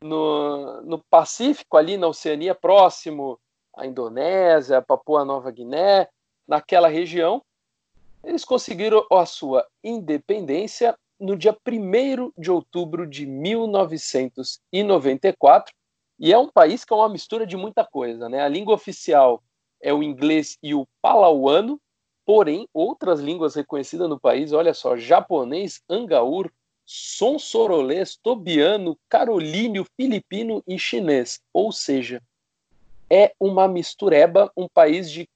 no, 0.00 0.80
no 0.82 0.98
Pacífico, 1.10 1.76
ali 1.76 1.96
na 1.96 2.06
Oceania, 2.08 2.54
próximo 2.54 3.38
à 3.74 3.86
Indonésia, 3.86 4.82
Papua 4.82 5.24
Nova 5.24 5.50
Guiné, 5.50 6.08
naquela 6.46 6.88
região, 6.88 7.42
eles 8.28 8.44
conseguiram 8.44 9.06
a 9.10 9.24
sua 9.24 9.66
independência 9.82 10.94
no 11.18 11.34
dia 11.36 11.56
1 11.66 12.32
de 12.38 12.50
outubro 12.50 13.06
de 13.06 13.24
1994, 13.26 15.74
e 16.20 16.30
é 16.32 16.38
um 16.38 16.48
país 16.48 16.84
que 16.84 16.92
é 16.92 16.96
uma 16.96 17.08
mistura 17.08 17.46
de 17.46 17.56
muita 17.56 17.84
coisa. 17.84 18.28
Né? 18.28 18.42
A 18.42 18.48
língua 18.48 18.74
oficial 18.74 19.40
é 19.80 19.94
o 19.94 20.02
inglês 20.02 20.58
e 20.62 20.74
o 20.74 20.86
palauano, 21.00 21.80
porém, 22.26 22.68
outras 22.74 23.20
línguas 23.20 23.54
reconhecidas 23.54 24.08
no 24.08 24.20
país, 24.20 24.52
olha 24.52 24.74
só, 24.74 24.96
japonês, 24.96 25.80
angaur, 25.88 26.50
sonsorolês, 26.84 28.18
tobiano, 28.22 28.98
carolíneo, 29.08 29.86
filipino 29.96 30.62
e 30.66 30.76
chinês. 30.78 31.40
Ou 31.52 31.72
seja, 31.72 32.22
é 33.10 33.32
uma 33.40 33.66
mistureba, 33.66 34.52
um 34.56 34.68
país 34.68 35.10
de 35.10 35.26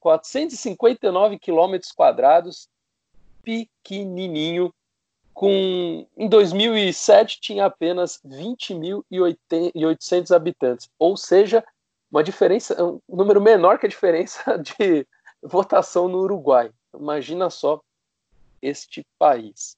459 0.00 1.38
quilômetros 1.38 1.92
quadrados, 1.92 2.68
pequenininho, 3.42 4.72
com 5.32 6.06
em 6.16 6.28
2007 6.28 7.40
tinha 7.40 7.66
apenas 7.66 8.20
20.800 8.24 10.34
habitantes, 10.34 10.90
ou 10.98 11.16
seja, 11.16 11.64
uma 12.10 12.22
diferença, 12.22 12.76
um 12.84 13.00
número 13.08 13.40
menor 13.40 13.78
que 13.78 13.86
a 13.86 13.88
diferença 13.88 14.58
de 14.78 15.06
votação 15.42 16.08
no 16.08 16.18
Uruguai. 16.18 16.70
Imagina 16.94 17.48
só 17.48 17.80
este 18.60 19.06
país. 19.18 19.74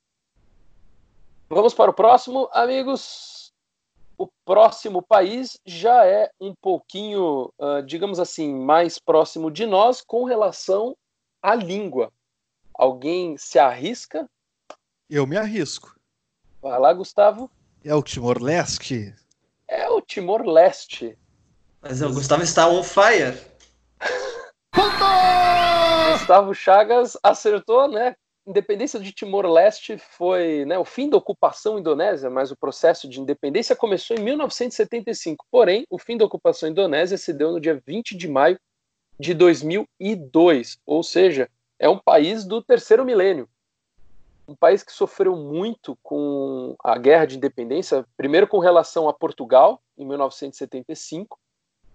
Vamos 1.49 1.74
para 1.74 1.91
o 1.91 1.95
próximo, 1.95 2.49
amigos. 2.53 3.43
O 4.16 4.28
próximo 4.44 5.02
país 5.02 5.58
já 5.66 6.06
é 6.06 6.30
um 6.40 6.54
pouquinho, 6.54 7.52
uh, 7.58 7.82
digamos 7.84 8.20
assim, 8.20 8.54
mais 8.54 8.98
próximo 8.98 9.50
de 9.50 9.66
nós 9.66 10.00
com 10.00 10.24
relação 10.24 10.96
à 11.42 11.54
língua. 11.54 12.12
Alguém 12.72 13.36
se 13.36 13.58
arrisca? 13.58 14.28
Eu 15.10 15.26
me 15.26 15.36
arrisco. 15.36 15.98
Vai 16.62 16.78
lá, 16.78 16.92
Gustavo. 16.92 17.50
É 17.84 17.94
o 17.94 18.02
Timor-Leste? 18.02 19.14
É 19.68 19.88
o 19.88 20.00
Timor-Leste. 20.00 21.18
Mas 21.82 22.00
o 22.00 22.12
Gustavo 22.12 22.42
está 22.42 22.66
on 22.68 22.82
fire. 22.82 23.38
Gustavo 26.12 26.54
Chagas 26.54 27.18
acertou, 27.22 27.88
né? 27.88 28.16
Independência 28.47 29.01
de 29.01 29.11
Timor-Leste 29.11 29.97
foi 29.97 30.66
né, 30.66 30.78
o 30.78 30.84
fim 30.84 31.09
da 31.09 31.16
ocupação 31.16 31.78
indonésia, 31.78 32.28
mas 32.28 32.51
o 32.51 32.57
processo 32.57 33.09
de 33.09 33.18
independência 33.18 33.74
começou 33.74 34.14
em 34.16 34.22
1975. 34.22 35.47
Porém, 35.51 35.86
o 35.88 35.99
fim 35.99 36.18
da 36.18 36.26
ocupação 36.26 36.68
indonésia 36.68 37.16
se 37.16 37.32
deu 37.32 37.53
no 37.53 37.61
dia 37.61 37.82
20 37.86 38.14
de 38.14 38.28
maio 38.28 38.59
de 39.18 39.32
2002, 39.32 40.78
ou 40.84 41.03
seja, 41.03 41.49
é 41.78 41.88
um 41.88 41.99
país 41.99 42.45
do 42.45 42.61
terceiro 42.61 43.05
milênio. 43.05 43.49
Um 44.47 44.55
país 44.55 44.82
que 44.82 44.92
sofreu 44.92 45.34
muito 45.36 45.97
com 46.03 46.76
a 46.84 46.99
guerra 46.99 47.24
de 47.24 47.38
independência, 47.38 48.05
primeiro 48.14 48.47
com 48.47 48.59
relação 48.59 49.09
a 49.09 49.14
Portugal, 49.14 49.80
em 49.97 50.05
1975, 50.05 51.38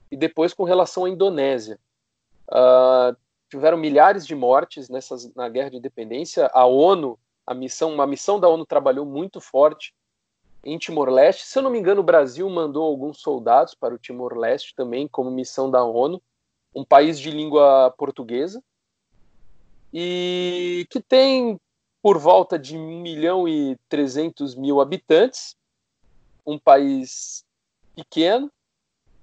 e 0.10 0.18
depois 0.18 0.52
com 0.52 0.64
relação 0.64 1.06
à 1.06 1.10
Indonésia. 1.10 1.80
Uh, 2.48 3.16
tiveram 3.50 3.78
milhares 3.78 4.26
de 4.26 4.36
mortes 4.36 4.90
nessas, 4.90 5.34
na 5.34 5.50
guerra 5.50 5.72
de 5.72 5.78
independência. 5.78 6.50
A 6.54 6.66
ONU, 6.66 7.18
a 7.46 7.54
missão, 7.54 7.94
uma 7.94 8.06
missão 8.06 8.40
da 8.40 8.48
ONU 8.48 8.66
trabalhou 8.66 9.06
muito 9.06 9.42
forte 9.42 9.94
em 10.64 10.78
Timor-Leste. 10.78 11.46
Se 11.46 11.58
eu 11.58 11.64
não 11.64 11.72
me 11.72 11.80
engano, 11.80 12.02
o 12.02 12.04
Brasil 12.04 12.50
mandou 12.50 12.84
alguns 12.84 13.22
soldados 13.22 13.74
para 13.74 13.94
o 13.94 13.98
Timor-Leste 13.98 14.76
também, 14.76 15.08
como 15.08 15.32
missão 15.32 15.70
da 15.70 15.84
ONU, 15.84 16.22
um 16.76 16.86
país 16.86 17.20
de 17.20 17.32
língua 17.32 17.94
portuguesa, 17.98 18.62
e 19.92 20.86
que 20.90 21.02
tem 21.02 21.60
por 22.02 22.18
volta 22.18 22.58
de 22.58 22.78
1 22.78 23.02
milhão 23.02 23.48
e 23.48 23.78
300 23.90 24.56
mil 24.56 24.80
habitantes, 24.80 25.56
um 26.46 26.58
país 26.58 27.44
pequeno, 27.96 28.52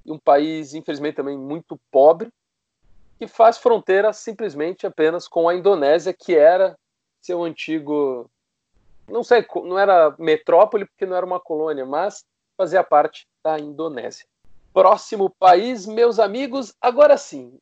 um 0.05 0.19
país, 0.19 0.75
infelizmente, 0.75 1.17
também 1.17 1.39
muito 1.39 1.79
pobre, 1.91 2.31
que 3.19 3.27
faz 3.27 3.59
fronteira 3.59 4.13
simplesmente 4.13 4.87
apenas 4.87 5.27
com 5.27 5.49
a 5.49 5.55
Indonésia, 5.55 6.13
que 6.13 6.37
era 6.37 6.77
seu 7.21 7.43
antigo. 7.43 8.31
Não 9.09 9.23
sei, 9.23 9.47
não 9.65 9.79
era 9.79 10.15
metrópole, 10.19 10.85
porque 10.85 11.07
não 11.07 11.17
era 11.17 11.25
uma 11.25 11.41
colônia, 11.41 11.87
mas 11.87 12.25
fazia 12.57 12.83
parte 12.83 13.27
da 13.43 13.59
Indonésia. 13.59 14.27
Próximo 14.73 15.31
país, 15.31 15.87
meus 15.87 16.19
amigos, 16.19 16.75
agora 16.81 17.17
sim, 17.17 17.59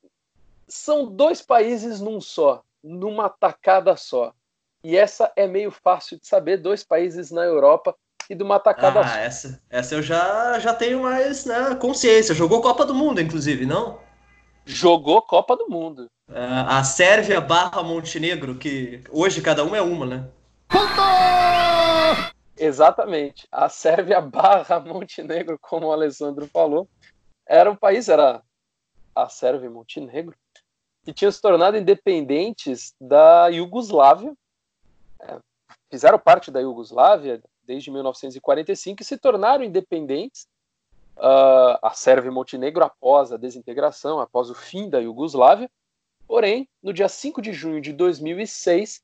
são 0.67 1.07
dois 1.07 1.41
países 1.41 2.01
num 2.01 2.21
só, 2.21 2.63
numa 2.83 3.29
tacada 3.29 3.97
só. 3.97 4.33
E 4.83 4.97
essa 4.97 5.33
é 5.37 5.47
meio 5.47 5.71
fácil 5.71 6.19
de 6.19 6.27
saber, 6.27 6.59
dois 6.59 6.83
países 6.83 7.31
na 7.31 7.43
Europa 7.43 7.95
e 8.29 8.35
de 8.35 8.43
uma 8.43 8.59
tacada 8.59 9.01
ah, 9.01 9.09
só. 9.09 9.19
Essa, 9.19 9.63
essa 9.71 9.95
eu 9.95 10.03
já, 10.03 10.59
já 10.59 10.75
tenho 10.75 11.03
mais 11.03 11.45
né, 11.45 11.75
consciência. 11.77 12.35
Jogou 12.35 12.61
Copa 12.61 12.85
do 12.85 12.95
Mundo, 12.95 13.21
inclusive, 13.21 13.65
não? 13.65 13.99
Jogou 14.65 15.23
Copa 15.23 15.57
do 15.57 15.69
Mundo. 15.69 16.07
É, 16.29 16.45
a 16.45 16.83
Sérvia 16.83 17.41
barra 17.41 17.83
Montenegro, 17.83 18.57
que 18.57 19.03
hoje 19.11 19.43
cada 19.43 19.63
uma 19.65 19.77
é 19.77 19.83
uma, 19.83 20.07
né? 20.07 20.31
Exatamente. 22.57 23.47
A 23.53 23.69
Sérvia 23.69 24.21
barra 24.21 24.81
Montenegro, 24.81 25.59
como 25.61 25.89
o 25.89 25.93
Alessandro 25.93 26.49
falou, 26.49 26.89
era 27.47 27.71
um 27.71 27.77
país, 27.77 28.09
era 28.09 28.43
a 29.15 29.29
Sérvia 29.29 29.67
e 29.67 29.71
Montenegro, 29.71 30.35
que 31.05 31.13
tinham 31.13 31.31
se 31.31 31.41
tornado 31.41 31.77
independentes 31.77 32.95
da 33.01 33.49
Iugoslávia. 33.49 34.33
É, 35.21 35.39
fizeram 35.91 36.19
parte 36.19 36.51
da 36.51 36.61
Iugoslávia 36.61 37.43
desde 37.63 37.91
1945 37.91 39.03
e 39.03 39.05
se 39.05 39.19
tornaram 39.19 39.63
independentes 39.63 40.47
uh, 41.17 41.79
a 41.83 41.93
Sérvia 41.95 42.29
e 42.29 42.33
Montenegro 42.33 42.85
após 42.85 43.33
a 43.33 43.37
desintegração, 43.37 44.21
após 44.21 44.51
o 44.51 44.55
fim 44.55 44.89
da 44.89 44.99
Iugoslávia. 44.99 45.71
Porém, 46.27 46.69
no 46.83 46.93
dia 46.93 47.09
5 47.09 47.43
de 47.43 47.53
junho 47.53 47.81
de 47.81 47.93
2006, 47.93 49.03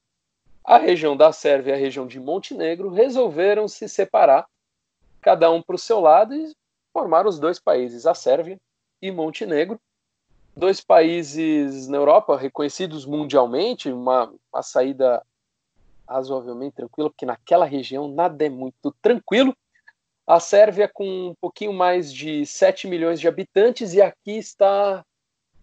a 0.64 0.78
região 0.78 1.16
da 1.16 1.32
Sérvia 1.32 1.72
e 1.72 1.74
a 1.74 1.78
região 1.78 2.06
de 2.06 2.20
Montenegro 2.20 2.90
resolveram 2.90 3.66
se 3.68 3.88
separar, 3.88 4.46
cada 5.20 5.50
um 5.50 5.62
para 5.62 5.76
o 5.76 5.78
seu 5.78 6.00
lado, 6.00 6.34
e 6.34 6.54
formar 6.92 7.26
os 7.26 7.38
dois 7.38 7.58
países, 7.58 8.06
a 8.06 8.14
Sérvia 8.14 8.58
e 9.00 9.10
Montenegro. 9.10 9.80
Dois 10.56 10.80
países 10.80 11.88
na 11.88 11.96
Europa 11.96 12.36
reconhecidos 12.36 13.06
mundialmente, 13.06 13.90
uma, 13.90 14.32
uma 14.52 14.62
saída 14.62 15.24
razoavelmente 16.08 16.76
tranquila, 16.76 17.08
porque 17.08 17.24
naquela 17.24 17.64
região 17.64 18.08
nada 18.08 18.44
é 18.44 18.48
muito 18.48 18.92
tranquilo. 19.00 19.54
A 20.30 20.38
Sérvia 20.38 20.86
com 20.86 21.30
um 21.30 21.34
pouquinho 21.40 21.72
mais 21.72 22.12
de 22.12 22.46
7 22.46 22.86
milhões 22.86 23.18
de 23.18 23.26
habitantes 23.26 23.94
e 23.94 24.00
aqui 24.00 24.38
está, 24.38 25.04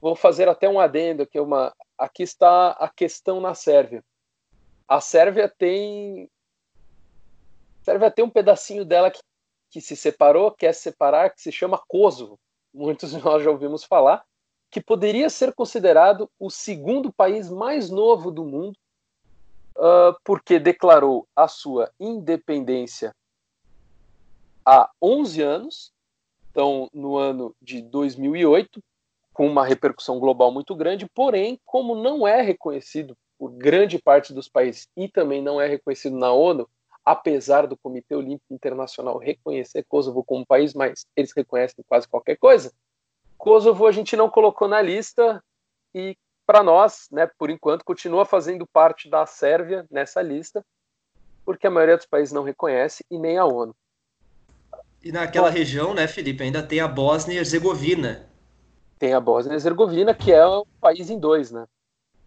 vou 0.02 0.14
fazer 0.14 0.50
até 0.50 0.68
um 0.68 0.78
adendo 0.78 1.24
aqui, 1.24 1.40
uma, 1.40 1.74
aqui 1.98 2.22
está 2.24 2.72
a 2.72 2.90
questão 2.90 3.40
na 3.40 3.56
Sérvia. 3.56 4.04
A 4.86 5.00
Sérvia 5.00 5.48
tem 5.48 6.30
a 7.80 7.86
Sérvia 7.86 8.12
tem 8.12 8.26
um 8.26 8.30
pedacinho 8.30 8.84
dela 8.84 9.10
que, 9.10 9.22
que 9.72 9.80
se 9.80 9.96
separou, 9.96 10.52
quer 10.52 10.74
se 10.74 10.82
separar, 10.82 11.34
que 11.34 11.42
se 11.42 11.50
chama 11.50 11.82
Kosovo. 11.88 12.38
Muitos 12.74 13.12
de 13.12 13.24
nós 13.24 13.42
já 13.42 13.50
ouvimos 13.50 13.86
falar, 13.86 14.26
que 14.70 14.82
poderia 14.82 15.30
ser 15.30 15.54
considerado 15.54 16.30
o 16.38 16.50
segundo 16.50 17.10
país 17.10 17.50
mais 17.50 17.90
novo 17.90 18.32
do 18.32 18.44
mundo, 18.44 18.78
uh, 19.78 20.14
porque 20.26 20.60
declarou 20.60 21.26
a 21.34 21.48
sua 21.48 21.90
independência 21.98 23.16
há 24.68 24.90
11 25.02 25.42
anos, 25.42 25.94
então 26.52 26.90
no 26.94 27.16
ano 27.16 27.56
de 27.62 27.82
2008, 27.82 28.84
com 29.34 29.48
uma 29.48 29.66
repercussão 29.66 30.20
global 30.20 30.52
muito 30.52 30.76
grande, 30.76 31.08
porém, 31.16 31.58
como 31.64 31.96
não 31.96 32.28
é 32.28 32.42
reconhecido 32.42 33.16
por 33.40 33.50
grande 33.52 33.98
parte 33.98 34.34
dos 34.34 34.50
países 34.50 34.90
e 34.98 35.08
também 35.08 35.42
não 35.42 35.62
é 35.62 35.68
reconhecido 35.68 36.18
na 36.18 36.34
ONU, 36.34 36.68
apesar 37.06 37.66
do 37.66 37.78
Comitê 37.78 38.14
Olímpico 38.14 38.54
Internacional 38.54 39.18
reconhecer 39.18 39.86
Kosovo 39.88 40.22
como 40.22 40.46
país, 40.46 40.74
mas 40.74 41.06
eles 41.16 41.32
reconhecem 41.34 41.86
quase 41.88 42.06
qualquer 42.06 42.36
coisa, 42.36 42.74
Kosovo 43.38 43.86
a 43.86 43.92
gente 43.94 44.18
não 44.18 44.30
colocou 44.30 44.68
na 44.68 44.82
lista 44.82 45.42
e 45.96 46.18
para 46.46 46.64
nós, 46.64 47.08
né, 47.12 47.30
por 47.38 47.50
enquanto, 47.50 47.86
continua 47.86 48.26
fazendo 48.26 48.68
parte 48.68 49.10
da 49.10 49.26
Sérvia 49.26 49.86
nessa 49.90 50.22
lista, 50.22 50.66
porque 51.46 51.68
a 51.68 51.72
maioria 51.72 51.96
dos 51.96 52.06
países 52.06 52.34
não 52.34 52.44
reconhece 52.44 53.06
e 53.10 53.18
nem 53.18 53.38
a 53.38 53.46
ONU. 53.46 53.74
E 55.08 55.12
naquela 55.14 55.50
Bom, 55.50 55.54
região, 55.56 55.94
né, 55.94 56.06
Felipe, 56.06 56.44
ainda 56.44 56.62
tem 56.62 56.82
a 56.82 56.88
Bósnia 56.88 57.36
e 57.36 57.38
Herzegovina. 57.38 58.28
Tem 59.00 59.14
a 59.14 59.22
Bósnia 59.22 59.54
e 59.54 59.56
Herzegovina, 59.56 60.14
que 60.14 60.34
é 60.34 60.46
um 60.46 60.66
país 60.82 61.10
em 61.10 61.18
dois, 61.18 61.50
né? 61.50 61.66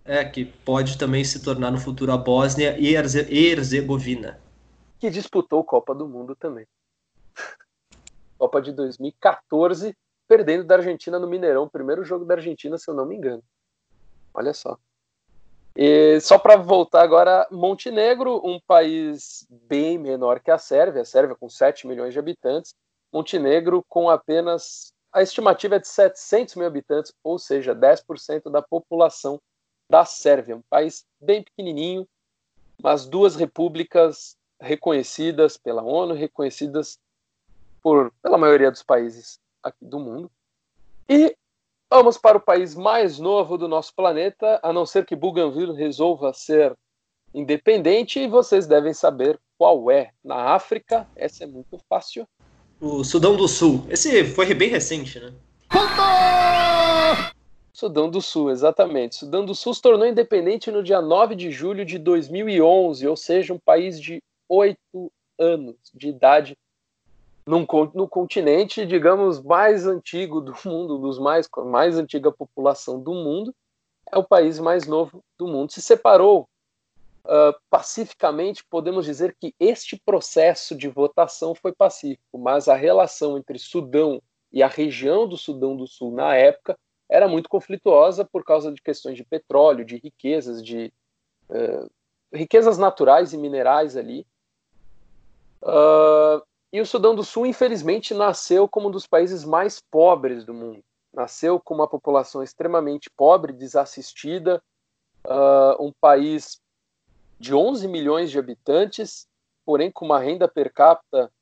É, 0.02 0.24
que 0.24 0.46
pode 0.46 0.96
também 0.96 1.22
se 1.22 1.42
tornar 1.42 1.70
no 1.70 1.78
futuro 1.78 2.10
a 2.10 2.16
Bósnia 2.16 2.78
e 2.78 2.94
Herzegovina. 2.96 4.40
Que 4.98 5.10
disputou 5.10 5.62
Copa 5.62 5.94
do 5.94 6.08
Mundo 6.08 6.34
também. 6.34 6.66
Copa 8.38 8.62
de 8.62 8.72
2014, 8.72 9.94
perdendo 10.26 10.64
da 10.64 10.76
Argentina 10.76 11.18
no 11.18 11.28
Mineirão, 11.28 11.68
primeiro 11.68 12.02
jogo 12.02 12.24
da 12.24 12.32
Argentina, 12.32 12.78
se 12.78 12.90
eu 12.90 12.94
não 12.94 13.04
me 13.04 13.14
engano. 13.14 13.42
Olha 14.32 14.54
só. 14.54 14.78
E 15.76 16.20
só 16.20 16.38
para 16.38 16.56
voltar 16.56 17.02
agora, 17.02 17.46
Montenegro, 17.50 18.40
um 18.44 18.60
país 18.60 19.46
bem 19.48 19.98
menor 19.98 20.40
que 20.40 20.50
a 20.50 20.58
Sérvia, 20.58 21.02
a 21.02 21.04
Sérvia 21.04 21.36
com 21.36 21.48
7 21.48 21.86
milhões 21.86 22.12
de 22.12 22.18
habitantes, 22.18 22.74
Montenegro 23.12 23.84
com 23.88 24.08
apenas 24.08 24.92
a 25.12 25.22
estimativa 25.22 25.76
é 25.76 25.78
de 25.78 25.88
700 25.88 26.54
mil 26.54 26.66
habitantes, 26.66 27.12
ou 27.24 27.38
seja, 27.38 27.74
10% 27.74 28.50
da 28.50 28.62
população 28.62 29.40
da 29.88 30.04
Sérvia, 30.04 30.56
um 30.56 30.62
país 30.70 31.04
bem 31.20 31.42
pequenininho, 31.42 32.06
mas 32.80 33.06
duas 33.06 33.34
repúblicas 33.34 34.36
reconhecidas 34.60 35.56
pela 35.56 35.82
ONU, 35.82 36.14
reconhecidas 36.14 36.98
por 37.82 38.12
pela 38.22 38.38
maioria 38.38 38.70
dos 38.70 38.82
países 38.82 39.40
aqui 39.62 39.84
do 39.84 39.98
mundo. 39.98 40.30
E 41.08 41.36
Vamos 41.92 42.16
para 42.16 42.38
o 42.38 42.40
país 42.40 42.76
mais 42.76 43.18
novo 43.18 43.58
do 43.58 43.66
nosso 43.66 43.92
planeta, 43.92 44.60
a 44.62 44.72
não 44.72 44.86
ser 44.86 45.04
que 45.04 45.16
Bougainville 45.16 45.74
resolva 45.74 46.32
ser 46.32 46.72
independente, 47.34 48.20
e 48.20 48.28
vocês 48.28 48.64
devem 48.64 48.94
saber 48.94 49.40
qual 49.58 49.90
é. 49.90 50.12
Na 50.22 50.54
África, 50.54 51.08
essa 51.16 51.42
é 51.42 51.48
muito 51.48 51.80
fácil. 51.88 52.28
O 52.80 53.02
Sudão 53.02 53.34
do 53.34 53.48
Sul. 53.48 53.84
Esse 53.88 54.22
foi 54.22 54.54
bem 54.54 54.68
recente, 54.68 55.18
né? 55.18 55.32
Sudão 57.72 58.08
do 58.08 58.22
Sul, 58.22 58.52
exatamente. 58.52 59.16
Sudão 59.16 59.44
do 59.44 59.54
Sul 59.54 59.74
se 59.74 59.82
tornou 59.82 60.06
independente 60.06 60.70
no 60.70 60.84
dia 60.84 61.02
9 61.02 61.34
de 61.34 61.50
julho 61.50 61.84
de 61.84 61.98
2011, 61.98 63.08
ou 63.08 63.16
seja, 63.16 63.52
um 63.52 63.58
país 63.58 64.00
de 64.00 64.22
oito 64.48 65.10
anos 65.36 65.74
de 65.92 66.08
idade 66.08 66.56
num, 67.46 67.66
no 67.94 68.08
continente, 68.08 68.86
digamos, 68.86 69.42
mais 69.42 69.86
antigo 69.86 70.40
do 70.40 70.54
mundo, 70.64 70.98
dos 70.98 71.18
mais 71.18 71.48
mais 71.66 71.96
antiga 71.96 72.30
população 72.30 73.00
do 73.00 73.12
mundo, 73.12 73.54
é 74.12 74.18
o 74.18 74.24
país 74.24 74.58
mais 74.58 74.86
novo 74.86 75.22
do 75.38 75.46
mundo. 75.46 75.72
Se 75.72 75.80
separou 75.80 76.48
uh, 77.24 77.58
pacificamente, 77.68 78.64
podemos 78.64 79.04
dizer 79.04 79.36
que 79.38 79.54
este 79.58 79.96
processo 80.04 80.74
de 80.74 80.88
votação 80.88 81.54
foi 81.54 81.72
pacífico, 81.72 82.38
mas 82.38 82.68
a 82.68 82.74
relação 82.74 83.38
entre 83.38 83.58
Sudão 83.58 84.22
e 84.52 84.62
a 84.62 84.68
região 84.68 85.28
do 85.28 85.36
Sudão 85.36 85.76
do 85.76 85.86
Sul 85.86 86.12
na 86.12 86.34
época 86.34 86.76
era 87.08 87.28
muito 87.28 87.48
conflituosa 87.48 88.24
por 88.24 88.44
causa 88.44 88.72
de 88.72 88.80
questões 88.80 89.16
de 89.16 89.24
petróleo, 89.24 89.84
de 89.84 89.96
riquezas, 89.96 90.62
de 90.62 90.92
uh, 91.48 91.90
riquezas 92.32 92.78
naturais 92.78 93.32
e 93.32 93.38
minerais 93.38 93.96
ali. 93.96 94.26
Uh, 95.62 96.42
e 96.72 96.80
o 96.80 96.86
Sudão 96.86 97.14
do 97.14 97.24
Sul, 97.24 97.46
infelizmente, 97.46 98.14
nasceu 98.14 98.68
como 98.68 98.88
um 98.88 98.90
dos 98.90 99.06
países 99.06 99.44
mais 99.44 99.80
pobres 99.80 100.44
do 100.44 100.54
mundo. 100.54 100.82
Nasceu 101.12 101.58
com 101.58 101.74
uma 101.74 101.88
população 101.88 102.42
extremamente 102.42 103.10
pobre, 103.10 103.52
desassistida, 103.52 104.62
uh, 105.24 105.84
um 105.84 105.92
país 106.00 106.60
de 107.38 107.54
11 107.54 107.86
milhões 107.88 108.30
de 108.30 108.38
habitantes, 108.38 109.26
porém 109.64 109.90
com 109.90 110.04
uma 110.04 110.20
renda 110.20 110.46
per 110.46 110.72
capita 110.72 111.32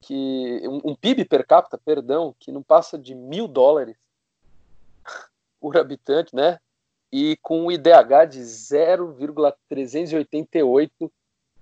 que 0.00 0.60
um, 0.64 0.90
um 0.90 0.94
PIB 0.94 1.24
per 1.24 1.46
capita, 1.46 1.78
perdão, 1.78 2.34
que 2.38 2.50
não 2.50 2.62
passa 2.62 2.98
de 2.98 3.14
mil 3.14 3.46
dólares 3.46 3.98
por 5.60 5.76
habitante, 5.76 6.34
né? 6.34 6.58
E 7.12 7.36
com 7.42 7.66
um 7.66 7.70
IDH 7.70 8.24
de 8.30 8.42
0,388, 8.42 11.12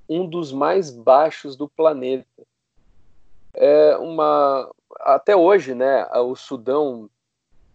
um 0.08 0.26
dos 0.26 0.52
mais 0.52 0.90
baixos 0.90 1.54
do 1.56 1.68
planeta. 1.68 2.46
É 3.54 3.96
uma 3.96 4.70
até 5.00 5.36
hoje, 5.36 5.74
né? 5.74 6.06
O 6.12 6.34
Sudão 6.34 7.08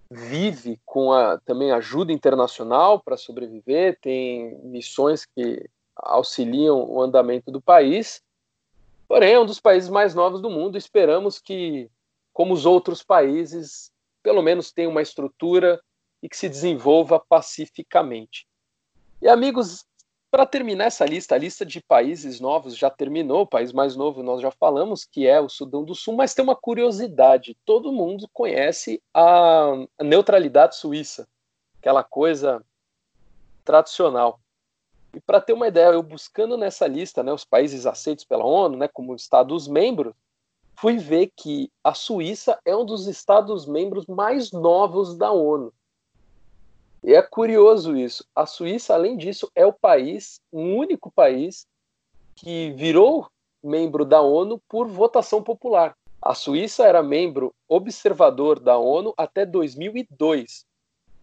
vive 0.09 0.79
com 0.85 1.13
a 1.13 1.37
também 1.39 1.71
ajuda 1.71 2.11
internacional 2.11 2.99
para 2.99 3.15
sobreviver, 3.15 3.99
tem 4.01 4.57
missões 4.63 5.25
que 5.25 5.69
auxiliam 5.95 6.75
o 6.75 7.01
andamento 7.01 7.51
do 7.51 7.61
país. 7.61 8.21
Porém, 9.07 9.33
é 9.33 9.39
um 9.39 9.45
dos 9.45 9.59
países 9.59 9.89
mais 9.89 10.15
novos 10.15 10.41
do 10.41 10.49
mundo. 10.49 10.77
Esperamos 10.77 11.39
que, 11.39 11.89
como 12.33 12.53
os 12.53 12.65
outros 12.65 13.03
países, 13.03 13.91
pelo 14.23 14.41
menos 14.41 14.71
tenha 14.71 14.89
uma 14.89 15.01
estrutura 15.01 15.81
e 16.21 16.29
que 16.29 16.37
se 16.37 16.49
desenvolva 16.49 17.19
pacificamente. 17.19 18.47
E 19.21 19.27
amigos, 19.27 19.85
para 20.31 20.45
terminar 20.45 20.85
essa 20.85 21.05
lista, 21.05 21.35
a 21.35 21.37
lista 21.37 21.65
de 21.65 21.81
países 21.81 22.39
novos 22.39 22.77
já 22.77 22.89
terminou, 22.89 23.41
o 23.41 23.47
país 23.47 23.73
mais 23.73 23.95
novo 23.95 24.21
nós 24.21 24.41
já 24.41 24.51
falamos, 24.51 25.03
que 25.03 25.27
é 25.27 25.39
o 25.39 25.49
Sudão 25.49 25.83
do 25.83 25.95
Sul, 25.95 26.15
mas 26.15 26.33
tem 26.33 26.43
uma 26.43 26.55
curiosidade: 26.55 27.57
todo 27.65 27.91
mundo 27.91 28.29
conhece 28.31 29.01
a, 29.13 29.73
neutralidade 30.01 30.75
suíça, 30.75 31.27
aquela 31.79 32.03
coisa 32.03 32.63
tradicional. 33.63 34.39
E 35.13 35.19
para 35.19 35.41
ter 35.41 35.53
uma 35.53 35.67
ideia, 35.67 35.87
eu 35.87 36.03
buscando 36.03 36.55
nessa 36.55 36.85
lista 36.85 37.23
né, 37.23 37.33
os 37.33 37.43
países 37.43 37.87
aceitos 37.87 38.23
pela 38.23 38.45
ONU, 38.45 38.77
né, 38.77 38.87
como 38.87 39.15
Estados-membros, 39.15 40.13
fui 40.75 40.97
ver 40.97 41.31
que 41.35 41.71
a 41.83 41.95
Suíça 41.95 42.59
é 42.63 42.75
um 42.75 42.85
dos 42.85 43.07
Estados-membros 43.07 44.05
mais 44.05 44.51
novos 44.51 45.17
da 45.17 45.31
ONU. 45.31 45.73
E 47.03 47.13
é 47.13 47.21
curioso 47.21 47.95
isso. 47.95 48.25
A 48.35 48.45
Suíça, 48.45 48.93
além 48.93 49.15
disso, 49.15 49.49
é 49.55 49.65
o 49.65 49.73
país, 49.73 50.39
o 50.51 50.59
único 50.59 51.11
país 51.11 51.65
que 52.35 52.71
virou 52.71 53.27
membro 53.63 54.05
da 54.05 54.21
ONU 54.21 54.61
por 54.67 54.87
votação 54.87 55.41
popular. 55.41 55.95
A 56.21 56.33
Suíça 56.33 56.85
era 56.85 57.01
membro 57.01 57.53
observador 57.67 58.59
da 58.59 58.77
ONU 58.77 59.13
até 59.17 59.45
2002. 59.45 60.65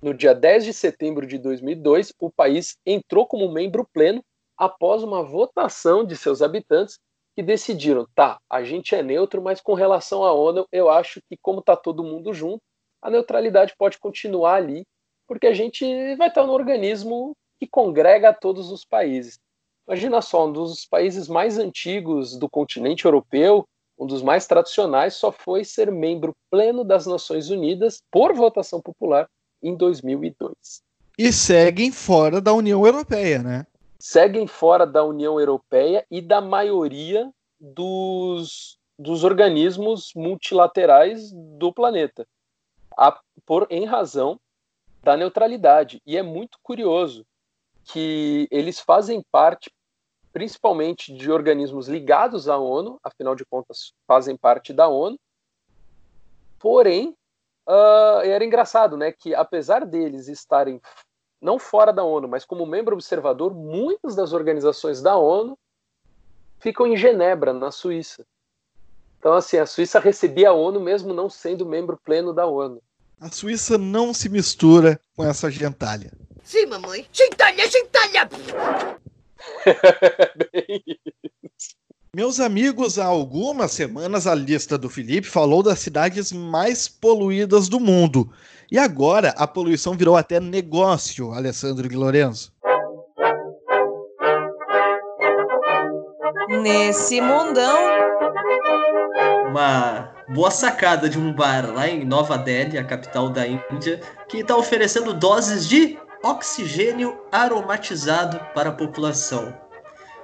No 0.00 0.14
dia 0.14 0.34
10 0.34 0.64
de 0.64 0.72
setembro 0.72 1.26
de 1.26 1.38
2002, 1.38 2.12
o 2.18 2.30
país 2.30 2.76
entrou 2.84 3.26
como 3.26 3.50
membro 3.50 3.86
pleno 3.92 4.22
após 4.56 5.02
uma 5.02 5.22
votação 5.22 6.04
de 6.04 6.16
seus 6.16 6.40
habitantes 6.40 6.98
que 7.34 7.42
decidiram, 7.42 8.06
tá, 8.14 8.40
a 8.48 8.64
gente 8.64 8.94
é 8.94 9.02
neutro, 9.02 9.42
mas 9.42 9.60
com 9.60 9.74
relação 9.74 10.24
à 10.24 10.32
ONU, 10.32 10.66
eu 10.72 10.88
acho 10.88 11.20
que 11.28 11.36
como 11.36 11.60
está 11.60 11.76
todo 11.76 12.02
mundo 12.02 12.32
junto, 12.32 12.62
a 13.02 13.10
neutralidade 13.10 13.74
pode 13.76 13.98
continuar 13.98 14.54
ali 14.54 14.86
porque 15.26 15.46
a 15.46 15.54
gente 15.54 16.14
vai 16.16 16.28
estar 16.28 16.46
no 16.46 16.52
organismo 16.52 17.36
que 17.58 17.66
congrega 17.66 18.32
todos 18.32 18.70
os 18.70 18.84
países. 18.84 19.38
Imagina 19.86 20.20
só, 20.20 20.46
um 20.46 20.52
dos 20.52 20.84
países 20.84 21.28
mais 21.28 21.58
antigos 21.58 22.36
do 22.36 22.48
continente 22.48 23.04
europeu, 23.04 23.66
um 23.98 24.06
dos 24.06 24.22
mais 24.22 24.46
tradicionais, 24.46 25.14
só 25.14 25.30
foi 25.30 25.64
ser 25.64 25.90
membro 25.90 26.34
pleno 26.50 26.84
das 26.84 27.06
Nações 27.06 27.50
Unidas 27.50 28.02
por 28.10 28.34
votação 28.34 28.80
popular 28.80 29.28
em 29.62 29.76
2002. 29.76 30.82
E 31.18 31.32
seguem 31.32 31.90
fora 31.90 32.40
da 32.40 32.52
União 32.52 32.84
Europeia, 32.84 33.42
né? 33.42 33.66
Seguem 33.98 34.46
fora 34.46 34.86
da 34.86 35.02
União 35.02 35.40
Europeia 35.40 36.04
e 36.10 36.20
da 36.20 36.40
maioria 36.40 37.30
dos, 37.58 38.78
dos 38.98 39.24
organismos 39.24 40.12
multilaterais 40.14 41.32
do 41.32 41.72
planeta, 41.72 42.26
a, 42.98 43.18
por, 43.46 43.66
em 43.70 43.86
razão 43.86 44.38
da 45.06 45.16
neutralidade. 45.16 46.02
E 46.04 46.16
é 46.16 46.22
muito 46.22 46.58
curioso 46.60 47.24
que 47.84 48.48
eles 48.50 48.80
fazem 48.80 49.22
parte 49.30 49.70
principalmente 50.32 51.14
de 51.14 51.30
organismos 51.30 51.88
ligados 51.88 52.48
à 52.48 52.58
ONU, 52.58 52.98
afinal 53.04 53.36
de 53.36 53.44
contas, 53.46 53.92
fazem 54.04 54.36
parte 54.36 54.72
da 54.72 54.88
ONU. 54.88 55.16
Porém, 56.58 57.16
uh, 57.66 58.20
era 58.24 58.44
engraçado, 58.44 58.96
né, 58.96 59.12
que 59.12 59.32
apesar 59.32 59.86
deles 59.86 60.26
estarem 60.26 60.80
não 61.40 61.56
fora 61.56 61.92
da 61.92 62.02
ONU, 62.02 62.26
mas 62.26 62.44
como 62.44 62.66
membro 62.66 62.94
observador, 62.94 63.54
muitas 63.54 64.16
das 64.16 64.32
organizações 64.32 65.00
da 65.00 65.16
ONU 65.16 65.56
ficam 66.58 66.86
em 66.86 66.96
Genebra, 66.96 67.52
na 67.52 67.70
Suíça. 67.70 68.26
Então, 69.18 69.34
assim, 69.34 69.56
a 69.56 69.66
Suíça 69.66 70.00
recebia 70.00 70.50
a 70.50 70.52
ONU 70.52 70.80
mesmo 70.80 71.14
não 71.14 71.30
sendo 71.30 71.64
membro 71.64 71.96
pleno 71.96 72.32
da 72.32 72.44
ONU. 72.44 72.82
A 73.18 73.30
Suíça 73.30 73.78
não 73.78 74.12
se 74.12 74.28
mistura 74.28 75.00
com 75.16 75.24
essa 75.24 75.50
gentalha. 75.50 76.12
Sim, 76.44 76.66
mamãe. 76.66 77.06
Gentalha, 77.10 77.64
gentalha! 77.70 78.28
Meus 82.14 82.40
amigos, 82.40 82.98
há 82.98 83.06
algumas 83.06 83.72
semanas 83.72 84.26
a 84.26 84.34
lista 84.34 84.76
do 84.76 84.90
Felipe 84.90 85.26
falou 85.26 85.62
das 85.62 85.78
cidades 85.78 86.30
mais 86.30 86.88
poluídas 86.88 87.68
do 87.68 87.80
mundo. 87.80 88.30
E 88.70 88.78
agora 88.78 89.30
a 89.38 89.46
poluição 89.46 89.96
virou 89.96 90.14
até 90.14 90.38
negócio, 90.38 91.32
Alessandro 91.32 91.88
de 91.88 91.96
Lorenzo. 91.96 92.52
Nesse 96.62 97.20
mundão. 97.22 97.78
Uma 99.48 100.15
boa 100.28 100.50
sacada 100.50 101.08
de 101.08 101.18
um 101.18 101.32
bar 101.32 101.72
lá 101.72 101.88
em 101.88 102.04
Nova 102.04 102.36
Delhi, 102.36 102.78
a 102.78 102.84
capital 102.84 103.28
da 103.30 103.46
Índia, 103.46 104.00
que 104.28 104.38
está 104.38 104.56
oferecendo 104.56 105.14
doses 105.14 105.68
de 105.68 105.98
oxigênio 106.22 107.18
aromatizado 107.30 108.40
para 108.54 108.70
a 108.70 108.72
população. 108.72 109.54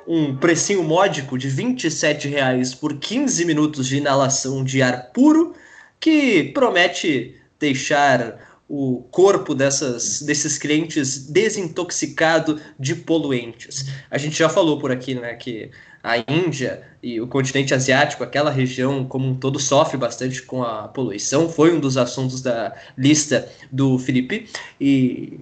Um 0.06 0.36
precinho 0.36 0.82
módico 0.82 1.38
de 1.38 1.48
R$ 1.48 1.62
27,00 1.62 2.78
por 2.78 2.98
15 2.98 3.44
minutos 3.44 3.86
de 3.86 3.98
inalação 3.98 4.64
de 4.64 4.82
ar 4.82 5.12
puro, 5.12 5.54
que 6.00 6.50
promete 6.52 7.36
deixar 7.60 8.38
o 8.68 9.04
corpo 9.10 9.54
dessas, 9.54 10.22
desses 10.22 10.58
clientes 10.58 11.26
desintoxicado 11.26 12.60
de 12.78 12.96
poluentes. 12.96 13.86
A 14.10 14.18
gente 14.18 14.36
já 14.36 14.48
falou 14.48 14.78
por 14.80 14.90
aqui 14.90 15.14
né, 15.14 15.34
que 15.34 15.70
a 16.02 16.18
Índia 16.18 16.82
e 17.02 17.20
o 17.20 17.26
continente 17.26 17.72
asiático, 17.72 18.24
aquela 18.24 18.50
região 18.50 19.04
como 19.04 19.28
um 19.28 19.34
todo 19.34 19.58
sofre 19.58 19.96
bastante 19.96 20.42
com 20.42 20.62
a 20.62 20.88
poluição, 20.88 21.48
foi 21.48 21.72
um 21.72 21.80
dos 21.80 21.96
assuntos 21.96 22.40
da 22.40 22.74
lista 22.96 23.48
do 23.70 23.98
Felipe 23.98 24.48
e 24.80 25.40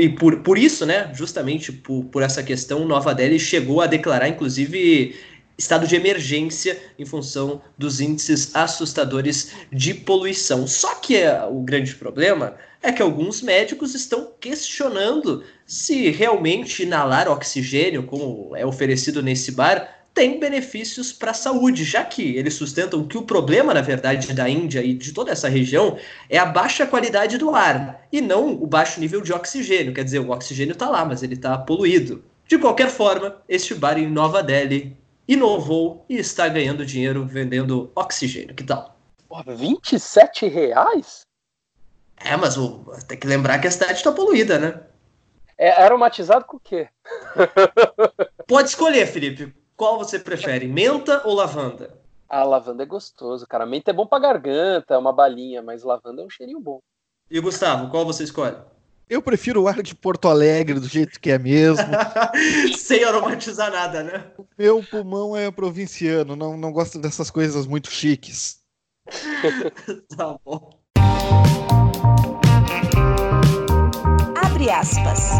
e 0.00 0.08
por, 0.08 0.40
por 0.40 0.58
isso, 0.58 0.84
né, 0.84 1.10
justamente 1.14 1.70
por, 1.70 2.04
por 2.06 2.20
essa 2.20 2.42
questão, 2.42 2.84
Nova 2.84 3.14
Delhi 3.14 3.38
chegou 3.38 3.80
a 3.80 3.86
declarar, 3.86 4.26
inclusive, 4.26 5.14
estado 5.56 5.86
de 5.86 5.94
emergência 5.94 6.76
em 6.98 7.04
função 7.04 7.62
dos 7.78 8.00
índices 8.00 8.54
assustadores 8.56 9.52
de 9.72 9.94
poluição. 9.94 10.66
Só 10.66 10.96
que 10.96 11.16
é, 11.16 11.44
o 11.44 11.60
grande 11.60 11.94
problema 11.94 12.56
é 12.82 12.90
que 12.90 13.00
alguns 13.00 13.40
médicos 13.40 13.94
estão 13.94 14.32
questionando 14.40 15.44
se 15.64 16.10
realmente 16.10 16.82
inalar 16.82 17.30
oxigênio, 17.30 18.02
como 18.02 18.56
é 18.56 18.66
oferecido 18.66 19.22
nesse 19.22 19.52
bar, 19.52 20.02
tem 20.12 20.38
benefícios 20.38 21.10
para 21.10 21.30
a 21.30 21.34
saúde, 21.34 21.84
já 21.84 22.04
que 22.04 22.36
eles 22.36 22.54
sustentam 22.54 23.06
que 23.06 23.16
o 23.16 23.22
problema, 23.22 23.72
na 23.72 23.80
verdade, 23.80 24.32
da 24.34 24.48
Índia 24.48 24.82
e 24.82 24.92
de 24.92 25.12
toda 25.12 25.32
essa 25.32 25.48
região 25.48 25.96
é 26.28 26.36
a 26.36 26.44
baixa 26.44 26.86
qualidade 26.86 27.38
do 27.38 27.54
ar 27.54 28.06
e 28.12 28.20
não 28.20 28.52
o 28.52 28.66
baixo 28.66 29.00
nível 29.00 29.22
de 29.22 29.32
oxigênio. 29.32 29.94
Quer 29.94 30.04
dizer, 30.04 30.18
o 30.18 30.30
oxigênio 30.30 30.72
está 30.72 30.90
lá, 30.90 31.04
mas 31.04 31.22
ele 31.22 31.34
está 31.34 31.56
poluído. 31.56 32.22
De 32.46 32.58
qualquer 32.58 32.90
forma, 32.90 33.36
este 33.48 33.74
bar 33.74 33.98
em 33.98 34.06
Nova 34.06 34.42
Delhi 34.42 34.94
inovou 35.26 36.04
e 36.08 36.18
está 36.18 36.46
ganhando 36.48 36.84
dinheiro 36.84 37.24
vendendo 37.24 37.90
oxigênio. 37.94 38.54
Que 38.54 38.64
tal? 38.64 38.98
Pô, 39.26 39.42
27 39.46 40.46
reais? 40.46 41.22
É, 42.24 42.36
mas 42.36 42.56
o, 42.56 42.84
tem 43.06 43.18
que 43.18 43.26
lembrar 43.26 43.58
que 43.58 43.66
a 43.66 43.70
cidade 43.70 43.94
está 43.94 44.12
poluída, 44.12 44.58
né? 44.58 44.80
É 45.58 45.70
aromatizado 45.82 46.44
com 46.44 46.56
o 46.56 46.60
quê? 46.60 46.88
Pode 48.46 48.68
escolher, 48.68 49.06
Felipe. 49.06 49.54
Qual 49.76 49.98
você 49.98 50.18
prefere, 50.18 50.66
menta 50.66 51.22
ou 51.24 51.34
lavanda? 51.34 51.98
A 52.28 52.44
lavanda 52.44 52.82
é 52.82 52.86
gostoso, 52.86 53.46
cara. 53.46 53.66
Menta 53.66 53.90
é 53.90 53.94
bom 53.94 54.06
pra 54.06 54.18
garganta, 54.18 54.94
é 54.94 54.98
uma 54.98 55.12
balinha, 55.12 55.60
mas 55.60 55.82
lavanda 55.82 56.22
é 56.22 56.24
um 56.24 56.30
cheirinho 56.30 56.60
bom. 56.60 56.80
E 57.30 57.38
Gustavo, 57.40 57.90
qual 57.90 58.04
você 58.04 58.24
escolhe? 58.24 58.56
Eu 59.08 59.20
prefiro 59.20 59.62
o 59.62 59.68
ar 59.68 59.82
de 59.82 59.94
Porto 59.94 60.28
Alegre 60.28 60.80
do 60.80 60.88
jeito 60.88 61.20
que 61.20 61.30
é 61.30 61.38
mesmo. 61.38 61.84
Sem 62.78 63.04
aromatizar 63.04 63.70
nada, 63.70 64.02
né? 64.02 64.32
O 64.38 64.46
meu 64.56 64.82
pulmão 64.82 65.36
é 65.36 65.50
provinciano, 65.50 66.34
não, 66.34 66.56
não 66.56 66.72
gosto 66.72 66.98
dessas 66.98 67.30
coisas 67.30 67.66
muito 67.66 67.90
chiques. 67.90 68.62
tá 70.16 70.38
bom. 70.44 70.70
Abre 74.62 74.70
aspas. 74.70 75.30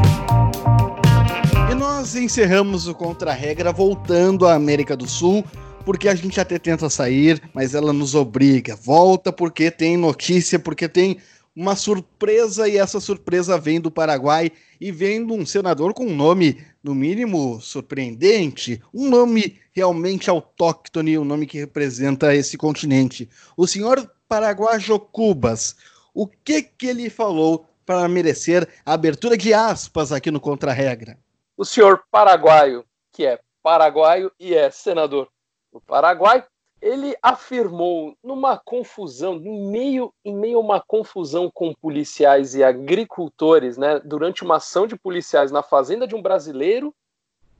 E 1.70 1.74
nós 1.76 2.16
encerramos 2.16 2.88
o 2.88 2.94
Contra-Regra 2.94 3.72
voltando 3.72 4.48
à 4.48 4.54
América 4.54 4.96
do 4.96 5.06
Sul, 5.06 5.44
porque 5.84 6.08
a 6.08 6.14
gente 6.16 6.40
até 6.40 6.58
tenta 6.58 6.90
sair, 6.90 7.40
mas 7.54 7.72
ela 7.72 7.92
nos 7.92 8.16
obriga. 8.16 8.74
Volta 8.74 9.32
porque 9.32 9.70
tem 9.70 9.96
notícia, 9.96 10.58
porque 10.58 10.88
tem 10.88 11.18
uma 11.54 11.76
surpresa 11.76 12.68
e 12.68 12.76
essa 12.76 12.98
surpresa 12.98 13.56
vem 13.56 13.80
do 13.80 13.92
Paraguai 13.92 14.50
e 14.80 14.90
vem 14.90 15.24
de 15.24 15.32
um 15.32 15.46
senador 15.46 15.94
com 15.94 16.06
um 16.06 16.16
nome, 16.16 16.58
no 16.82 16.92
mínimo, 16.92 17.60
surpreendente, 17.60 18.82
um 18.92 19.08
nome 19.08 19.60
realmente 19.72 20.30
autóctone, 20.30 21.16
um 21.16 21.24
nome 21.24 21.46
que 21.46 21.60
representa 21.60 22.34
esse 22.34 22.56
continente. 22.56 23.30
O 23.56 23.68
senhor 23.68 24.04
Paraguajo 24.28 24.98
Cubas, 24.98 25.76
o 26.12 26.26
que 26.26 26.62
que 26.62 26.88
ele 26.88 27.08
falou 27.08 27.68
para 27.84 28.08
merecer 28.08 28.68
a 28.84 28.94
abertura 28.94 29.36
de 29.36 29.52
aspas 29.52 30.12
aqui 30.12 30.30
no 30.30 30.40
Contra-Regra? 30.40 31.18
O 31.56 31.64
senhor 31.64 32.02
paraguaio, 32.10 32.84
que 33.12 33.26
é 33.26 33.40
paraguaio 33.62 34.32
e 34.38 34.54
é 34.54 34.70
senador 34.70 35.28
do 35.72 35.80
Paraguai, 35.80 36.44
ele 36.80 37.16
afirmou 37.22 38.16
numa 38.22 38.58
confusão, 38.58 39.36
em 39.36 39.70
meio, 39.70 40.12
em 40.24 40.34
meio 40.34 40.58
a 40.58 40.60
uma 40.60 40.80
confusão 40.80 41.48
com 41.48 41.72
policiais 41.72 42.56
e 42.56 42.64
agricultores, 42.64 43.78
né, 43.78 44.00
durante 44.00 44.42
uma 44.42 44.56
ação 44.56 44.86
de 44.86 44.96
policiais 44.96 45.52
na 45.52 45.62
fazenda 45.62 46.08
de 46.08 46.16
um 46.16 46.20
brasileiro, 46.20 46.92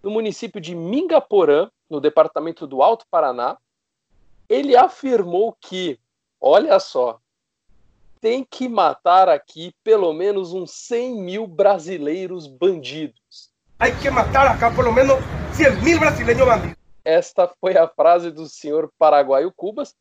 no 0.03 0.11
município 0.11 0.61
de 0.61 0.75
Mingaporã, 0.75 1.71
no 1.89 2.01
departamento 2.01 2.67
do 2.67 2.83
Alto 2.83 3.07
Paraná, 3.09 3.57
ele 4.49 4.77
afirmou 4.77 5.57
que, 5.61 6.01
olha 6.41 6.81
só, 6.81 7.21
tem 8.23 8.47
que 8.49 8.69
matar 8.69 9.29
aqui 9.29 9.75
pelo 9.83 10.13
menos 10.13 10.53
uns 10.53 10.71
100 10.71 11.17
mil 11.17 11.45
brasileiros 11.45 12.47
bandidos. 12.47 13.51
Hay 13.81 13.91
que 14.01 14.09
matar 14.11 14.47
acá 14.47 14.71
pelo 14.71 14.93
menos 14.93 15.19
100 15.57 15.83
mil 15.83 15.99
brasileiros 15.99 16.47
bandidos. 16.47 16.77
Esta 17.05 17.53
foi 17.61 17.77
a 17.77 17.89
frase 17.89 18.31
do 18.31 18.49
senhor 18.49 18.93
paraguaio 18.97 19.53
Cubas, 19.53 19.97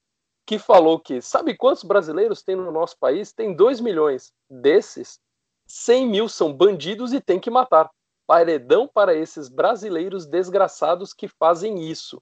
que 0.46 0.60
falou 0.60 1.00
que 1.00 1.20
sabe 1.20 1.58
quantos 1.58 1.84
brasileiros 1.84 2.44
tem 2.44 2.56
no 2.56 2.72
nosso 2.72 2.96
país? 3.00 3.34
Tem 3.34 3.56
2 3.56 3.82
milhões. 3.82 4.32
Desses, 4.48 5.20
100 5.66 6.08
mil 6.08 6.30
são 6.30 6.54
bandidos 6.54 7.14
e 7.14 7.20
tem 7.20 7.40
que 7.40 7.50
matar. 7.50 7.90
Paredão 8.28 8.88
para 8.88 9.16
esses 9.16 9.50
brasileiros 9.50 10.28
desgraçados 10.28 11.12
que 11.12 11.28
fazem 11.28 11.90
isso. 11.90 12.22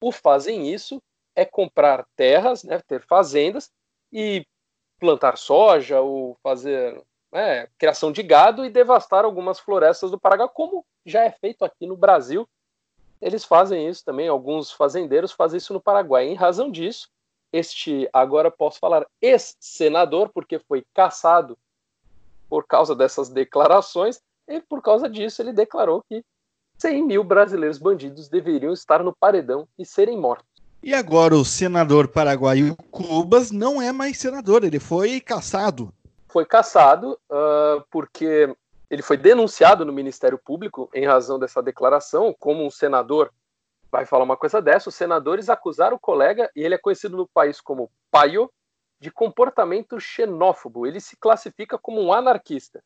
O 0.00 0.10
fazem 0.10 0.68
isso 0.74 1.00
é 1.36 1.44
comprar 1.44 2.04
terras, 2.16 2.64
né, 2.64 2.80
ter 2.88 3.06
fazendas 3.06 3.70
e 4.12 4.44
plantar 5.02 5.36
soja 5.36 6.00
ou 6.00 6.38
fazer 6.44 7.02
né, 7.32 7.66
criação 7.76 8.12
de 8.12 8.22
gado 8.22 8.64
e 8.64 8.70
devastar 8.70 9.24
algumas 9.24 9.58
florestas 9.58 10.12
do 10.12 10.20
Paraguai, 10.20 10.48
como 10.54 10.86
já 11.04 11.24
é 11.24 11.30
feito 11.32 11.64
aqui 11.64 11.86
no 11.86 11.96
Brasil 11.96 12.48
eles 13.22 13.44
fazem 13.44 13.88
isso 13.88 14.04
também, 14.04 14.26
alguns 14.26 14.72
fazendeiros 14.72 15.30
fazem 15.30 15.58
isso 15.58 15.72
no 15.72 15.80
Paraguai. 15.80 16.26
Em 16.26 16.34
razão 16.34 16.68
disso, 16.68 17.08
este, 17.52 18.08
agora 18.12 18.50
posso 18.50 18.80
falar, 18.80 19.06
ex-senador, 19.20 20.30
porque 20.30 20.58
foi 20.58 20.84
caçado 20.92 21.56
por 22.48 22.66
causa 22.66 22.96
dessas 22.96 23.28
declarações, 23.28 24.20
e 24.48 24.60
por 24.60 24.82
causa 24.82 25.08
disso 25.08 25.40
ele 25.40 25.52
declarou 25.52 26.02
que 26.02 26.24
100 26.78 27.04
mil 27.04 27.22
brasileiros 27.22 27.78
bandidos 27.78 28.28
deveriam 28.28 28.72
estar 28.72 29.04
no 29.04 29.14
paredão 29.14 29.68
e 29.78 29.86
serem 29.86 30.18
mortos. 30.18 30.51
E 30.82 30.92
agora 30.92 31.36
o 31.36 31.44
senador 31.44 32.08
paraguaio 32.08 32.76
Cubas 32.90 33.52
não 33.52 33.80
é 33.80 33.92
mais 33.92 34.18
senador, 34.18 34.64
ele 34.64 34.80
foi 34.80 35.20
caçado. 35.20 35.94
Foi 36.28 36.44
caçado 36.44 37.18
uh, 37.30 37.84
porque 37.88 38.52
ele 38.90 39.00
foi 39.00 39.16
denunciado 39.16 39.84
no 39.84 39.92
Ministério 39.92 40.36
Público 40.36 40.90
em 40.92 41.06
razão 41.06 41.38
dessa 41.38 41.62
declaração, 41.62 42.34
como 42.38 42.66
um 42.66 42.70
senador 42.70 43.32
vai 43.92 44.04
falar 44.06 44.24
uma 44.24 44.36
coisa 44.36 44.60
dessa, 44.60 44.88
os 44.88 44.94
senadores 44.94 45.48
acusaram 45.48 45.96
o 45.96 46.00
colega, 46.00 46.50
e 46.56 46.62
ele 46.62 46.74
é 46.74 46.78
conhecido 46.78 47.16
no 47.16 47.28
país 47.28 47.60
como 47.60 47.90
paio, 48.10 48.50
de 48.98 49.10
comportamento 49.10 50.00
xenófobo. 50.00 50.86
Ele 50.86 51.00
se 51.00 51.16
classifica 51.16 51.76
como 51.76 52.00
um 52.00 52.12
anarquista. 52.12 52.82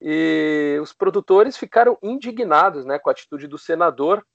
E 0.00 0.78
os 0.80 0.92
produtores 0.92 1.56
ficaram 1.56 1.98
indignados 2.02 2.84
né, 2.84 2.98
com 2.98 3.10
a 3.10 3.12
atitude 3.12 3.46
do 3.46 3.58
senador, 3.58 4.26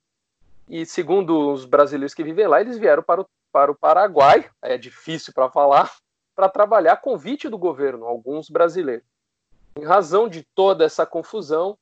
e 0.68 0.86
segundo 0.86 1.52
os 1.52 1.66
brasileiros 1.66 2.14
que 2.14 2.24
vivem 2.24 2.48
lá, 2.48 2.62
eles 2.62 2.78
vieram 2.78 3.04
para 3.04 3.22
o, 3.22 3.26
para 3.52 3.72
o 3.72 3.76
Paraguai, 3.76 4.50
é 4.62 4.78
difícil 4.78 5.34
para 5.34 5.50
falar, 5.50 5.92
para 6.36 6.50
trabalhar 6.50 6.94
a 6.94 6.98
convite 6.98 7.50
do 7.50 7.58
governo, 7.58 8.06
alguns 8.06 8.50
brasileiros. 8.50 9.06
Em 9.78 9.84
razão 9.84 10.28
de 10.28 10.46
toda 10.56 10.84
essa 10.84 11.06
confusão, 11.06 11.78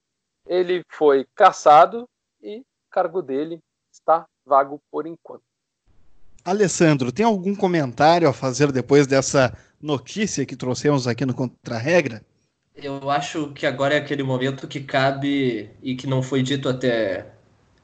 ele 0.46 0.84
foi 0.90 1.28
caçado 1.36 2.08
e 2.42 2.60
o 2.60 2.66
cargo 2.92 3.22
dele 3.22 3.60
está 3.92 4.26
vago 4.46 4.82
por 4.92 5.06
enquanto. 5.06 5.44
Alessandro, 6.44 7.12
tem 7.12 7.26
algum 7.26 7.56
comentário 7.56 8.28
a 8.28 8.34
fazer 8.34 8.72
depois 8.72 9.06
dessa 9.06 9.56
notícia 9.82 10.46
que 10.46 10.56
trouxemos 10.56 11.08
aqui 11.08 11.26
no 11.26 11.34
Contra-Regra? 11.34 12.24
Eu 12.76 13.10
acho 13.10 13.52
que 13.54 13.66
agora 13.66 13.94
é 13.94 13.98
aquele 13.98 14.24
momento 14.24 14.68
que 14.68 14.80
cabe 14.80 15.70
e 15.84 15.96
que 15.96 16.08
não 16.08 16.24
foi 16.24 16.42
dito 16.42 16.70
até 16.70 17.34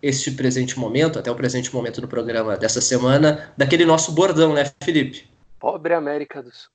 este 0.05 0.29
presente 0.29 0.77
momento, 0.77 1.17
até 1.17 1.31
o 1.31 1.35
presente 1.35 1.73
momento 1.73 1.99
do 1.99 2.07
programa 2.07 2.55
dessa 2.55 2.79
semana, 2.79 3.51
daquele 3.57 3.85
nosso 3.85 4.11
bordão, 4.11 4.53
né, 4.53 4.71
Felipe? 4.83 5.27
Pobre 5.59 5.95
América 5.95 6.43
do 6.43 6.51
Sul. 6.51 6.69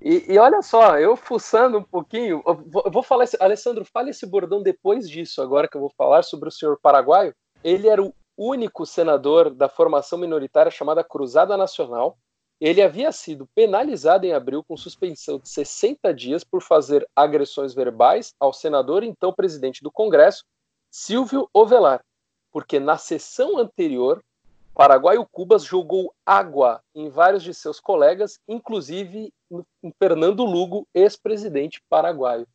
E, 0.00 0.32
e, 0.32 0.38
olha 0.38 0.62
só, 0.62 0.96
eu 0.96 1.16
fuçando 1.16 1.78
um 1.78 1.82
pouquinho, 1.82 2.40
eu 2.46 2.54
vou, 2.54 2.82
eu 2.86 2.92
vou 2.92 3.02
falar, 3.02 3.24
esse, 3.24 3.36
Alessandro, 3.40 3.84
fale 3.84 4.10
esse 4.10 4.24
bordão 4.24 4.62
depois 4.62 5.10
disso, 5.10 5.42
agora 5.42 5.66
que 5.66 5.76
eu 5.76 5.80
vou 5.80 5.92
falar 5.98 6.22
sobre 6.22 6.48
o 6.48 6.52
senhor 6.52 6.78
paraguaio. 6.80 7.34
Ele 7.64 7.88
era 7.88 8.00
o 8.00 8.14
único 8.38 8.86
senador 8.86 9.50
da 9.50 9.68
formação 9.68 10.16
minoritária 10.16 10.70
chamada 10.70 11.02
Cruzada 11.02 11.56
Nacional. 11.56 12.16
Ele 12.60 12.80
havia 12.80 13.10
sido 13.10 13.48
penalizado 13.52 14.24
em 14.26 14.32
abril 14.32 14.62
com 14.62 14.76
suspensão 14.76 15.40
de 15.40 15.48
60 15.48 16.14
dias 16.14 16.44
por 16.44 16.62
fazer 16.62 17.04
agressões 17.16 17.74
verbais 17.74 18.32
ao 18.38 18.52
senador 18.52 19.02
então 19.02 19.32
presidente 19.32 19.82
do 19.82 19.90
Congresso, 19.90 20.44
Silvio 20.88 21.48
Ovelar, 21.52 22.00
porque 22.50 22.80
na 22.80 22.96
sessão 22.96 23.58
anterior 23.58 24.22
Paraguai, 24.74 25.16
Cubas 25.30 25.64
jogou 25.64 26.14
água 26.24 26.80
em 26.94 27.10
vários 27.10 27.42
de 27.42 27.52
seus 27.52 27.78
colegas, 27.78 28.38
inclusive 28.48 29.32
em 29.82 29.92
Fernando 29.98 30.44
Lugo, 30.44 30.86
ex-presidente 30.94 31.82
paraguaio. 31.88 32.46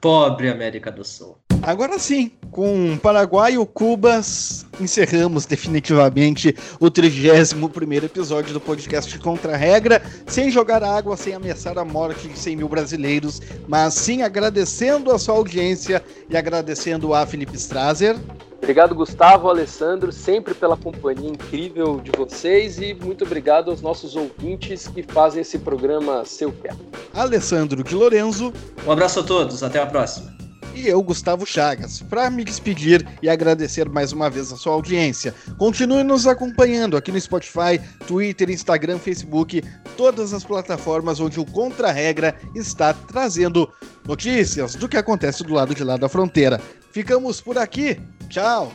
Pobre 0.00 0.48
América 0.48 0.90
do 0.90 1.04
Sul. 1.04 1.38
Agora 1.66 1.98
sim, 1.98 2.30
com 2.50 2.98
Paraguai 2.98 3.54
e 3.54 3.66
Cubas, 3.66 4.66
encerramos 4.78 5.46
definitivamente 5.46 6.54
o 6.78 6.90
31 6.90 8.04
episódio 8.04 8.52
do 8.52 8.60
podcast 8.60 9.18
Contra 9.18 9.54
a 9.54 9.56
Regra, 9.56 10.02
sem 10.26 10.50
jogar 10.50 10.84
água, 10.84 11.16
sem 11.16 11.32
ameaçar 11.32 11.78
a 11.78 11.84
morte 11.84 12.28
de 12.28 12.38
100 12.38 12.56
mil 12.56 12.68
brasileiros, 12.68 13.40
mas 13.66 13.94
sim 13.94 14.20
agradecendo 14.20 15.10
a 15.10 15.18
sua 15.18 15.36
audiência 15.36 16.04
e 16.28 16.36
agradecendo 16.36 17.14
a 17.14 17.24
Felipe 17.24 17.56
Strazer. 17.56 18.14
Obrigado, 18.58 18.94
Gustavo, 18.94 19.48
Alessandro, 19.48 20.12
sempre 20.12 20.52
pela 20.52 20.76
companhia 20.76 21.30
incrível 21.30 21.98
de 21.98 22.10
vocês 22.10 22.78
e 22.78 22.92
muito 22.92 23.24
obrigado 23.24 23.70
aos 23.70 23.80
nossos 23.80 24.16
ouvintes 24.16 24.86
que 24.86 25.02
fazem 25.02 25.40
esse 25.40 25.58
programa 25.58 26.26
seu 26.26 26.52
pé. 26.52 26.74
Alessandro 27.14 27.82
de 27.82 27.94
Lorenzo. 27.94 28.52
Um 28.86 28.92
abraço 28.92 29.20
a 29.20 29.22
todos, 29.22 29.62
até 29.62 29.80
a 29.80 29.86
próxima. 29.86 30.43
E 30.74 30.88
eu, 30.88 31.00
Gustavo 31.02 31.46
Chagas, 31.46 32.02
para 32.02 32.28
me 32.28 32.44
despedir 32.44 33.06
e 33.22 33.28
agradecer 33.28 33.88
mais 33.88 34.12
uma 34.12 34.28
vez 34.28 34.52
a 34.52 34.56
sua 34.56 34.74
audiência. 34.74 35.32
Continue 35.56 36.02
nos 36.02 36.26
acompanhando 36.26 36.96
aqui 36.96 37.12
no 37.12 37.20
Spotify, 37.20 37.80
Twitter, 38.06 38.50
Instagram, 38.50 38.98
Facebook, 38.98 39.62
todas 39.96 40.34
as 40.34 40.42
plataformas 40.42 41.20
onde 41.20 41.38
o 41.38 41.44
Contra-Regra 41.44 42.34
está 42.54 42.92
trazendo 42.92 43.72
notícias 44.06 44.74
do 44.74 44.88
que 44.88 44.96
acontece 44.96 45.44
do 45.44 45.54
lado 45.54 45.74
de 45.74 45.84
lá 45.84 45.96
da 45.96 46.08
fronteira. 46.08 46.60
Ficamos 46.90 47.40
por 47.40 47.56
aqui. 47.56 48.00
Tchau. 48.28 48.72